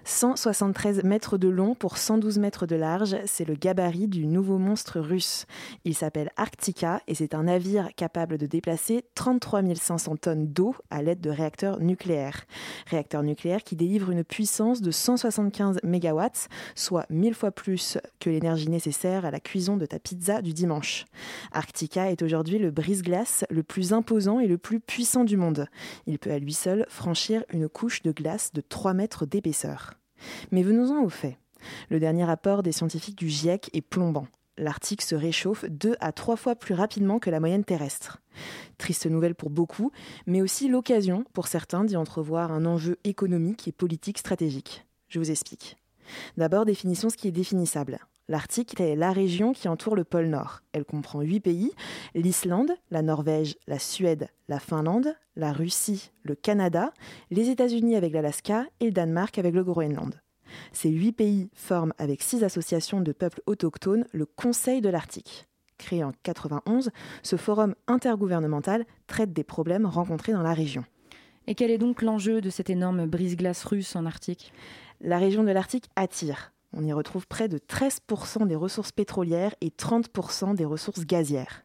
173 0.04 1.02
mètres 1.02 1.38
de 1.38 1.48
long 1.48 1.74
pour 1.74 1.96
112 1.96 2.38
mètres 2.38 2.66
de 2.66 2.76
large, 2.76 3.16
c'est 3.24 3.46
le 3.46 3.54
gabarit 3.54 4.06
du 4.06 4.26
nouveau 4.26 4.58
monstre 4.58 5.00
russe. 5.00 5.46
Il 5.84 5.94
s'appelle 5.94 6.30
Arctica 6.36 7.00
et 7.06 7.14
c'est 7.14 7.34
un 7.34 7.44
navire 7.44 7.88
capable 7.96 8.36
de 8.36 8.46
déplacer 8.46 9.04
33 9.14 9.62
500 9.74 10.16
tonnes 10.16 10.46
d'eau 10.48 10.74
à 10.90 11.02
l'aide 11.02 11.20
de 11.20 11.30
réacteurs 11.30 11.80
nucléaires. 11.80 12.44
Réacteurs 12.86 13.22
nucléaires 13.22 13.64
qui 13.64 13.76
délivrent 13.76 14.10
une 14.10 14.24
puissance 14.24 14.82
de 14.82 14.90
175 14.90 15.78
MW, 15.82 16.22
soit 16.74 17.06
1000 17.08 17.34
fois 17.34 17.50
plus 17.50 17.98
que 18.20 18.28
l'énergie 18.28 18.68
nécessaire 18.68 19.24
à 19.24 19.30
la 19.30 19.40
cuisson 19.40 19.76
de 19.78 19.86
ta 19.86 19.98
pizza 19.98 20.42
du 20.42 20.52
dimanche. 20.52 21.06
Arctica 21.52 22.10
est 22.10 22.22
aujourd'hui 22.22 22.58
le 22.58 22.70
brise-glace 22.70 23.44
le 23.48 23.62
plus 23.62 23.92
imposant 23.94 24.38
et 24.38 24.48
le 24.48 24.58
plus 24.58 24.80
puissant 24.80 25.24
du 25.24 25.36
monde. 25.36 25.66
Il 26.06 26.18
peut 26.18 26.30
à 26.30 26.38
lui 26.38 26.52
seul 26.52 26.84
franchir 26.88 27.42
une 27.52 27.68
couche 27.68 28.02
de 28.02 28.12
glace 28.12 28.52
de 28.52 28.60
3 28.60 28.92
mètres 28.92 29.24
d'épaisseur. 29.24 29.93
Mais 30.50 30.62
venons-en 30.62 31.02
aux 31.02 31.08
faits. 31.08 31.36
Le 31.90 32.00
dernier 32.00 32.24
rapport 32.24 32.62
des 32.62 32.72
scientifiques 32.72 33.18
du 33.18 33.28
GIEC 33.28 33.70
est 33.72 33.80
plombant. 33.80 34.26
L'Arctique 34.56 35.02
se 35.02 35.14
réchauffe 35.14 35.64
deux 35.64 35.96
à 36.00 36.12
trois 36.12 36.36
fois 36.36 36.54
plus 36.54 36.74
rapidement 36.74 37.18
que 37.18 37.30
la 37.30 37.40
moyenne 37.40 37.64
terrestre. 37.64 38.20
Triste 38.78 39.06
nouvelle 39.06 39.34
pour 39.34 39.50
beaucoup, 39.50 39.90
mais 40.26 40.42
aussi 40.42 40.68
l'occasion 40.68 41.24
pour 41.32 41.48
certains 41.48 41.84
d'y 41.84 41.96
entrevoir 41.96 42.52
un 42.52 42.64
enjeu 42.64 42.98
économique 43.02 43.66
et 43.66 43.72
politique 43.72 44.18
stratégique. 44.18 44.86
Je 45.08 45.18
vous 45.18 45.30
explique. 45.30 45.76
D'abord, 46.36 46.66
définissons 46.66 47.10
ce 47.10 47.16
qui 47.16 47.28
est 47.28 47.32
définissable. 47.32 47.98
L'Arctique 48.26 48.80
est 48.80 48.96
la 48.96 49.12
région 49.12 49.52
qui 49.52 49.68
entoure 49.68 49.94
le 49.94 50.04
pôle 50.04 50.28
Nord. 50.28 50.60
Elle 50.72 50.86
comprend 50.86 51.20
huit 51.20 51.40
pays 51.40 51.72
l'Islande, 52.14 52.72
la 52.90 53.02
Norvège, 53.02 53.56
la 53.66 53.78
Suède, 53.78 54.28
la 54.48 54.58
Finlande, 54.58 55.14
la 55.36 55.52
Russie, 55.52 56.10
le 56.22 56.34
Canada, 56.34 56.94
les 57.30 57.50
États-Unis 57.50 57.96
avec 57.96 58.14
l'Alaska 58.14 58.64
et 58.80 58.86
le 58.86 58.92
Danemark 58.92 59.38
avec 59.38 59.54
le 59.54 59.62
Groenland. 59.62 60.14
Ces 60.72 60.88
huit 60.88 61.12
pays 61.12 61.50
forment, 61.52 61.92
avec 61.98 62.22
six 62.22 62.44
associations 62.44 63.02
de 63.02 63.12
peuples 63.12 63.42
autochtones, 63.44 64.06
le 64.12 64.24
Conseil 64.24 64.80
de 64.80 64.88
l'Arctique. 64.88 65.46
Créé 65.76 66.02
en 66.02 66.12
91, 66.22 66.90
ce 67.22 67.36
forum 67.36 67.74
intergouvernemental 67.88 68.86
traite 69.06 69.34
des 69.34 69.44
problèmes 69.44 69.84
rencontrés 69.84 70.32
dans 70.32 70.42
la 70.42 70.54
région. 70.54 70.84
Et 71.46 71.54
quel 71.54 71.70
est 71.70 71.78
donc 71.78 72.00
l'enjeu 72.00 72.40
de 72.40 72.48
cette 72.48 72.70
énorme 72.70 73.04
brise-glace 73.04 73.64
russe 73.64 73.96
en 73.96 74.06
Arctique? 74.06 74.52
La 75.02 75.18
région 75.18 75.44
de 75.44 75.50
l'Arctique 75.50 75.90
attire. 75.94 76.53
On 76.76 76.84
y 76.84 76.92
retrouve 76.92 77.28
près 77.28 77.48
de 77.48 77.58
13% 77.58 78.48
des 78.48 78.56
ressources 78.56 78.90
pétrolières 78.90 79.54
et 79.60 79.68
30% 79.70 80.56
des 80.56 80.64
ressources 80.64 81.06
gazières. 81.06 81.64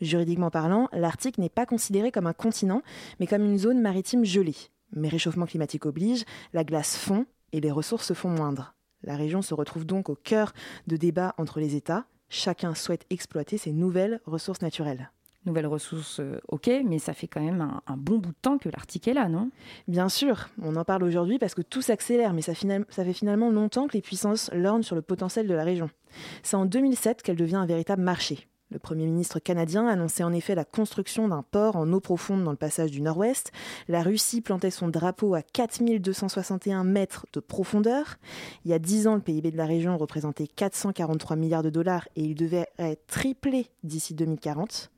Juridiquement 0.00 0.50
parlant, 0.50 0.88
l'Arctique 0.92 1.38
n'est 1.38 1.48
pas 1.48 1.66
considéré 1.66 2.12
comme 2.12 2.28
un 2.28 2.32
continent, 2.32 2.82
mais 3.18 3.26
comme 3.26 3.42
une 3.42 3.58
zone 3.58 3.80
maritime 3.80 4.24
gelée. 4.24 4.56
Mais 4.92 5.08
réchauffement 5.08 5.46
climatique 5.46 5.86
oblige, 5.86 6.24
la 6.52 6.62
glace 6.62 6.96
fond 6.96 7.26
et 7.52 7.60
les 7.60 7.72
ressources 7.72 8.06
se 8.06 8.14
font 8.14 8.28
moindres. 8.28 8.74
La 9.02 9.16
région 9.16 9.42
se 9.42 9.54
retrouve 9.54 9.84
donc 9.84 10.08
au 10.08 10.14
cœur 10.14 10.52
de 10.86 10.96
débats 10.96 11.34
entre 11.38 11.58
les 11.58 11.74
États. 11.74 12.06
Chacun 12.28 12.74
souhaite 12.74 13.06
exploiter 13.10 13.58
ses 13.58 13.72
nouvelles 13.72 14.20
ressources 14.26 14.62
naturelles. 14.62 15.10
Nouvelles 15.46 15.66
ressources, 15.66 16.20
euh, 16.20 16.40
ok, 16.48 16.68
mais 16.84 16.98
ça 16.98 17.14
fait 17.14 17.28
quand 17.28 17.40
même 17.40 17.60
un, 17.86 17.96
bon 17.96 18.18
bout 18.18 18.30
de 18.30 18.36
temps 18.42 18.58
que 18.58 18.68
l'Arctique 18.68 19.06
est 19.06 19.14
là, 19.14 19.28
non? 19.28 19.50
Bien 19.86 20.08
sûr, 20.08 20.48
on 20.60 20.74
en 20.76 20.84
parle 20.84 21.04
aujourd'hui 21.04 21.38
parce 21.38 21.54
que 21.54 21.62
tout 21.62 21.82
s'accélère, 21.82 22.32
mais 22.32 22.42
ça 22.42 22.54
fait 22.54 23.12
finalement 23.12 23.50
longtemps 23.50 23.86
que 23.86 23.92
les 23.92 24.02
puissances 24.02 24.50
lorgnent 24.52 24.82
sur 24.82 24.96
le 24.96 25.02
potentiel 25.02 25.46
de 25.46 25.54
la 25.54 25.62
région. 25.64 25.88
C'est 26.42 26.56
en 26.56 26.66
2007 26.66 27.22
qu'elle 27.22 27.36
devient 27.36 27.56
un 27.56 27.66
véritable 27.66 28.02
marché. 28.02 28.48
Le 28.72 28.80
Premier 28.80 29.06
ministre 29.06 29.38
canadien 29.38 29.86
annonçait 29.86 30.24
en 30.24 30.32
effet 30.32 30.56
la 30.56 30.64
construction 30.64 31.28
d'un 31.28 31.44
port 31.44 31.76
en 31.76 31.92
eau 31.92 32.00
profonde 32.00 32.42
dans 32.42 32.50
le 32.50 32.56
passage 32.56 32.90
du 32.90 33.00
Nord-Ouest. 33.00 33.52
La 33.86 34.02
Russie 34.02 34.40
plantait 34.40 34.72
son 34.72 34.88
drapeau 34.88 35.34
à 35.34 35.42
4261 35.42 36.82
mètres 36.82 37.26
de 37.32 37.38
profondeur. 37.38 38.16
Il 38.64 38.72
y 38.72 38.74
a 38.74 38.80
10 38.80 39.06
ans, 39.06 39.14
le 39.14 39.20
PIB 39.20 39.52
de 39.52 39.56
la 39.56 39.66
région 39.66 39.96
représentait 39.96 40.48
443 40.48 41.36
milliards 41.36 41.62
de 41.62 41.70
dollars 41.70 42.08
et 42.16 42.24
il 42.24 42.34
devait 42.34 42.66
être 42.78 43.06
triplé 43.06 43.68
d'ici 43.84 44.14
2040. 44.14 44.90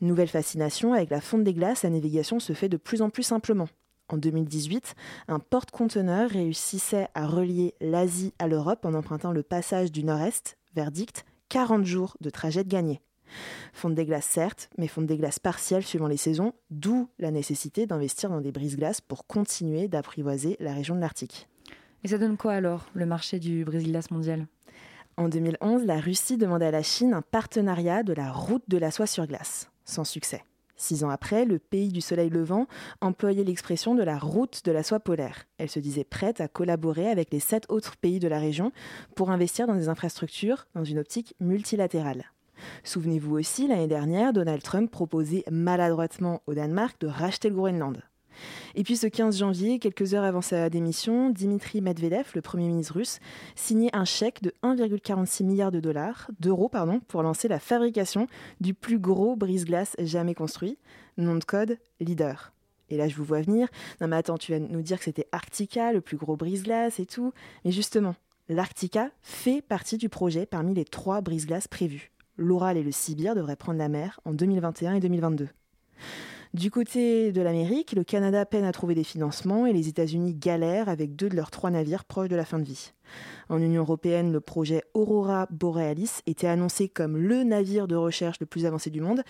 Nouvelle 0.00 0.28
fascination, 0.28 0.94
avec 0.94 1.10
la 1.10 1.20
fonte 1.20 1.44
des 1.44 1.54
glaces, 1.54 1.82
la 1.82 1.90
navigation 1.90 2.40
se 2.40 2.52
fait 2.52 2.68
de 2.68 2.76
plus 2.76 3.02
en 3.02 3.10
plus 3.10 3.22
simplement. 3.22 3.68
En 4.08 4.16
2018, 4.16 4.94
un 5.28 5.38
porte-conteneur 5.38 6.30
réussissait 6.30 7.08
à 7.14 7.26
relier 7.26 7.74
l'Asie 7.80 8.34
à 8.38 8.48
l'Europe 8.48 8.84
en 8.84 8.94
empruntant 8.94 9.30
le 9.30 9.42
passage 9.42 9.92
du 9.92 10.02
Nord-Est, 10.02 10.56
verdict, 10.74 11.24
40 11.48 11.84
jours 11.84 12.16
de 12.20 12.30
trajet 12.30 12.64
de 12.64 12.68
gagné. 12.68 13.00
Fonte 13.72 13.94
des 13.94 14.04
glaces 14.04 14.26
certes, 14.26 14.68
mais 14.78 14.88
fonte 14.88 15.06
des 15.06 15.16
glaces 15.16 15.38
partielles 15.38 15.84
suivant 15.84 16.08
les 16.08 16.16
saisons, 16.16 16.52
d'où 16.70 17.08
la 17.18 17.30
nécessité 17.30 17.86
d'investir 17.86 18.30
dans 18.30 18.40
des 18.40 18.52
brise-glaces 18.52 19.00
pour 19.00 19.26
continuer 19.26 19.86
d'apprivoiser 19.86 20.56
la 20.58 20.74
région 20.74 20.96
de 20.96 21.00
l'Arctique. 21.00 21.48
Et 22.02 22.08
ça 22.08 22.18
donne 22.18 22.36
quoi 22.36 22.54
alors, 22.54 22.86
le 22.94 23.06
marché 23.06 23.38
du 23.38 23.64
brise-glace 23.64 24.10
mondial? 24.10 24.46
En 25.20 25.28
2011, 25.28 25.84
la 25.84 26.00
Russie 26.00 26.38
demandait 26.38 26.64
à 26.64 26.70
la 26.70 26.82
Chine 26.82 27.12
un 27.12 27.20
partenariat 27.20 28.02
de 28.02 28.14
la 28.14 28.32
route 28.32 28.62
de 28.68 28.78
la 28.78 28.90
soie 28.90 29.06
sur 29.06 29.26
glace, 29.26 29.70
sans 29.84 30.04
succès. 30.04 30.42
Six 30.76 31.04
ans 31.04 31.10
après, 31.10 31.44
le 31.44 31.58
pays 31.58 31.88
du 31.88 32.00
soleil 32.00 32.30
levant 32.30 32.66
employait 33.02 33.44
l'expression 33.44 33.94
de 33.94 34.02
la 34.02 34.16
route 34.16 34.64
de 34.64 34.72
la 34.72 34.82
soie 34.82 34.98
polaire. 34.98 35.44
Elle 35.58 35.68
se 35.68 35.78
disait 35.78 36.04
prête 36.04 36.40
à 36.40 36.48
collaborer 36.48 37.10
avec 37.10 37.34
les 37.34 37.38
sept 37.38 37.66
autres 37.68 37.98
pays 37.98 38.18
de 38.18 38.28
la 38.28 38.38
région 38.38 38.72
pour 39.14 39.30
investir 39.30 39.66
dans 39.66 39.74
des 39.74 39.90
infrastructures 39.90 40.66
dans 40.74 40.84
une 40.84 40.98
optique 40.98 41.34
multilatérale. 41.38 42.24
Souvenez-vous 42.82 43.36
aussi, 43.36 43.68
l'année 43.68 43.88
dernière, 43.88 44.32
Donald 44.32 44.62
Trump 44.62 44.90
proposait 44.90 45.44
maladroitement 45.50 46.40
au 46.46 46.54
Danemark 46.54 46.98
de 46.98 47.08
racheter 47.08 47.50
le 47.50 47.56
Groenland. 47.56 48.00
Et 48.74 48.84
puis 48.84 48.96
ce 48.96 49.06
15 49.06 49.38
janvier, 49.38 49.78
quelques 49.78 50.14
heures 50.14 50.24
avant 50.24 50.40
sa 50.40 50.70
démission, 50.70 51.30
Dimitri 51.30 51.80
Medvedev, 51.80 52.30
le 52.34 52.40
Premier 52.40 52.68
ministre 52.68 52.94
russe, 52.94 53.18
signait 53.54 53.94
un 53.94 54.04
chèque 54.04 54.42
de 54.42 54.52
1,46 54.62 55.44
milliard 55.44 55.70
de 55.70 55.80
dollars, 55.80 56.30
d'euros 56.40 56.68
pardon, 56.68 57.00
pour 57.08 57.22
lancer 57.22 57.48
la 57.48 57.58
fabrication 57.58 58.26
du 58.60 58.74
plus 58.74 58.98
gros 58.98 59.36
brise-glace 59.36 59.96
jamais 59.98 60.34
construit. 60.34 60.78
Nom 61.16 61.36
de 61.36 61.44
code, 61.44 61.78
Leader. 62.00 62.52
Et 62.90 62.96
là, 62.96 63.08
je 63.08 63.16
vous 63.16 63.24
vois 63.24 63.40
venir. 63.40 63.68
Non, 64.00 64.08
mais 64.08 64.16
attends, 64.16 64.38
tu 64.38 64.52
vas 64.52 64.58
nous 64.58 64.82
dire 64.82 64.98
que 64.98 65.04
c'était 65.04 65.28
Arctica, 65.32 65.92
le 65.92 66.00
plus 66.00 66.16
gros 66.16 66.36
brise-glace 66.36 66.98
et 66.98 67.06
tout. 67.06 67.32
Mais 67.64 67.70
justement, 67.70 68.14
l'Arctica 68.48 69.10
fait 69.22 69.62
partie 69.62 69.96
du 69.96 70.08
projet 70.08 70.46
parmi 70.46 70.74
les 70.74 70.84
trois 70.84 71.20
brise-glaces 71.20 71.68
prévus. 71.68 72.10
L'Oral 72.36 72.76
et 72.76 72.82
le 72.82 72.90
Sibir 72.90 73.34
devraient 73.34 73.56
prendre 73.56 73.78
la 73.78 73.88
mer 73.88 74.18
en 74.24 74.32
2021 74.32 74.94
et 74.94 75.00
2022. 75.00 75.48
Du 76.52 76.72
côté 76.72 77.30
de 77.30 77.42
l'Amérique, 77.42 77.92
le 77.92 78.02
Canada 78.02 78.44
peine 78.44 78.64
à 78.64 78.72
trouver 78.72 78.96
des 78.96 79.04
financements 79.04 79.66
et 79.66 79.72
les 79.72 79.86
États-Unis 79.86 80.34
galèrent 80.34 80.88
avec 80.88 81.14
deux 81.14 81.28
de 81.28 81.36
leurs 81.36 81.52
trois 81.52 81.70
navires 81.70 82.04
proches 82.04 82.28
de 82.28 82.34
la 82.34 82.44
fin 82.44 82.58
de 82.58 82.64
vie. 82.64 82.92
En 83.48 83.62
Union 83.62 83.82
européenne, 83.82 84.32
le 84.32 84.40
projet 84.40 84.82
Aurora 84.92 85.46
Borealis 85.50 86.22
était 86.26 86.48
annoncé 86.48 86.88
comme 86.88 87.16
le 87.16 87.44
navire 87.44 87.86
de 87.86 87.94
recherche 87.94 88.40
le 88.40 88.46
plus 88.46 88.66
avancé 88.66 88.90
du 88.90 89.00
monde. 89.00 89.22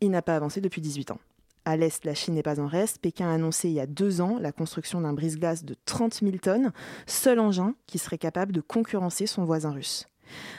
Il 0.00 0.12
n'a 0.12 0.22
pas 0.22 0.36
avancé 0.36 0.60
depuis 0.60 0.80
18 0.80 1.10
ans. 1.10 1.18
À 1.64 1.76
l'Est, 1.76 2.04
la 2.04 2.14
Chine 2.14 2.34
n'est 2.34 2.44
pas 2.44 2.60
en 2.60 2.68
reste. 2.68 2.98
Pékin 2.98 3.28
a 3.28 3.34
annoncé 3.34 3.68
il 3.68 3.74
y 3.74 3.80
a 3.80 3.86
deux 3.86 4.20
ans 4.20 4.38
la 4.40 4.52
construction 4.52 5.00
d'un 5.00 5.14
brise-glace 5.14 5.64
de 5.64 5.74
30 5.84 6.20
000 6.22 6.36
tonnes, 6.36 6.70
seul 7.06 7.40
engin 7.40 7.74
qui 7.88 7.98
serait 7.98 8.18
capable 8.18 8.52
de 8.52 8.60
concurrencer 8.60 9.26
son 9.26 9.44
voisin 9.44 9.72
russe. 9.72 10.06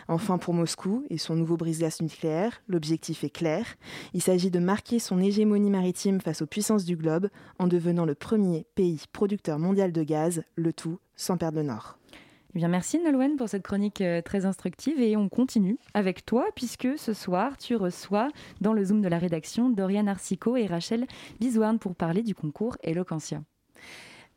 Enfin, 0.07 0.37
pour 0.37 0.53
Moscou 0.53 1.05
et 1.09 1.17
son 1.17 1.35
nouveau 1.35 1.57
brise-glace 1.57 2.01
nucléaire, 2.01 2.61
l'objectif 2.67 3.23
est 3.23 3.29
clair. 3.29 3.65
Il 4.13 4.21
s'agit 4.21 4.51
de 4.51 4.59
marquer 4.59 4.99
son 4.99 5.19
hégémonie 5.19 5.69
maritime 5.69 6.21
face 6.21 6.41
aux 6.41 6.47
puissances 6.47 6.85
du 6.85 6.95
globe 6.95 7.29
en 7.57 7.67
devenant 7.67 8.05
le 8.05 8.15
premier 8.15 8.65
pays 8.75 9.03
producteur 9.11 9.59
mondial 9.59 9.91
de 9.91 10.03
gaz, 10.03 10.43
le 10.55 10.73
tout 10.73 10.99
sans 11.15 11.37
perdre 11.37 11.57
le 11.57 11.63
nord. 11.63 11.97
Eh 12.55 12.57
bien, 12.57 12.67
merci 12.67 12.99
Nolwenn 12.99 13.35
pour 13.35 13.47
cette 13.47 13.61
chronique 13.61 14.01
euh, 14.01 14.23
très 14.23 14.45
instructive 14.45 14.99
et 14.99 15.15
on 15.15 15.29
continue 15.29 15.77
avec 15.93 16.25
toi 16.25 16.47
puisque 16.55 16.87
ce 16.97 17.13
soir 17.13 17.57
tu 17.57 17.75
reçois 17.75 18.29
dans 18.59 18.73
le 18.73 18.83
Zoom 18.83 19.01
de 19.01 19.07
la 19.07 19.19
rédaction 19.19 19.69
Dorian 19.69 20.07
Arsico 20.07 20.57
et 20.57 20.65
Rachel 20.65 21.05
Bisouarn 21.39 21.77
pour 21.77 21.95
parler 21.95 22.23
du 22.23 22.33
concours 22.33 22.75
Eloquentia. 22.81 23.43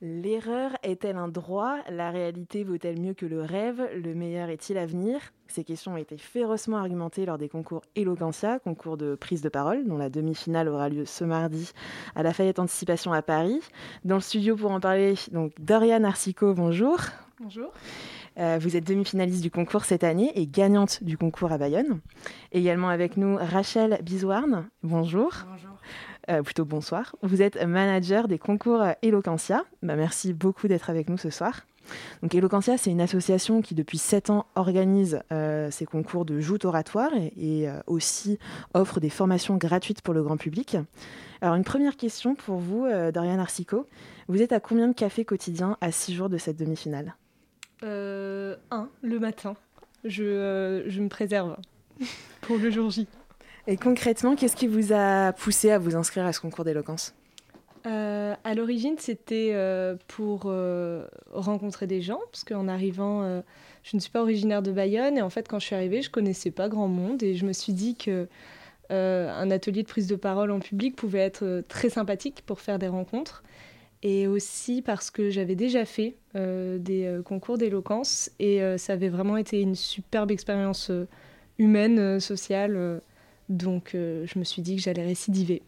L'erreur 0.04 0.72
est-elle 0.82 1.14
un 1.14 1.28
droit? 1.28 1.76
La 1.88 2.10
réalité 2.10 2.64
vaut-elle 2.64 2.98
mieux 2.98 3.14
que 3.14 3.24
le 3.24 3.40
rêve? 3.40 3.80
Le 3.94 4.16
meilleur 4.16 4.48
est-il 4.48 4.76
à 4.76 4.84
venir? 4.84 5.20
Ces 5.46 5.62
questions 5.62 5.92
ont 5.92 5.96
été 5.96 6.18
férocement 6.18 6.78
argumentées 6.78 7.24
lors 7.24 7.38
des 7.38 7.48
concours 7.48 7.82
Eloquentia, 7.94 8.58
concours 8.58 8.96
de 8.96 9.14
prise 9.14 9.42
de 9.42 9.48
parole, 9.48 9.86
dont 9.86 9.98
la 9.98 10.10
demi-finale 10.10 10.68
aura 10.68 10.88
lieu 10.88 11.04
ce 11.04 11.22
mardi 11.22 11.70
à 12.16 12.24
la 12.24 12.32
Fayette 12.32 12.58
Anticipation 12.58 13.12
à 13.12 13.22
Paris. 13.22 13.60
Dans 14.04 14.16
le 14.16 14.20
studio 14.22 14.56
pour 14.56 14.72
en 14.72 14.80
parler, 14.80 15.14
donc 15.30 15.52
Dorian 15.60 16.02
Arsico, 16.02 16.52
bonjour. 16.52 16.98
Bonjour. 17.40 17.72
Euh, 18.38 18.58
vous 18.60 18.76
êtes 18.76 18.86
demi-finaliste 18.86 19.42
du 19.42 19.50
concours 19.50 19.84
cette 19.84 20.04
année 20.04 20.32
et 20.34 20.46
gagnante 20.46 21.02
du 21.02 21.18
concours 21.18 21.52
à 21.52 21.58
Bayonne. 21.58 22.00
Également 22.52 22.88
avec 22.88 23.16
nous 23.16 23.36
Rachel 23.36 23.98
Biswarn. 24.02 24.68
Bonjour. 24.82 25.32
Bonjour. 25.48 25.76
Euh, 26.30 26.42
plutôt 26.42 26.64
bonsoir. 26.64 27.16
Vous 27.22 27.42
êtes 27.42 27.60
manager 27.62 28.28
des 28.28 28.38
concours 28.38 28.84
Eloquentia. 29.02 29.64
Bah, 29.82 29.96
merci 29.96 30.32
beaucoup 30.32 30.68
d'être 30.68 30.90
avec 30.90 31.08
nous 31.08 31.18
ce 31.18 31.30
soir. 31.30 31.62
Donc 32.22 32.34
Eloquentia, 32.34 32.78
c'est 32.78 32.90
une 32.90 33.00
association 33.00 33.62
qui 33.62 33.74
depuis 33.74 33.98
7 33.98 34.30
ans 34.30 34.46
organise 34.54 35.20
euh, 35.32 35.70
ces 35.70 35.84
concours 35.84 36.24
de 36.24 36.40
joute 36.40 36.64
oratoire 36.64 37.10
et, 37.14 37.32
et 37.36 37.68
euh, 37.68 37.80
aussi 37.86 38.38
offre 38.74 39.00
des 39.00 39.10
formations 39.10 39.56
gratuites 39.56 40.02
pour 40.02 40.14
le 40.14 40.22
grand 40.22 40.36
public. 40.36 40.76
Alors 41.40 41.56
une 41.56 41.64
première 41.64 41.96
question 41.96 42.34
pour 42.34 42.58
vous, 42.58 42.84
euh, 42.84 43.10
Dorian 43.10 43.38
Arsico. 43.38 43.86
Vous 44.28 44.42
êtes 44.42 44.52
à 44.52 44.60
combien 44.60 44.88
de 44.88 44.94
cafés 44.94 45.24
quotidiens 45.24 45.76
à 45.80 45.90
6 45.90 46.14
jours 46.14 46.28
de 46.28 46.38
cette 46.38 46.56
demi-finale? 46.56 47.14
Euh, 47.82 48.56
un, 48.70 48.88
le 49.02 49.18
matin. 49.18 49.56
Je, 50.04 50.24
euh, 50.24 50.90
je 50.90 51.00
me 51.00 51.08
préserve 51.08 51.56
pour 52.42 52.58
le 52.58 52.70
jour 52.70 52.90
J. 52.90 53.06
Et 53.66 53.76
concrètement, 53.76 54.34
qu'est-ce 54.34 54.56
qui 54.56 54.66
vous 54.66 54.92
a 54.92 55.32
poussé 55.32 55.70
à 55.70 55.78
vous 55.78 55.94
inscrire 55.94 56.26
à 56.26 56.32
ce 56.32 56.40
concours 56.40 56.64
d'éloquence? 56.64 57.14
Euh, 57.86 58.34
à 58.44 58.54
l'origine, 58.54 58.94
c'était 58.98 59.50
euh, 59.52 59.96
pour 60.06 60.42
euh, 60.46 61.06
rencontrer 61.32 61.86
des 61.86 62.00
gens, 62.00 62.20
parce 62.30 62.44
qu'en 62.44 62.68
arrivant, 62.68 63.42
je 63.82 63.96
ne 63.96 64.00
suis 64.00 64.10
pas 64.10 64.22
originaire 64.22 64.62
de 64.62 64.72
Bayonne, 64.72 65.18
et 65.18 65.22
en 65.22 65.30
fait, 65.30 65.48
quand 65.48 65.58
je 65.58 65.66
suis 65.66 65.74
arrivée, 65.74 66.02
je 66.02 66.10
connaissais 66.10 66.50
pas 66.50 66.68
grand 66.68 66.88
monde, 66.88 67.22
et 67.22 67.34
je 67.34 67.44
me 67.44 67.52
suis 67.52 67.72
dit 67.72 67.96
que 67.96 68.28
un 68.90 69.50
atelier 69.50 69.82
de 69.82 69.88
prise 69.88 70.06
de 70.06 70.16
parole 70.16 70.50
en 70.50 70.60
public 70.60 70.96
pouvait 70.96 71.20
être 71.20 71.64
très 71.66 71.88
sympathique 71.88 72.42
pour 72.44 72.60
faire 72.60 72.78
des 72.78 72.88
rencontres, 72.88 73.42
et 74.02 74.26
aussi 74.26 74.82
parce 74.82 75.10
que 75.10 75.30
j'avais 75.30 75.54
déjà 75.54 75.84
fait 75.84 76.16
euh, 76.34 76.78
des 76.78 77.04
euh, 77.04 77.22
concours 77.22 77.58
d'éloquence, 77.58 78.30
et 78.38 78.62
euh, 78.62 78.78
ça 78.78 78.94
avait 78.94 79.08
vraiment 79.08 79.36
été 79.36 79.60
une 79.60 79.74
superbe 79.74 80.30
expérience 80.30 80.90
humaine, 81.58 82.18
sociale, 82.18 83.00
donc 83.48 83.90
je 83.92 84.38
me 84.38 84.44
suis 84.44 84.62
dit 84.62 84.76
que 84.76 84.82
j'allais 84.82 85.04
récidiver. 85.04 85.62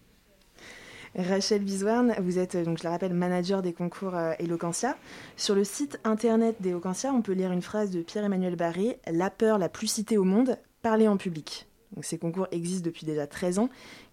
Rachel 1.17 1.63
Biswarn, 1.63 2.15
vous 2.21 2.41
êtes, 2.41 2.57
donc 2.57 2.79
je 2.79 2.85
le 2.85 2.89
rappelle, 2.89 3.15
manager 3.15 3.63
des 3.63 3.73
concours 3.73 4.17
Eloquentia. 4.41 4.97
Sur 5.37 5.55
le 5.55 5.63
site 5.63 6.01
internet 6.03 6.57
d'Eloquentia, 6.61 7.13
on 7.13 7.23
peut 7.23 7.33
lire 7.33 7.53
une 7.53 7.63
phrase 7.63 7.91
de 7.91 8.03
Pierre-Emmanuel 8.03 8.57
Barré 8.57 8.99
La 9.07 9.31
peur 9.31 9.59
la 9.59 9.69
plus 9.69 9.87
citée 9.87 10.19
au 10.19 10.25
monde, 10.25 10.59
parler 10.83 11.07
en 11.07 11.17
public. 11.17 11.69
Ces 12.03 12.19
concours 12.19 12.49
existent 12.51 12.85
depuis 12.85 13.07
déjà 13.07 13.27
13 13.27 13.59
ans. 13.59 13.69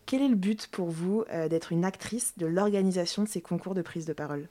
Quel 0.06 0.22
est 0.22 0.28
le 0.28 0.36
but 0.36 0.68
pour 0.68 0.90
vous 0.90 1.24
euh, 1.32 1.48
d'être 1.48 1.72
une 1.72 1.86
actrice 1.86 2.34
de 2.38 2.46
l'organisation 2.46 3.24
de 3.24 3.28
ces 3.28 3.42
concours 3.42 3.76
de 3.76 3.82
prise 3.82 4.06
de 4.06 4.14
parole? 4.14 4.48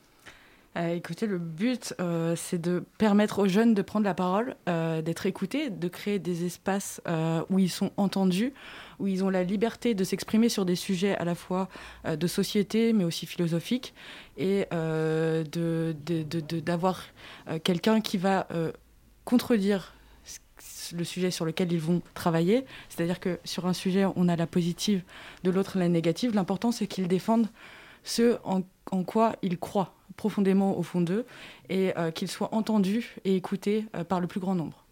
Euh, 0.76 0.94
écoutez, 0.94 1.26
le 1.26 1.38
but, 1.38 1.94
euh, 2.00 2.36
c'est 2.36 2.60
de 2.60 2.84
permettre 2.96 3.40
aux 3.40 3.48
jeunes 3.48 3.74
de 3.74 3.82
prendre 3.82 4.04
la 4.04 4.14
parole, 4.14 4.54
d'être 4.66 5.26
écoutés, 5.26 5.68
de 5.68 5.88
créer 5.88 6.20
des 6.20 6.44
espaces 6.46 7.00
où 7.50 7.58
ils 7.58 7.68
sont 7.70 7.90
entendus, 7.96 8.52
où 9.00 9.08
ils 9.08 9.24
ont 9.24 9.30
la 9.30 9.42
liberté 9.42 9.94
de 9.94 10.04
s'exprimer 10.04 10.48
sur 10.48 10.64
des 10.64 10.76
sujets 10.76 11.16
à 11.16 11.24
la 11.24 11.34
fois 11.34 11.68
de 12.06 12.26
société, 12.28 12.92
mais 12.92 13.02
aussi 13.02 13.26
philosophiques, 13.26 13.94
et 14.38 14.66
de- 14.70 15.44
de- 15.52 16.22
de- 16.22 16.40
de- 16.40 16.60
d'avoir 16.60 17.02
euh, 17.48 17.58
quelqu'un 17.58 18.00
qui 18.00 18.16
va 18.16 18.46
contredire 19.24 19.92
le 20.92 21.04
sujet 21.04 21.30
sur 21.30 21.44
lequel 21.44 21.72
ils 21.72 21.80
vont 21.80 22.02
travailler. 22.14 22.64
C'est-à-dire 22.88 23.20
que 23.20 23.38
sur 23.44 23.66
un 23.66 23.72
sujet, 23.72 24.04
on 24.16 24.28
a 24.28 24.36
la 24.36 24.46
positive, 24.46 25.02
de 25.44 25.50
l'autre 25.50 25.78
la 25.78 25.88
négative. 25.88 26.34
L'important, 26.34 26.72
c'est 26.72 26.86
qu'ils 26.86 27.08
défendent 27.08 27.48
ce 28.04 28.38
en, 28.44 28.62
quoi 29.04 29.36
ils 29.42 29.58
croient 29.58 29.94
profondément 30.16 30.76
au 30.78 30.82
fond 30.82 31.00
d'eux 31.00 31.24
et 31.68 31.96
euh, 31.96 32.10
qu'ils 32.10 32.28
soient 32.28 32.54
entendus 32.54 33.16
et 33.24 33.36
écoutés 33.36 33.86
euh, 33.94 34.04
par 34.04 34.20
le 34.20 34.26
plus 34.26 34.40
grand 34.40 34.54
nombre. 34.54 34.84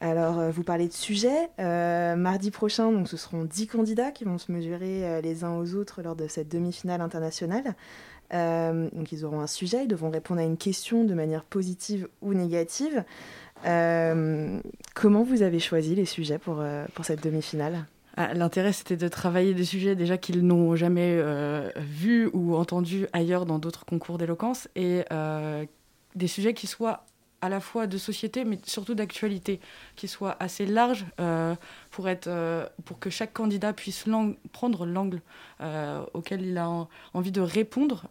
Alors, 0.00 0.38
euh, 0.38 0.50
vous 0.50 0.62
parlez 0.62 0.88
de 0.88 0.92
sujets. 0.92 1.48
Euh, 1.58 2.16
mardi 2.16 2.50
prochain, 2.50 2.92
donc, 2.92 3.08
ce 3.08 3.16
seront 3.16 3.44
10 3.44 3.66
candidats 3.66 4.10
qui 4.10 4.24
vont 4.24 4.38
se 4.38 4.52
mesurer 4.52 5.22
les 5.22 5.44
uns 5.44 5.56
aux 5.56 5.74
autres 5.74 6.02
lors 6.02 6.16
de 6.16 6.28
cette 6.28 6.48
demi-finale 6.48 7.00
internationale. 7.00 7.74
Donc, 8.30 9.12
ils 9.12 9.24
auront 9.24 9.40
un 9.40 9.46
sujet, 9.46 9.84
ils 9.84 9.88
devront 9.88 10.10
répondre 10.10 10.40
à 10.40 10.44
une 10.44 10.58
question 10.58 11.04
de 11.04 11.14
manière 11.14 11.44
positive 11.44 12.08
ou 12.20 12.34
négative. 12.34 13.04
Euh, 13.64 14.60
comment 14.94 15.22
vous 15.22 15.42
avez 15.42 15.58
choisi 15.58 15.94
les 15.94 16.04
sujets 16.04 16.38
pour, 16.38 16.60
euh, 16.60 16.84
pour 16.94 17.04
cette 17.04 17.22
demi-finale? 17.22 17.86
Ah, 18.16 18.34
L'intérêt, 18.34 18.72
c'était 18.72 18.96
de 18.96 19.08
travailler 19.08 19.54
des 19.54 19.64
sujets 19.64 19.94
déjà 19.94 20.18
qu'ils 20.18 20.46
n'ont 20.46 20.76
jamais 20.76 21.16
euh, 21.18 21.70
vus 21.76 22.30
ou 22.32 22.56
entendus 22.56 23.06
ailleurs 23.12 23.46
dans 23.46 23.58
d'autres 23.58 23.84
concours 23.84 24.18
d'éloquence 24.18 24.68
et 24.74 25.04
des 26.14 26.28
sujets 26.28 26.54
qui 26.54 26.66
soient 26.66 27.04
à 27.46 27.48
la 27.48 27.60
fois 27.60 27.86
de 27.86 27.96
société, 27.96 28.44
mais 28.44 28.58
surtout 28.64 28.94
d'actualité, 28.94 29.60
qui 29.94 30.08
soient 30.08 30.36
assez 30.40 30.66
larges 30.66 31.06
euh, 31.20 31.54
pour, 31.90 32.08
être, 32.08 32.26
euh, 32.26 32.66
pour 32.84 32.98
que 32.98 33.08
chaque 33.08 33.32
candidat 33.32 33.72
puisse 33.72 34.04
prendre 34.52 34.84
l'angle 34.84 35.20
euh, 35.60 36.04
auquel 36.12 36.42
il 36.42 36.58
a 36.58 36.68
en- 36.68 36.88
envie 37.14 37.32
de 37.32 37.40
répondre 37.40 38.06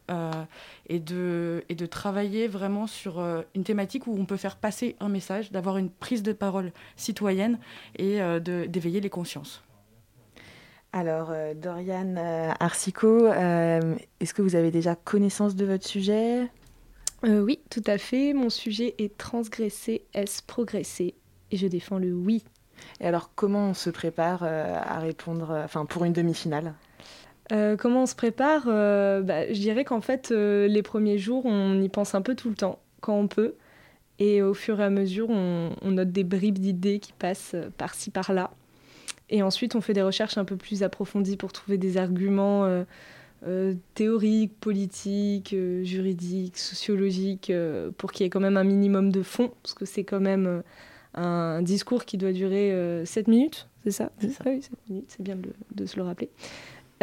et, 0.89 0.99
de, 0.99 1.63
et 1.69 1.75
de 1.75 1.85
travailler 1.85 2.47
vraiment 2.47 2.87
sur 2.87 3.19
une 3.53 3.63
thématique 3.63 4.07
où 4.07 4.17
on 4.17 4.25
peut 4.25 4.37
faire 4.37 4.55
passer 4.55 4.95
un 4.99 5.09
message, 5.09 5.51
d'avoir 5.51 5.77
une 5.77 5.89
prise 5.89 6.23
de 6.23 6.33
parole 6.33 6.71
citoyenne 6.95 7.59
et 7.97 8.19
d'éveiller 8.39 9.01
les 9.01 9.09
consciences. 9.09 9.61
Alors, 10.93 11.33
Dorian 11.55 12.15
euh, 12.15 12.51
Arsico, 12.59 13.27
est-ce 13.27 14.33
que 14.33 14.41
vous 14.41 14.55
avez 14.55 14.71
déjà 14.71 14.95
connaissance 14.95 15.55
de 15.55 15.65
votre 15.65 15.85
sujet? 15.85 16.49
Euh, 17.25 17.41
oui, 17.41 17.59
tout 17.69 17.83
à 17.87 17.97
fait. 17.97 18.33
Mon 18.33 18.49
sujet 18.49 18.93
est 18.99 19.17
transgresser, 19.17 20.05
est-ce 20.13 20.43
progresser? 20.43 21.15
Et 21.51 21.57
je 21.57 21.67
défends 21.67 21.97
le 21.97 22.13
oui. 22.13 22.43
Et 22.99 23.05
alors, 23.05 23.31
comment 23.35 23.69
on 23.69 23.73
se 23.73 23.89
prépare 23.89 24.43
euh, 24.43 24.77
à 24.79 24.99
répondre, 24.99 25.51
euh, 25.51 25.63
enfin, 25.63 25.85
pour 25.85 26.05
une 26.05 26.13
demi-finale? 26.13 26.73
Euh, 27.51 27.75
comment 27.77 28.03
on 28.03 28.05
se 28.05 28.15
prépare? 28.15 28.65
Bah, 28.65 29.51
Je 29.51 29.59
dirais 29.59 29.85
qu'en 29.85 30.01
fait, 30.01 30.29
les 30.31 30.81
premiers 30.83 31.17
jours, 31.17 31.45
on 31.45 31.81
y 31.81 31.89
pense 31.89 32.15
un 32.15 32.21
peu 32.21 32.35
tout 32.35 32.49
le 32.49 32.55
temps, 32.55 32.79
quand 33.01 33.17
on 33.17 33.27
peut. 33.27 33.55
Et 34.17 34.41
au 34.41 34.53
fur 34.53 34.79
et 34.79 34.83
à 34.83 34.89
mesure, 34.89 35.29
on, 35.29 35.75
on 35.81 35.91
note 35.91 36.11
des 36.11 36.23
bribes 36.23 36.57
d'idées 36.57 36.99
qui 36.99 37.13
passent 37.13 37.55
par-ci, 37.77 38.11
par-là. 38.11 38.51
Et 39.29 39.43
ensuite, 39.43 39.75
on 39.75 39.81
fait 39.81 39.93
des 39.93 40.01
recherches 40.01 40.37
un 40.37 40.45
peu 40.45 40.55
plus 40.55 40.83
approfondies 40.83 41.37
pour 41.37 41.51
trouver 41.51 41.77
des 41.77 41.97
arguments 41.97 42.83
théoriques, 43.93 44.59
politiques, 44.59 45.53
euh, 45.53 45.83
juridiques, 45.83 46.57
sociologiques, 46.57 47.49
euh, 47.49 47.91
pour 47.97 48.11
qu'il 48.11 48.23
y 48.23 48.27
ait 48.27 48.29
quand 48.29 48.39
même 48.39 48.57
un 48.57 48.63
minimum 48.63 49.11
de 49.11 49.23
fond, 49.23 49.51
parce 49.61 49.73
que 49.73 49.85
c'est 49.85 50.03
quand 50.03 50.19
même 50.19 50.47
euh, 50.47 50.61
un 51.15 51.61
discours 51.61 52.05
qui 52.05 52.17
doit 52.17 52.31
durer 52.31 53.03
7 53.05 53.27
minutes, 53.27 53.67
c'est 53.83 53.91
ça? 53.91 54.11
C'est 54.19 54.31
ça. 54.31 54.43
Oui, 54.47 54.61
7 54.61 54.71
minutes, 54.89 55.05
c'est 55.09 55.21
bien 55.21 55.37
de, 55.71 55.85
se 55.85 55.95
le 55.97 56.03
rappeler. 56.03 56.29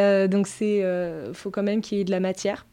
Euh, 0.01 0.27
donc 0.27 0.47
euh, 0.61 1.33
faut 1.33 1.49
quand 1.51 1.63
même 1.63 1.81
qu'il 1.81 1.97
y 1.97 2.01
ait 2.01 2.05
de 2.05 2.11
la 2.11 2.19
matière. 2.19 2.65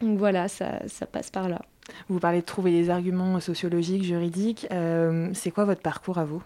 Donc 0.00 0.18
voilà, 0.18 0.48
ça, 0.48 0.80
ça 0.88 1.06
passe 1.06 1.30
par 1.30 1.48
là. 1.48 1.60
Vous 2.08 2.18
parlez 2.18 2.40
de 2.40 2.46
trouver 2.46 2.70
des 2.70 2.90
arguments 2.90 3.38
sociologiques, 3.40 4.04
juridiques. 4.04 4.66
Euh, 4.72 5.28
c'est 5.34 5.50
quoi 5.50 5.64
votre 5.64 5.82
parcours 5.82 6.18
à 6.18 6.24
vous? 6.24 6.42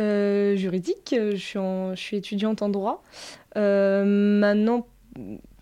Euh, 0.00 0.56
juridique, 0.56 1.14
euh, 1.18 1.32
je 1.32 1.36
suis, 1.36 1.58
en- 1.58 1.94
je 1.94 2.00
suis 2.00 2.16
étudiante 2.16 2.62
en 2.62 2.68
droit. 2.68 3.02
Euh, 3.56 4.04
maintenant, 4.04 4.86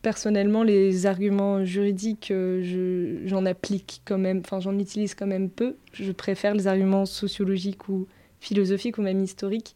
personnellement, 0.02 0.62
les 0.62 1.06
arguments 1.06 1.64
juridiques, 1.64 2.30
euh, 2.30 2.62
je- 2.62 3.26
j'en 3.28 3.44
applique 3.46 4.02
quand 4.04 4.18
même, 4.18 4.40
enfin 4.44 4.60
j'en 4.60 4.78
utilise 4.78 5.14
quand 5.14 5.26
même 5.26 5.50
peu. 5.50 5.76
Je 5.92 6.12
préfère 6.12 6.54
les 6.54 6.66
arguments 6.66 7.06
sociologiques 7.06 7.88
ou 7.88 8.06
philosophiques 8.40 8.98
ou 8.98 9.02
même 9.02 9.22
historiques, 9.22 9.74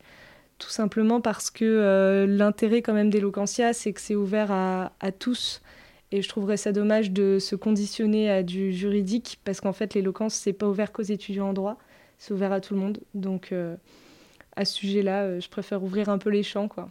tout 0.59 0.71
simplement 0.71 1.21
parce 1.21 1.51
que 1.51 1.65
euh, 1.65 2.27
l'intérêt 2.27 2.83
quand 2.83 2.95
même 2.95 3.11
d'Eloquentia, 3.11 3.73
c'est 3.73 3.93
que 3.93 4.01
c'est 4.01 4.15
ouvert 4.15 4.51
à, 4.53 4.91
tous. 5.19 5.63
Et 6.13 6.23
je 6.23 6.29
trouverais 6.29 6.57
ça 6.57 6.73
dommage 6.73 7.11
de 7.11 7.39
se 7.41 7.57
conditionner 7.57 8.31
à 8.31 8.43
du 8.43 8.73
juridique, 8.73 9.41
parce 9.45 9.61
qu'en 9.61 9.73
fait, 9.73 9.95
l'éloquence, 9.95 10.35
c'est 10.35 10.53
pas 10.53 10.69
ouvert 10.69 10.93
qu'aux 10.93 11.03
étudiants 11.03 11.49
en 11.51 11.53
droit, 11.53 11.79
c'est 12.19 12.33
ouvert 12.33 12.53
à 12.53 12.61
tout 12.61 12.75
le 12.75 12.81
monde. 12.81 13.01
Donc, 13.15 13.51
euh, 13.53 13.77
à 14.57 14.65
ce 14.65 14.75
sujet-là, 14.75 15.41
je 15.41 15.49
préfère 15.49 15.83
ouvrir 15.83 16.09
un 16.09 16.19
peu 16.19 16.31
les 16.31 16.43
champs, 16.45 16.69
quoi. 16.69 16.91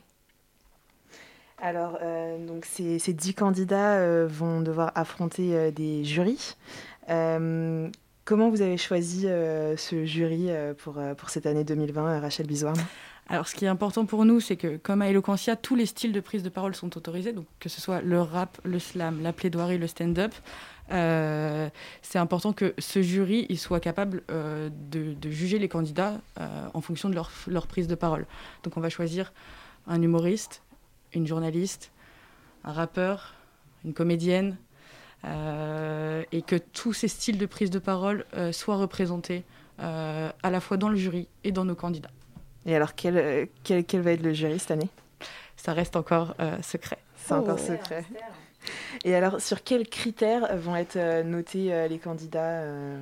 Alors, 1.63 1.97
euh, 2.01 2.45
donc 2.45 2.65
ces, 2.65 2.99
dix 3.13 3.33
candidats 3.33 3.95
euh, 3.95 4.27
vont 4.29 4.59
devoir 4.59 4.91
affronter 4.95 5.55
euh, 5.55 5.71
des 5.71 6.03
jurys. 6.03 6.57
Comment 7.07 8.49
vous 8.49 8.61
avez 8.61 8.77
choisi 8.77 9.21
ce 9.23 10.05
jury 10.05 10.49
pour, 10.79 10.97
pour 11.17 11.29
cette 11.29 11.45
année 11.45 11.63
2020, 11.63 12.07
euh, 12.07 12.19
Rachel 12.19 12.47
Bizouarne 12.47 12.83
alors, 13.29 13.47
ce 13.47 13.55
qui 13.55 13.63
est 13.63 13.69
important 13.69 14.05
pour 14.05 14.25
nous, 14.25 14.41
c'est 14.41 14.57
que, 14.57 14.75
comme 14.75 15.01
à 15.01 15.07
Eloquentia, 15.07 15.55
tous 15.55 15.75
les 15.75 15.85
styles 15.85 16.11
de 16.11 16.19
prise 16.19 16.43
de 16.43 16.49
parole 16.49 16.75
sont 16.75 16.97
autorisés, 16.97 17.31
donc 17.31 17.45
que 17.61 17.69
ce 17.69 17.79
soit 17.79 18.01
le 18.01 18.19
rap, 18.19 18.59
le 18.65 18.79
slam, 18.79 19.23
la 19.23 19.31
plaidoirie, 19.31 19.77
le 19.77 19.87
stand-up. 19.87 20.33
C'est 20.89 22.19
important 22.19 22.51
que 22.51 22.73
ce 22.79 23.01
jury 23.01 23.45
il 23.47 23.57
soit 23.57 23.79
capable 23.79 24.23
de, 24.27 25.15
juger 25.31 25.57
les 25.57 25.69
candidats 25.69 26.19
en 26.73 26.81
fonction 26.81 27.09
de 27.09 27.15
leur, 27.15 27.67
prise 27.67 27.87
de 27.87 27.95
parole. 27.95 28.25
Donc, 28.63 28.75
on 28.75 28.81
va 28.81 28.89
choisir 28.89 29.31
un 29.87 30.01
humoriste, 30.01 30.61
une 31.13 31.27
journaliste, 31.27 31.91
un 32.63 32.71
rappeur, 32.71 33.33
une 33.85 33.93
comédienne, 33.93 34.57
et 35.25 36.41
que 36.41 36.57
tous 36.73 36.91
ces 36.91 37.07
styles 37.07 37.37
de 37.37 37.45
prise 37.45 37.69
de 37.69 37.79
parole 37.79 38.25
soient 38.51 38.75
représentés 38.75 39.43
à 39.77 40.31
la 40.43 40.59
fois 40.59 40.77
dans 40.77 40.89
le 40.89 40.97
jury 40.97 41.27
et 41.43 41.51
dans 41.51 41.63
nos 41.63 41.75
candidats. 41.75 42.11
Et 42.65 42.75
alors, 42.75 42.95
quel, 42.95 43.17
euh, 43.17 43.45
quel, 43.63 43.83
quel, 43.83 44.01
va 44.01 44.11
être 44.11 44.21
le 44.21 44.33
jury 44.33 44.59
cette 44.59 44.71
année? 44.71 44.89
Ça 45.57 45.73
reste 45.73 45.95
encore 45.95 46.35
euh, 46.39 46.61
secret. 46.61 46.97
C'est 47.17 47.33
oh, 47.33 47.37
encore 47.37 47.59
secret. 47.59 48.05
Et 49.03 49.15
alors, 49.15 49.41
sur 49.41 49.63
quels 49.63 49.87
critères 49.87 50.55
vont 50.57 50.75
être 50.75 50.95
euh, 50.95 51.23
notés 51.23 51.73
euh, 51.73 51.87
les 51.87 51.99
candidats 51.99 52.61
euh... 52.61 53.01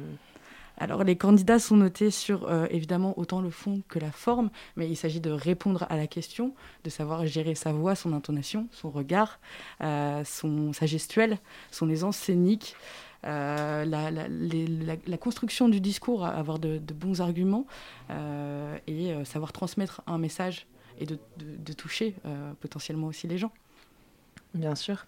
alors 0.77 1.03
les 1.03 1.15
candidats 1.15 1.59
sont 1.59 1.77
notés 1.77 2.11
sur 2.11 2.47
euh, 2.47 2.67
évidemment 2.69 3.17
autant 3.17 3.41
le 3.41 3.49
fond 3.49 3.81
que 3.87 3.99
la 3.99 4.11
forme, 4.11 4.49
mais 4.75 4.89
il 4.89 4.95
s'agit 4.95 5.19
de 5.19 5.31
répondre 5.31 5.85
à 5.89 5.97
la 5.97 6.07
question, 6.07 6.53
de 6.83 6.89
savoir 6.89 7.25
gérer 7.25 7.55
sa 7.55 7.71
voix, 7.71 7.95
son 7.95 8.13
intonation, 8.13 8.67
son 8.71 8.89
regard, 8.89 9.39
euh, 9.81 10.23
son, 10.25 10.73
sa 10.73 10.85
gestuelle, 10.85 11.37
son 11.71 11.89
aisance 11.89 12.17
scénique. 12.17 12.75
Euh, 13.23 13.85
la, 13.85 15.17
construction 15.17 15.69
du 15.69 15.79
discours, 15.79 16.25
avoir 16.25 16.57
de, 16.57 16.79
bons 16.79 17.21
arguments 17.21 17.67
et 18.87 19.13
savoir 19.25 19.53
transmettre 19.53 20.01
un 20.07 20.17
message 20.17 20.65
et 20.99 21.05
de, 21.05 21.73
toucher 21.73 22.15
potentiellement 22.59 23.07
aussi 23.07 23.27
les 23.27 23.37
gens. 23.37 23.51
Bien 24.55 24.73
sûr. 24.73 25.05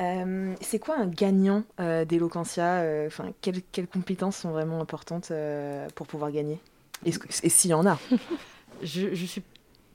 Euh, 0.00 0.54
c'est 0.60 0.78
quoi 0.78 0.98
un 0.98 1.06
gagnant 1.06 1.62
euh, 1.78 2.04
d'Eloquentia 2.04 2.84
Enfin, 3.06 3.32
quelles, 3.40 3.62
compétences 3.92 4.38
sont 4.38 4.50
vraiment 4.50 4.80
importantes 4.80 5.32
pour 5.94 6.06
pouvoir 6.06 6.30
gagner? 6.32 6.58
Et, 7.04 7.12
s'il 7.48 7.70
y 7.70 7.74
en 7.74 7.86
a? 7.86 7.98
Je 8.82 9.08
ne 9.08 9.14
suis 9.14 9.42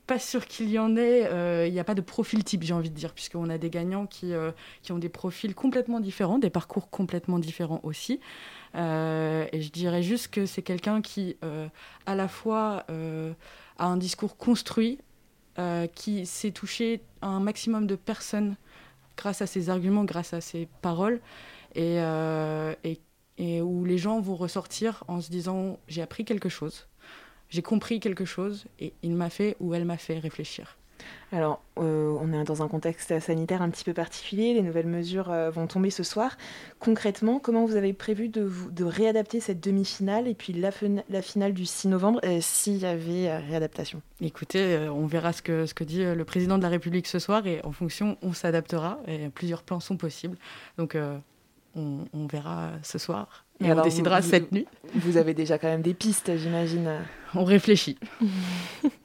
pas 0.06 0.20
sûr 0.20 0.46
qu'il 0.46 0.70
y 0.70 0.80
en 0.80 0.96
ait. 0.96 1.22
Il 1.22 1.28
euh, 1.28 1.70
n'y 1.70 1.80
a 1.80 1.84
pas 1.84 1.96
de 1.96 2.02
profil 2.02 2.44
type, 2.44 2.64
j'ai 2.64 2.74
envie 2.74 2.90
de 2.90 2.96
dire, 2.96 3.14
puisqu'on 3.14 3.50
a 3.50 3.58
des 3.58 3.70
gagnants 3.70 4.06
qui, 4.06 4.34
euh, 4.34 4.52
qui 4.82 4.92
ont 4.92 5.00
des 5.00 5.10
profils 5.10 5.56
complètement 5.56 6.00
différents, 6.00 6.38
des 6.38 6.50
parcours 6.50 6.90
complètement 6.90 7.40
différents 7.40 7.80
aussi. 7.84 8.20
Euh, 8.76 9.48
et 9.52 9.62
je 9.62 9.72
dirais 9.72 10.04
juste 10.04 10.30
que 10.30 10.46
c'est 10.46 10.62
quelqu'un 10.62 11.02
qui, 11.02 11.38
à 12.06 12.16
la 12.16 12.28
fois, 12.28 12.86
a 13.78 13.86
un 13.86 13.98
discours 13.98 14.38
construit, 14.38 15.00
qui 15.96 16.26
sait 16.26 16.52
toucher 16.52 17.02
un 17.22 17.40
maximum 17.40 17.88
de 17.88 17.96
personnes 17.96 18.56
grâce 19.18 19.42
à 19.42 19.48
ses 19.48 19.70
arguments, 19.70 20.04
grâce 20.04 20.34
à 20.34 20.42
ses 20.42 20.68
paroles, 20.82 21.20
et, 21.76 21.98
et, 22.84 23.02
et 23.38 23.62
où 23.62 23.84
les 23.84 23.98
gens 23.98 24.22
vont 24.22 24.36
ressortir 24.36 25.04
en 25.08 25.20
se 25.20 25.30
disant 25.30 25.78
j'ai 25.88 26.02
appris 26.02 26.24
quelque 26.24 26.48
chose 26.48 26.88
j'ai 27.50 27.62
compris 27.62 28.00
quelque 28.00 28.26
chose 28.26 28.66
et 28.80 28.94
il 29.04 29.16
m'a 29.16 29.30
fait 29.30 29.56
ou 29.60 29.74
elle 29.74 29.86
m'a 29.86 29.98
fait 29.98 30.20
réfléchir. 30.20 30.78
Alors, 31.32 31.62
euh, 31.80 32.16
on 32.22 32.32
est 32.32 32.44
dans 32.44 32.62
un 32.62 32.68
contexte 32.68 33.20
sanitaire 33.20 33.62
un 33.62 33.70
petit 33.70 33.84
peu 33.84 33.94
particulier, 33.94 34.54
les 34.54 34.62
nouvelles 34.62 34.88
mesures 34.88 35.32
euh, 35.32 35.50
vont 35.50 35.68
tomber 35.68 35.90
ce 35.90 36.04
soir. 36.04 36.38
Concrètement, 36.80 37.40
comment 37.40 37.66
vous 37.66 37.76
avez 37.76 37.94
prévu 37.94 38.30
de, 38.30 38.50
de 38.72 38.84
réadapter 38.86 39.40
cette 39.40 39.62
demi-finale 39.62 40.28
et 40.28 40.34
puis 40.34 40.54
la, 40.54 40.70
la, 41.10 41.22
finale 41.22 41.54
du 41.54 41.66
6 41.66 41.90
novembre 41.90 42.22
euh, 42.24 42.38
s'il 42.42 42.78
y 42.78 42.86
avait 42.86 43.38
réadaptation? 43.38 44.02
Écoutez, 44.22 44.88
on 44.90 45.08
verra 45.08 45.34
ce 45.34 45.42
que, 45.42 45.66
ce 45.66 45.74
que 45.74 45.84
dit 45.84 46.04
le 46.04 46.26
président 46.26 46.58
de 46.58 46.64
la 46.64 46.70
République 46.70 47.08
ce 47.08 47.20
soir 47.20 47.46
et 47.48 47.60
en 47.64 47.72
fonction, 47.72 48.18
on 48.22 48.34
s'adaptera 48.34 49.00
et 49.08 49.30
plusieurs 49.30 49.64
plans 49.64 49.80
sont 49.80 49.98
possibles. 49.98 50.38
Donc, 50.78 50.98
on, 51.76 52.06
on, 52.14 52.28
verra 52.28 52.72
ce 52.82 52.98
soir 52.98 53.46
et, 53.60 53.68
et 53.68 53.74
on 53.74 53.82
décidera 53.82 54.22
vous, 54.22 54.30
cette 54.30 54.54
nuit. 54.54 54.68
Vous 54.94 55.18
avez 55.18 55.34
déjà 55.34 55.58
quand 55.58 55.68
même 55.68 55.82
des 55.82 55.94
pistes, 55.94 56.38
j'imagine. 56.38 56.90
On 57.34 57.44
réfléchit. 57.44 57.98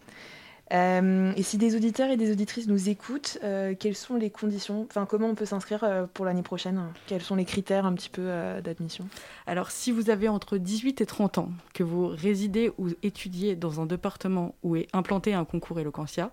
euh, 0.73 1.33
et 1.37 1.43
si 1.43 1.59
des 1.59 1.75
auditeurs 1.75 2.11
et 2.11 2.16
des 2.16 2.31
auditrices 2.31 2.68
nous 2.68 2.89
écoutent, 2.89 3.39
euh, 3.43 3.75
quelles 3.79 3.97
sont 3.97 4.16
les 4.16 4.31
conditions 4.31 4.87
Enfin, 4.89 5.07
comment 5.07 5.29
on 5.29 5.35
peut 5.35 5.45
s'inscrire 5.45 5.83
euh, 5.85 6.07
pour 6.12 6.25
l'année 6.25 6.43
prochaine? 6.43 6.81
Quels 7.07 7.23
sont 7.23 7.35
les 7.35 7.45
critères 7.45 7.87
un 7.87 7.95
petit 7.95 8.11
peu 8.11 8.29
d'admission? 8.62 9.09
Alors, 9.47 9.71
si 9.71 9.91
vous 9.91 10.11
avez 10.11 10.29
entre 10.29 10.59
18 10.59 11.01
et 11.01 11.07
30 11.07 11.39
ans, 11.39 11.51
que 11.75 11.83
vous 11.83 12.07
résidez 12.07 12.71
ou 12.79 12.89
étudiez 13.03 13.57
dans 13.57 13.81
un 13.81 13.87
département 13.87 14.55
où 14.62 14.77
est 14.77 14.87
implanté 14.93 15.35
un 15.35 15.45
concours 15.45 15.81
Eloquentia, 15.81 16.31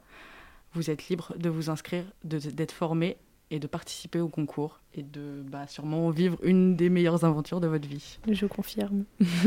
vous 0.74 0.90
êtes 0.90 1.08
libre 1.08 1.34
de 1.38 1.50
vous 1.50 1.70
inscrire, 1.70 2.04
d'être 2.24 2.72
formé 2.72 3.18
et 3.50 3.60
de 3.60 3.68
participer 3.68 4.20
au 4.20 4.28
concours 4.28 4.80
et 4.98 5.04
de 5.04 5.44
bah, 5.50 5.68
sûrement 5.68 6.10
vivre 6.10 6.38
une 6.44 6.76
des 6.76 6.90
meilleures 6.90 7.24
aventures 7.24 7.60
de 7.60 7.68
votre 7.68 7.88
vie. 7.88 8.20
Je 8.30 8.46
confirme. 8.46 9.04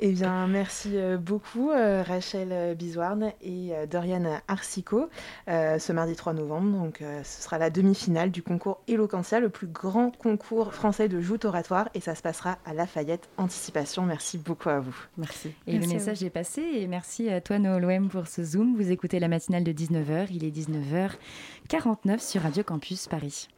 eh 0.00 0.12
bien, 0.12 0.46
merci 0.46 0.94
beaucoup 1.20 1.70
euh, 1.70 2.02
Rachel 2.02 2.76
Bizouarne 2.76 3.32
et 3.42 3.70
euh, 3.72 3.86
Dorian 3.86 4.40
Arsico 4.48 5.08
euh, 5.48 5.78
ce 5.78 5.92
mardi 5.92 6.14
3 6.16 6.32
novembre. 6.32 6.78
Donc, 6.78 7.02
euh, 7.02 7.22
ce 7.24 7.42
sera 7.42 7.58
la 7.58 7.70
demi-finale 7.70 8.30
du 8.30 8.42
concours 8.42 8.80
Eloquentia, 8.88 9.40
le 9.40 9.48
plus 9.48 9.66
grand 9.66 10.16
concours 10.16 10.74
français 10.74 11.08
de 11.08 11.20
joute 11.20 11.44
oratoire 11.44 11.88
et 11.94 12.00
ça 12.00 12.14
se 12.14 12.22
passera 12.22 12.58
à 12.64 12.74
Lafayette 12.74 13.28
Anticipation. 13.36 14.04
Merci 14.04 14.38
beaucoup 14.38 14.68
à 14.68 14.80
vous. 14.80 14.96
Merci. 15.16 15.48
Et 15.66 15.72
merci 15.72 15.88
le 15.88 15.94
message 15.94 16.22
est 16.22 16.30
passé 16.30 16.62
et 16.62 16.86
merci 16.86 17.28
à 17.28 17.40
toi 17.40 17.58
Noël 17.58 18.02
pour 18.08 18.26
ce 18.26 18.42
Zoom. 18.42 18.76
Vous 18.76 18.90
écoutez 18.90 19.18
la 19.18 19.28
matinale 19.28 19.64
de 19.64 19.72
19h, 19.72 20.28
il 20.30 20.44
est 20.44 20.50
19h49 20.50 22.18
sur 22.18 22.42
Radio 22.42 22.62
Campus 22.62 23.08
Paris. 23.08 23.48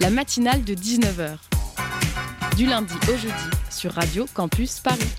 La 0.00 0.10
matinale 0.10 0.62
de 0.62 0.74
19h. 0.74 1.36
Du 2.56 2.66
lundi 2.66 2.94
au 3.08 3.16
jeudi 3.16 3.50
sur 3.70 3.92
Radio 3.92 4.26
Campus 4.34 4.80
Paris. 4.80 5.15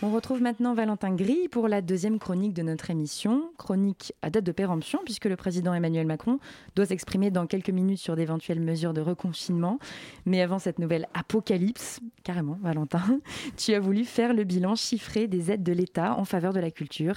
On 0.00 0.10
retrouve 0.10 0.40
maintenant 0.40 0.74
Valentin 0.74 1.12
Gris 1.12 1.48
pour 1.48 1.66
la 1.66 1.82
deuxième 1.82 2.20
chronique 2.20 2.54
de 2.54 2.62
notre 2.62 2.88
émission, 2.88 3.50
chronique 3.58 4.12
à 4.22 4.30
date 4.30 4.44
de 4.44 4.52
péremption 4.52 5.00
puisque 5.04 5.24
le 5.24 5.34
président 5.34 5.74
Emmanuel 5.74 6.06
Macron 6.06 6.38
doit 6.76 6.86
s'exprimer 6.86 7.32
dans 7.32 7.48
quelques 7.48 7.70
minutes 7.70 7.98
sur 7.98 8.14
d'éventuelles 8.14 8.60
mesures 8.60 8.94
de 8.94 9.00
reconfinement. 9.00 9.80
Mais 10.24 10.40
avant 10.40 10.60
cette 10.60 10.78
nouvelle 10.78 11.08
apocalypse, 11.14 11.98
carrément 12.22 12.56
Valentin, 12.62 13.18
tu 13.56 13.74
as 13.74 13.80
voulu 13.80 14.04
faire 14.04 14.34
le 14.34 14.44
bilan 14.44 14.76
chiffré 14.76 15.26
des 15.26 15.50
aides 15.50 15.64
de 15.64 15.72
l'État 15.72 16.14
en 16.16 16.24
faveur 16.24 16.52
de 16.52 16.60
la 16.60 16.70
culture 16.70 17.16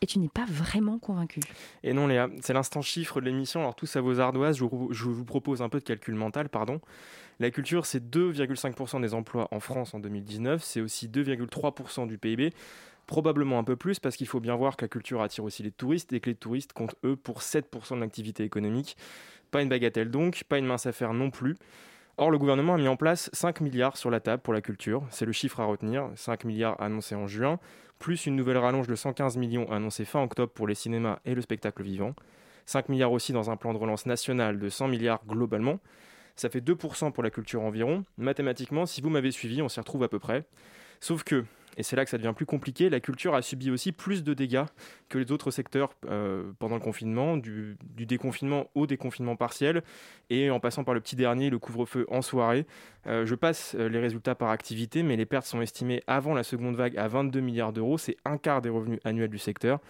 et 0.00 0.06
tu 0.06 0.20
n'es 0.20 0.28
pas 0.28 0.46
vraiment 0.48 1.00
convaincu. 1.00 1.40
Et 1.82 1.92
non 1.92 2.06
Léa, 2.06 2.28
c'est 2.42 2.52
l'instant 2.52 2.80
chiffre 2.80 3.20
de 3.20 3.26
l'émission, 3.26 3.58
alors 3.58 3.74
tout 3.74 3.86
ça 3.86 4.00
vos 4.00 4.20
ardoises, 4.20 4.56
je 4.56 5.04
vous 5.04 5.24
propose 5.24 5.62
un 5.62 5.68
peu 5.68 5.80
de 5.80 5.84
calcul 5.84 6.14
mental, 6.14 6.48
pardon. 6.48 6.80
La 7.40 7.50
culture, 7.50 7.86
c'est 7.86 8.04
2,5% 8.04 9.00
des 9.00 9.14
emplois 9.14 9.48
en 9.50 9.60
France 9.60 9.94
en 9.94 9.98
2019, 9.98 10.62
c'est 10.62 10.82
aussi 10.82 11.08
2,3% 11.08 12.06
du 12.06 12.18
PIB, 12.18 12.52
probablement 13.06 13.58
un 13.58 13.64
peu 13.64 13.76
plus 13.76 13.98
parce 13.98 14.16
qu'il 14.16 14.26
faut 14.26 14.40
bien 14.40 14.54
voir 14.54 14.76
que 14.76 14.84
la 14.84 14.90
culture 14.90 15.22
attire 15.22 15.44
aussi 15.44 15.62
les 15.62 15.70
touristes 15.70 16.12
et 16.12 16.20
que 16.20 16.28
les 16.28 16.36
touristes 16.36 16.74
comptent 16.74 16.96
eux 17.02 17.16
pour 17.16 17.40
7% 17.40 17.94
de 17.94 18.00
l'activité 18.00 18.44
économique. 18.44 18.98
Pas 19.50 19.62
une 19.62 19.70
bagatelle 19.70 20.10
donc, 20.10 20.44
pas 20.50 20.58
une 20.58 20.66
mince 20.66 20.84
affaire 20.84 21.14
non 21.14 21.30
plus. 21.30 21.56
Or, 22.18 22.30
le 22.30 22.36
gouvernement 22.36 22.74
a 22.74 22.76
mis 22.76 22.88
en 22.88 22.96
place 22.96 23.30
5 23.32 23.62
milliards 23.62 23.96
sur 23.96 24.10
la 24.10 24.20
table 24.20 24.42
pour 24.42 24.52
la 24.52 24.60
culture, 24.60 25.02
c'est 25.08 25.24
le 25.24 25.32
chiffre 25.32 25.60
à 25.60 25.64
retenir, 25.64 26.10
5 26.16 26.44
milliards 26.44 26.78
annoncés 26.82 27.14
en 27.14 27.26
juin, 27.26 27.58
plus 27.98 28.26
une 28.26 28.36
nouvelle 28.36 28.58
rallonge 28.58 28.86
de 28.86 28.94
115 28.94 29.38
millions 29.38 29.72
annoncée 29.72 30.04
fin 30.04 30.22
octobre 30.22 30.52
pour 30.52 30.68
les 30.68 30.74
cinémas 30.74 31.20
et 31.24 31.34
le 31.34 31.40
spectacle 31.40 31.82
vivant, 31.82 32.14
5 32.66 32.90
milliards 32.90 33.12
aussi 33.12 33.32
dans 33.32 33.50
un 33.50 33.56
plan 33.56 33.72
de 33.72 33.78
relance 33.78 34.04
national 34.04 34.58
de 34.58 34.68
100 34.68 34.88
milliards 34.88 35.22
globalement, 35.26 35.78
ça 36.36 36.48
fait 36.48 36.60
2% 36.60 37.12
pour 37.12 37.22
la 37.22 37.30
culture 37.30 37.62
environ. 37.62 38.04
Mathématiquement, 38.18 38.86
si 38.86 39.00
vous 39.00 39.10
m'avez 39.10 39.30
suivi, 39.30 39.62
on 39.62 39.68
s'y 39.68 39.80
retrouve 39.80 40.02
à 40.02 40.08
peu 40.08 40.18
près. 40.18 40.44
Sauf 41.00 41.24
que, 41.24 41.44
et 41.76 41.82
c'est 41.82 41.96
là 41.96 42.04
que 42.04 42.10
ça 42.10 42.18
devient 42.18 42.34
plus 42.36 42.44
compliqué, 42.46 42.90
la 42.90 43.00
culture 43.00 43.34
a 43.34 43.40
subi 43.40 43.70
aussi 43.70 43.90
plus 43.92 44.22
de 44.22 44.34
dégâts 44.34 44.64
que 45.08 45.18
les 45.18 45.32
autres 45.32 45.50
secteurs 45.50 45.94
euh, 46.06 46.52
pendant 46.58 46.74
le 46.74 46.80
confinement, 46.82 47.38
du, 47.38 47.78
déconfinement 47.96 48.68
au 48.74 48.86
déconfinement 48.86 49.34
partiel, 49.34 49.82
et 50.28 50.50
en 50.50 50.60
passant 50.60 50.84
par 50.84 50.92
le 50.92 51.00
petit 51.00 51.16
dernier, 51.16 51.48
le 51.48 51.58
couvre-feu 51.58 52.06
en 52.10 52.20
soirée. 52.20 52.66
Euh, 53.06 53.24
je 53.24 53.34
passe 53.34 53.74
les 53.74 53.98
résultats 53.98 54.34
par 54.34 54.50
activité, 54.50 55.02
mais 55.02 55.16
les 55.16 55.26
pertes 55.26 55.46
sont 55.46 55.62
estimées 55.62 56.02
avant 56.06 56.34
la 56.34 56.42
seconde 56.42 56.76
vague 56.76 56.98
à 56.98 57.08
22 57.08 57.40
milliards 57.40 57.72
d'euros, 57.72 57.96
c'est 57.96 58.16
un 58.26 58.36
quart 58.36 58.60
des 58.60 58.68
revenus 58.68 59.00
annuels 59.04 59.30
du 59.30 59.38
secteur. 59.38 59.80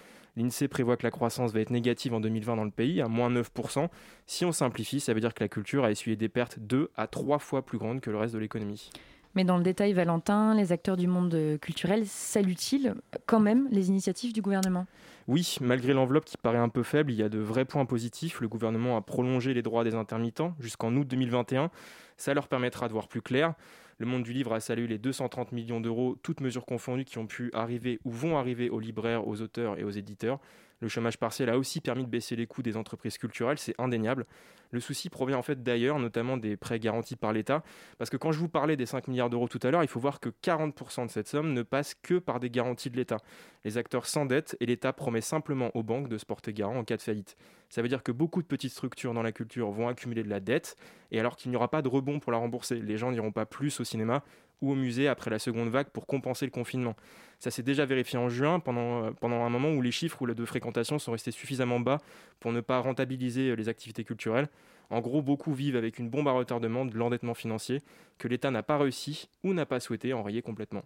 L'INSEE 0.41 0.69
prévoit 0.69 0.97
que 0.97 1.03
la 1.03 1.11
croissance 1.11 1.53
va 1.53 1.61
être 1.61 1.71
négative 1.71 2.15
en 2.15 2.21
2020 2.21 2.57
dans 2.57 2.65
le 2.65 2.71
pays, 2.71 3.03
à 3.03 3.09
moins 3.09 3.31
9%. 3.31 3.89
Si 4.27 4.45
on 4.45 4.53
simplifie, 4.53 4.99
ça 4.99 5.13
veut 5.13 5.21
dire 5.21 5.35
que 5.35 5.45
la 5.45 5.49
culture 5.49 5.85
a 5.85 5.91
essuyé 5.91 6.17
des 6.17 6.29
pertes 6.29 6.59
2 6.59 6.91
à 6.97 7.07
3 7.07 7.39
fois 7.39 7.65
plus 7.65 7.79
grandes 7.79 8.01
que 8.01 8.11
le 8.11 8.17
reste 8.17 8.35
de 8.35 8.39
l'économie. 8.39 8.91
Mais 9.35 9.45
dans 9.45 9.59
le 9.59 9.63
détail, 9.63 9.93
Valentin, 9.93 10.55
les 10.55 10.73
acteurs 10.73 10.97
du 10.97 11.07
monde 11.07 11.59
culturel 11.61 12.07
saluent-ils 12.07 12.95
quand 13.27 13.39
même 13.39 13.69
les 13.71 13.89
initiatives 13.89 14.33
du 14.33 14.43
gouvernement? 14.43 14.87
Oui, 15.31 15.59
malgré 15.61 15.93
l'enveloppe 15.93 16.25
qui 16.25 16.37
paraît 16.37 16.59
un 16.59 16.69
peu 16.69 16.83
faible, 16.83 17.13
il 17.13 17.17
y 17.17 17.23
a 17.23 17.29
de 17.29 17.39
vrais 17.39 17.65
points 17.65 17.87
positifs. 17.87 18.41
Le 18.41 18.49
gouvernement 18.49 18.97
a 18.97 19.01
prolongé 19.01 19.55
les 19.55 19.63
droits 19.63 19.85
des 19.85 19.95
intermittents 19.95 20.57
jusqu'en 20.59 20.93
août 20.97 21.07
2021. 21.07 21.71
Ça 22.17 22.35
leur 22.35 22.49
permettra 22.49 22.89
de 22.89 22.93
voir 22.95 23.07
plus 23.07 23.23
clair. 23.23 23.55
Le 23.99 24.07
monde 24.07 24.25
du 24.25 24.33
livre 24.33 24.53
a 24.53 24.59
salué 24.59 24.89
les 24.89 24.99
230 24.99 25.53
millions 25.53 25.81
d'euros, 25.81 26.17
toutes 26.25 26.41
mesures 26.41 26.67
confondues, 26.67 27.05
qui 27.05 27.19
ont 27.19 27.29
pu 27.29 27.53
arriver 27.55 28.01
ou 28.05 28.11
vont 28.11 28.39
arriver 28.39 28.71
aux 28.71 28.81
libraires, 28.81 29.29
aux 29.29 29.41
auteurs 29.41 29.79
et 29.79 29.85
aux 29.85 29.91
éditeurs. 29.91 30.41
Le 30.81 30.89
chômage 30.89 31.19
partiel 31.19 31.51
a 31.51 31.59
aussi 31.59 31.81
permis 31.81 32.05
de 32.05 32.09
baisser 32.09 32.37
les 32.37 32.47
coûts 32.47 32.63
des 32.63 32.77
entreprises 32.77 33.19
culturelles, 33.19 33.59
c'est 33.59 33.75
indéniable. 33.79 34.27
Le 34.71 34.81
souci 34.81 35.11
provient 35.11 35.37
en 35.37 35.43
fait 35.43 35.63
d'ailleurs, 35.63 35.99
notamment 35.99 36.37
des 36.37 36.57
prêts 36.57 36.79
garantis 36.79 37.17
par 37.17 37.33
l'État, 37.33 37.63
parce 37.99 38.09
que 38.09 38.17
quand 38.17 38.33
je 38.33 38.39
vous 38.39 38.49
parlais 38.49 38.77
des 38.77 38.87
5 38.87 39.09
milliards 39.09 39.29
d'euros 39.29 39.49
tout 39.49 39.59
à 39.63 39.71
l'heure, 39.71 39.83
il 39.83 39.89
faut 39.89 40.01
voir 40.01 40.21
que 40.21 40.29
40% 40.29 41.07
de 41.07 41.11
cette 41.11 41.29
somme 41.29 41.53
ne 41.53 41.63
passe 41.63 41.95
que 41.95 42.19
par 42.19 42.41
des 42.41 42.51
garanties 42.51 42.89
de 42.89 42.97
l'État. 42.97 43.19
Les 43.65 43.79
acteurs 43.79 44.07
s'endettent 44.07 44.57
et 44.61 44.67
l'État 44.67 44.93
promet 44.93 45.21
simplement 45.21 45.71
aux 45.75 45.83
banques 45.83 46.09
de 46.09 46.17
se 46.17 46.25
porter 46.25 46.53
garant 46.53 46.77
en 46.77 46.85
cas 46.85 46.97
de 46.97 47.03
faillite. 47.03 47.37
Ça 47.69 47.83
veut 47.83 47.89
dire 47.89 48.03
que 48.03 48.13
beaucoup 48.13 48.43
de 48.43 48.47
petites 48.47 48.73
structures 48.73 49.13
dans 49.13 49.23
la 49.23 49.33
culture 49.33 49.71
vont 49.71 49.89
accumuler 49.89 50.23
de 50.23 50.31
la 50.31 50.41
dette, 50.41 50.77
et 51.11 51.21
alors 51.21 51.37
qu'il 51.37 51.51
n'y 51.51 51.57
aura 51.57 51.69
pas 51.69 51.83
de 51.83 51.89
rebond 51.89 52.21
pour 52.21 52.33
la 52.33 52.39
rembourser, 52.39 52.81
les 52.81 52.97
gens 52.97 53.11
n'iront 53.11 53.33
pas 53.33 53.47
plus 53.47 53.81
au 53.81 53.85
cinéma 53.85 54.23
ou 54.61 54.73
au 54.73 54.75
musée 54.75 55.09
après 55.09 55.31
la 55.31 55.39
seconde 55.39 55.69
vague 55.69 55.89
pour 55.89 56.07
compenser 56.07 56.45
le 56.45 56.51
confinement. 56.51 56.95
Ça 57.39 57.51
s'est 57.51 57.63
déjà 57.63 57.85
vérifié 57.87 58.19
en 58.19 58.29
juin, 58.29 58.61
pendant, 58.61 59.05
euh, 59.05 59.11
pendant 59.13 59.45
un 59.45 59.51
moment 59.51 59.71
où 59.71 59.83
les 59.83 59.91
chiffres 59.91 60.27
de 60.27 60.45
fréquentation 60.45 60.99
sont 60.99 61.13
restés 61.13 61.31
suffisamment 61.31 61.81
bas 61.81 61.99
pour 62.39 62.53
ne 62.53 62.61
pas 62.61 62.79
rentabiliser 62.79 63.51
euh, 63.51 63.55
les 63.55 63.69
activités 63.69 64.05
culturelles. 64.05 64.49
En 64.91 65.01
gros, 65.01 65.23
beaucoup 65.23 65.55
vivent 65.55 65.77
avec 65.77 65.99
une 65.99 66.11
bombe 66.11 66.29
à 66.29 66.33
retardement 66.33 66.85
de 66.85 66.97
l'endettement 66.97 67.35
financier 67.35 67.81
que 68.19 68.29
l'État 68.29 68.51
n'a 68.51 68.63
pas 68.63 68.77
réussi 68.77 69.29
ou 69.45 69.55
n'a 69.55 69.67
pas 69.67 69.81
souhaité 69.81 70.13
enrayer 70.13 70.43
complètement. 70.43 70.83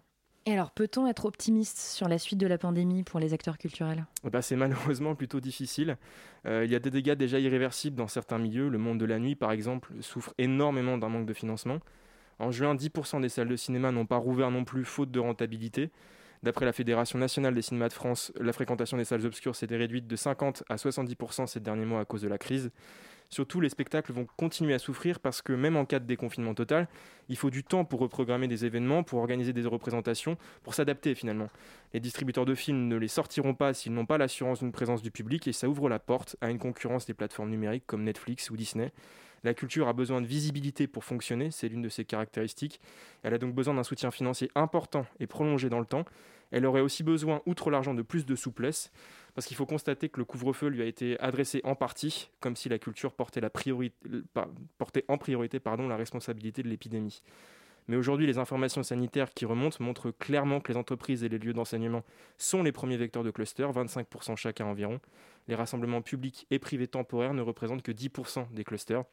Et 0.47 0.53
alors, 0.53 0.69
peut-on 0.69 1.07
être 1.07 1.25
optimiste 1.25 1.79
sur 1.79 2.07
la 2.07 2.19
suite 2.19 2.37
de 2.37 2.45
la 2.45 2.59
pandémie 2.59 3.01
pour 3.01 3.19
les 3.19 3.33
acteurs 3.33 3.57
culturels? 3.57 4.05
Bah, 4.23 4.43
C'est 4.43 4.55
malheureusement 4.55 5.15
plutôt 5.15 5.39
difficile. 5.39 5.97
Euh, 6.45 6.63
il 6.65 6.71
y 6.71 6.75
a 6.75 6.79
des 6.79 6.91
dégâts 6.91 7.15
déjà 7.15 7.39
irréversibles 7.39 7.95
dans 7.95 8.07
certains 8.07 8.37
milieux. 8.37 8.69
Le 8.69 8.77
monde 8.77 8.99
de 8.99 9.05
la 9.05 9.17
nuit, 9.17 9.35
par 9.35 9.51
exemple, 9.51 9.91
souffre 10.01 10.35
énormément 10.37 10.99
d'un 10.99 11.09
manque 11.09 11.25
de 11.25 11.33
financement. 11.33 11.79
En 12.39 12.51
juin, 12.51 12.75
10% 12.75 13.21
des 13.21 13.29
salles 13.29 13.47
de 13.47 13.55
cinéma 13.55 13.91
n'ont 13.91 14.05
pas 14.05 14.17
rouvert 14.17 14.51
non 14.51 14.65
plus, 14.65 14.83
faute 14.83 15.11
de 15.11 15.19
rentabilité. 15.19 15.91
D'après 16.43 16.65
la 16.65 16.73
Fédération 16.73 17.17
nationale 17.17 17.55
des 17.55 17.61
cinémas 17.61 17.87
de 17.87 17.93
France, 17.93 18.31
la 18.39 18.53
fréquentation 18.53 18.97
des 18.97 19.05
salles 19.05 19.25
obscures 19.25 19.55
s'était 19.55 19.77
réduite 19.77 20.05
de 20.05 20.15
50 20.15 20.63
à 20.69 20.75
70% 20.75 21.47
ces 21.47 21.59
derniers 21.59 21.85
mois 21.85 22.01
à 22.01 22.05
cause 22.05 22.21
de 22.21 22.27
la 22.27 22.37
crise. 22.37 22.71
Surtout, 23.29 23.59
les 23.59 23.69
spectacles 23.69 24.13
vont 24.13 24.27
continuer 24.37 24.73
à 24.73 24.79
souffrir 24.79 25.19
parce 25.19 25.41
que 25.41 25.51
même 25.51 25.75
en 25.75 25.85
cas 25.85 25.99
de 25.99 26.05
déconfinement 26.05 26.53
total, 26.53 26.87
il 27.27 27.37
faut 27.37 27.49
du 27.49 27.63
temps 27.63 27.83
pour 27.83 27.99
reprogrammer 27.99 28.47
des 28.47 28.65
événements, 28.65 29.03
pour 29.03 29.19
organiser 29.19 29.51
des 29.51 29.65
représentations, 29.65 30.37
pour 30.63 30.75
s'adapter 30.75 31.15
finalement. 31.15 31.49
Les 31.93 31.99
distributeurs 31.99 32.45
de 32.45 32.53
films 32.53 32.87
ne 32.87 32.95
les 32.95 33.07
sortiront 33.07 33.55
pas 33.55 33.73
s'ils 33.73 33.93
n'ont 33.93 34.05
pas 34.05 34.17
l'assurance 34.17 34.59
d'une 34.59 34.71
présence 34.71 35.01
du 35.01 35.11
public 35.11 35.47
et 35.47 35.53
ça 35.53 35.67
ouvre 35.67 35.89
la 35.89 35.99
porte 35.99 36.35
à 36.41 36.49
une 36.49 36.59
concurrence 36.59 37.05
des 37.05 37.13
plateformes 37.13 37.49
numériques 37.49 37.85
comme 37.87 38.03
Netflix 38.03 38.49
ou 38.51 38.55
Disney. 38.57 38.91
La 39.45 39.53
culture 39.53 39.87
a 39.87 39.93
besoin 39.93 40.21
de 40.21 40.25
visibilité 40.25 40.87
pour 40.87 41.03
fonctionner, 41.03 41.51
c'est 41.51 41.67
l'une 41.67 41.83
de 41.83 41.89
ses 41.89 42.03
caractéristiques. 42.03 42.81
Elle 43.21 43.35
a 43.35 43.37
donc 43.37 43.53
besoin 43.53 43.75
d'un 43.75 43.83
soutien 43.83 44.09
financier 44.09 44.49
important 44.55 45.05
et 45.19 45.27
prolongé 45.27 45.69
dans 45.69 45.79
le 45.79 45.85
temps. 45.85 46.03
Elle 46.49 46.65
aurait 46.65 46.81
aussi 46.81 47.03
besoin, 47.03 47.43
outre 47.45 47.69
l'argent, 47.69 47.93
de 47.93 48.01
plus 48.01 48.25
de 48.25 48.35
souplesse, 48.35 48.91
parce 49.35 49.45
qu'il 49.45 49.55
faut 49.55 49.67
constater 49.67 50.09
que 50.09 50.17
le 50.17 50.25
couvre-feu 50.25 50.65
lui 50.65 50.81
a 50.81 50.85
été 50.85 51.19
adressé 51.19 51.61
en 51.63 51.75
partie, 51.75 52.31
comme 52.39 52.55
si 52.55 52.69
la 52.69 52.79
culture 52.79 53.13
portait, 53.13 53.43
en 55.07 55.17
priorité 55.19 55.59
la 55.63 55.95
responsabilité 55.95 56.63
de 56.63 56.67
l'épidémie. 56.67 57.21
Mais 57.87 57.97
aujourd'hui, 57.97 58.25
les 58.25 58.39
informations 58.39 58.81
sanitaires 58.81 59.31
qui 59.31 59.45
remontent 59.45 59.77
montrent 59.79 60.09
clairement 60.09 60.59
que 60.59 60.71
les 60.71 60.77
entreprises 60.79 61.23
et 61.23 61.29
les 61.29 61.37
lieux 61.37 61.53
d'enseignement 61.53 62.03
sont 62.39 62.63
les 62.63 62.71
premiers 62.71 62.97
vecteurs 62.97 63.23
de 63.23 63.29
cluster, 63.29 63.61
25% 63.61 64.35
chacun 64.37 64.65
environ. 64.65 64.99
Les 65.47 65.53
rassemblements 65.53 66.01
publics 66.01 66.47
et 66.49 66.57
privés 66.57 66.87
temporaires 66.87 67.35
ne 67.35 67.43
représentent 67.43 67.83
que 67.83 67.91
10% 67.91 68.51
des 68.51 68.63
clusters. 68.63 69.03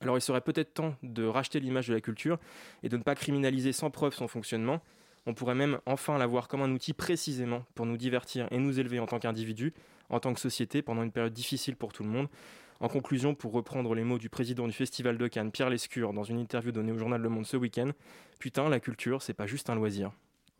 Alors 0.00 0.18
il 0.18 0.20
serait 0.20 0.40
peut-être 0.40 0.74
temps 0.74 0.94
de 1.02 1.24
racheter 1.24 1.60
l'image 1.60 1.88
de 1.88 1.94
la 1.94 2.00
culture 2.00 2.38
et 2.82 2.88
de 2.88 2.96
ne 2.96 3.02
pas 3.02 3.14
criminaliser 3.14 3.72
sans 3.72 3.90
preuve 3.90 4.14
son 4.14 4.28
fonctionnement. 4.28 4.80
On 5.26 5.34
pourrait 5.34 5.54
même 5.54 5.78
enfin 5.86 6.18
la 6.18 6.26
voir 6.26 6.48
comme 6.48 6.62
un 6.62 6.70
outil 6.70 6.92
précisément 6.92 7.64
pour 7.74 7.86
nous 7.86 7.96
divertir 7.96 8.46
et 8.50 8.58
nous 8.58 8.78
élever 8.78 9.00
en 9.00 9.06
tant 9.06 9.18
qu'individus, 9.18 9.72
en 10.08 10.20
tant 10.20 10.32
que 10.34 10.40
société, 10.40 10.82
pendant 10.82 11.02
une 11.02 11.10
période 11.10 11.32
difficile 11.32 11.76
pour 11.76 11.92
tout 11.92 12.04
le 12.04 12.10
monde. 12.10 12.28
En 12.78 12.88
conclusion, 12.88 13.34
pour 13.34 13.52
reprendre 13.52 13.94
les 13.94 14.04
mots 14.04 14.18
du 14.18 14.28
président 14.28 14.66
du 14.66 14.72
Festival 14.74 15.16
de 15.16 15.26
Cannes, 15.28 15.50
Pierre 15.50 15.70
Lescure, 15.70 16.12
dans 16.12 16.24
une 16.24 16.38
interview 16.38 16.72
donnée 16.72 16.92
au 16.92 16.98
journal 16.98 17.20
Le 17.20 17.28
Monde 17.30 17.46
ce 17.46 17.56
week-end, 17.56 17.90
putain, 18.38 18.68
la 18.68 18.80
culture, 18.80 19.22
c'est 19.22 19.32
pas 19.32 19.46
juste 19.46 19.70
un 19.70 19.74
loisir. 19.74 20.12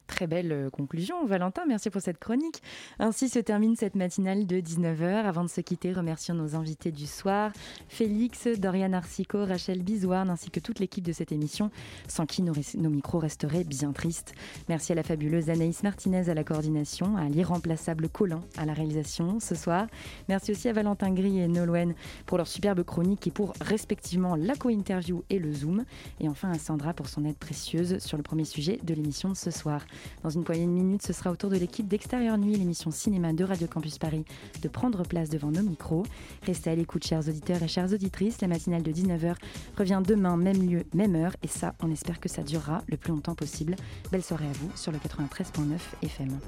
Très 0.06 0.26
belle 0.26 0.52
euh, 0.52 0.70
conclusion, 0.70 1.26
Valentin. 1.26 1.62
Merci 1.66 1.90
pour 1.90 2.00
cette 2.00 2.18
chronique. 2.18 2.62
Ainsi 2.98 3.28
se 3.28 3.38
termine 3.38 3.74
cette 3.76 3.96
matinale 3.96 4.46
de 4.46 4.60
19h. 4.60 5.24
Avant 5.24 5.42
de 5.42 5.48
se 5.48 5.60
quitter, 5.60 5.92
remercions 5.92 6.34
nos 6.34 6.54
invités 6.54 6.92
du 6.92 7.06
soir 7.06 7.52
Félix, 7.88 8.46
Dorian 8.46 8.92
Arsico, 8.92 9.44
Rachel 9.44 9.82
Bizouarne, 9.82 10.30
ainsi 10.30 10.50
que 10.50 10.60
toute 10.60 10.78
l'équipe 10.78 11.04
de 11.04 11.12
cette 11.12 11.32
émission, 11.32 11.70
sans 12.06 12.24
qui 12.24 12.42
nos, 12.42 12.54
micros 12.88 13.18
resteraient 13.18 13.64
bien 13.64 13.92
tristes. 13.92 14.34
Merci 14.68 14.92
à 14.92 14.94
la 14.94 15.02
fabuleuse 15.02 15.50
Anaïs 15.50 15.82
Martinez 15.82 16.28
à 16.28 16.34
la 16.34 16.44
coordination, 16.44 17.16
à 17.16 17.28
l'irremplaçable 17.28 18.08
Colin 18.08 18.40
à 18.56 18.64
la 18.64 18.74
réalisation 18.74 19.40
ce 19.40 19.54
soir. 19.54 19.86
Merci 20.28 20.52
aussi 20.52 20.68
à 20.68 20.72
Valentin 20.72 21.12
Gris 21.12 21.40
et 21.40 21.48
Nolwenn 21.48 21.94
pour 22.26 22.38
leur 22.38 22.46
superbe 22.46 22.84
chronique 22.84 23.26
et 23.26 23.30
pour 23.30 23.54
respectivement 23.60 24.36
la 24.36 24.54
co-interview 24.54 25.24
et 25.30 25.38
le 25.38 25.52
Zoom. 25.52 25.84
Et 26.20 26.28
enfin 26.28 26.50
à 26.50 26.58
Sandra 26.58 26.94
pour 26.94 27.08
son 27.08 27.24
aide 27.24 27.36
précieuse 27.36 27.98
sur 27.98 28.16
le 28.16 28.22
premier 28.22 28.44
sujet 28.44 28.78
de 28.82 28.94
l'émission 28.94 29.30
de 29.30 29.36
ce 29.36 29.50
soir. 29.50 29.84
Dans 30.22 30.30
une 30.30 30.44
poignée 30.44 30.66
de 30.66 30.70
minutes, 30.70 31.02
ce 31.02 31.12
sera 31.12 31.30
au 31.30 31.36
tour 31.36 31.50
de 31.50 31.56
l'équipe 31.56 31.88
d'Extérieur 31.88 32.38
Nuit, 32.38 32.56
l'émission 32.56 32.90
cinéma 32.90 33.32
de 33.32 33.44
Radio 33.44 33.66
Campus 33.66 33.98
Paris, 33.98 34.24
de 34.62 34.68
prendre 34.68 35.02
place 35.02 35.28
devant 35.28 35.50
nos 35.50 35.62
micros. 35.62 36.04
Restez 36.42 36.70
à 36.70 36.74
l'écoute, 36.74 37.06
chers 37.06 37.28
auditeurs 37.28 37.62
et 37.62 37.68
chères 37.68 37.92
auditrices. 37.92 38.40
La 38.40 38.48
matinale 38.48 38.82
de 38.82 38.92
19h 38.92 39.34
revient 39.76 40.02
demain, 40.06 40.36
même 40.36 40.68
lieu, 40.68 40.84
même 40.94 41.14
heure. 41.14 41.36
Et 41.42 41.48
ça, 41.48 41.74
on 41.82 41.90
espère 41.90 42.20
que 42.20 42.28
ça 42.28 42.42
durera 42.42 42.82
le 42.88 42.96
plus 42.96 43.12
longtemps 43.12 43.34
possible. 43.34 43.76
Belle 44.10 44.22
soirée 44.22 44.46
à 44.46 44.52
vous 44.52 44.70
sur 44.76 44.92
le 44.92 44.98
93.9 44.98 45.78
FM. 46.02 46.38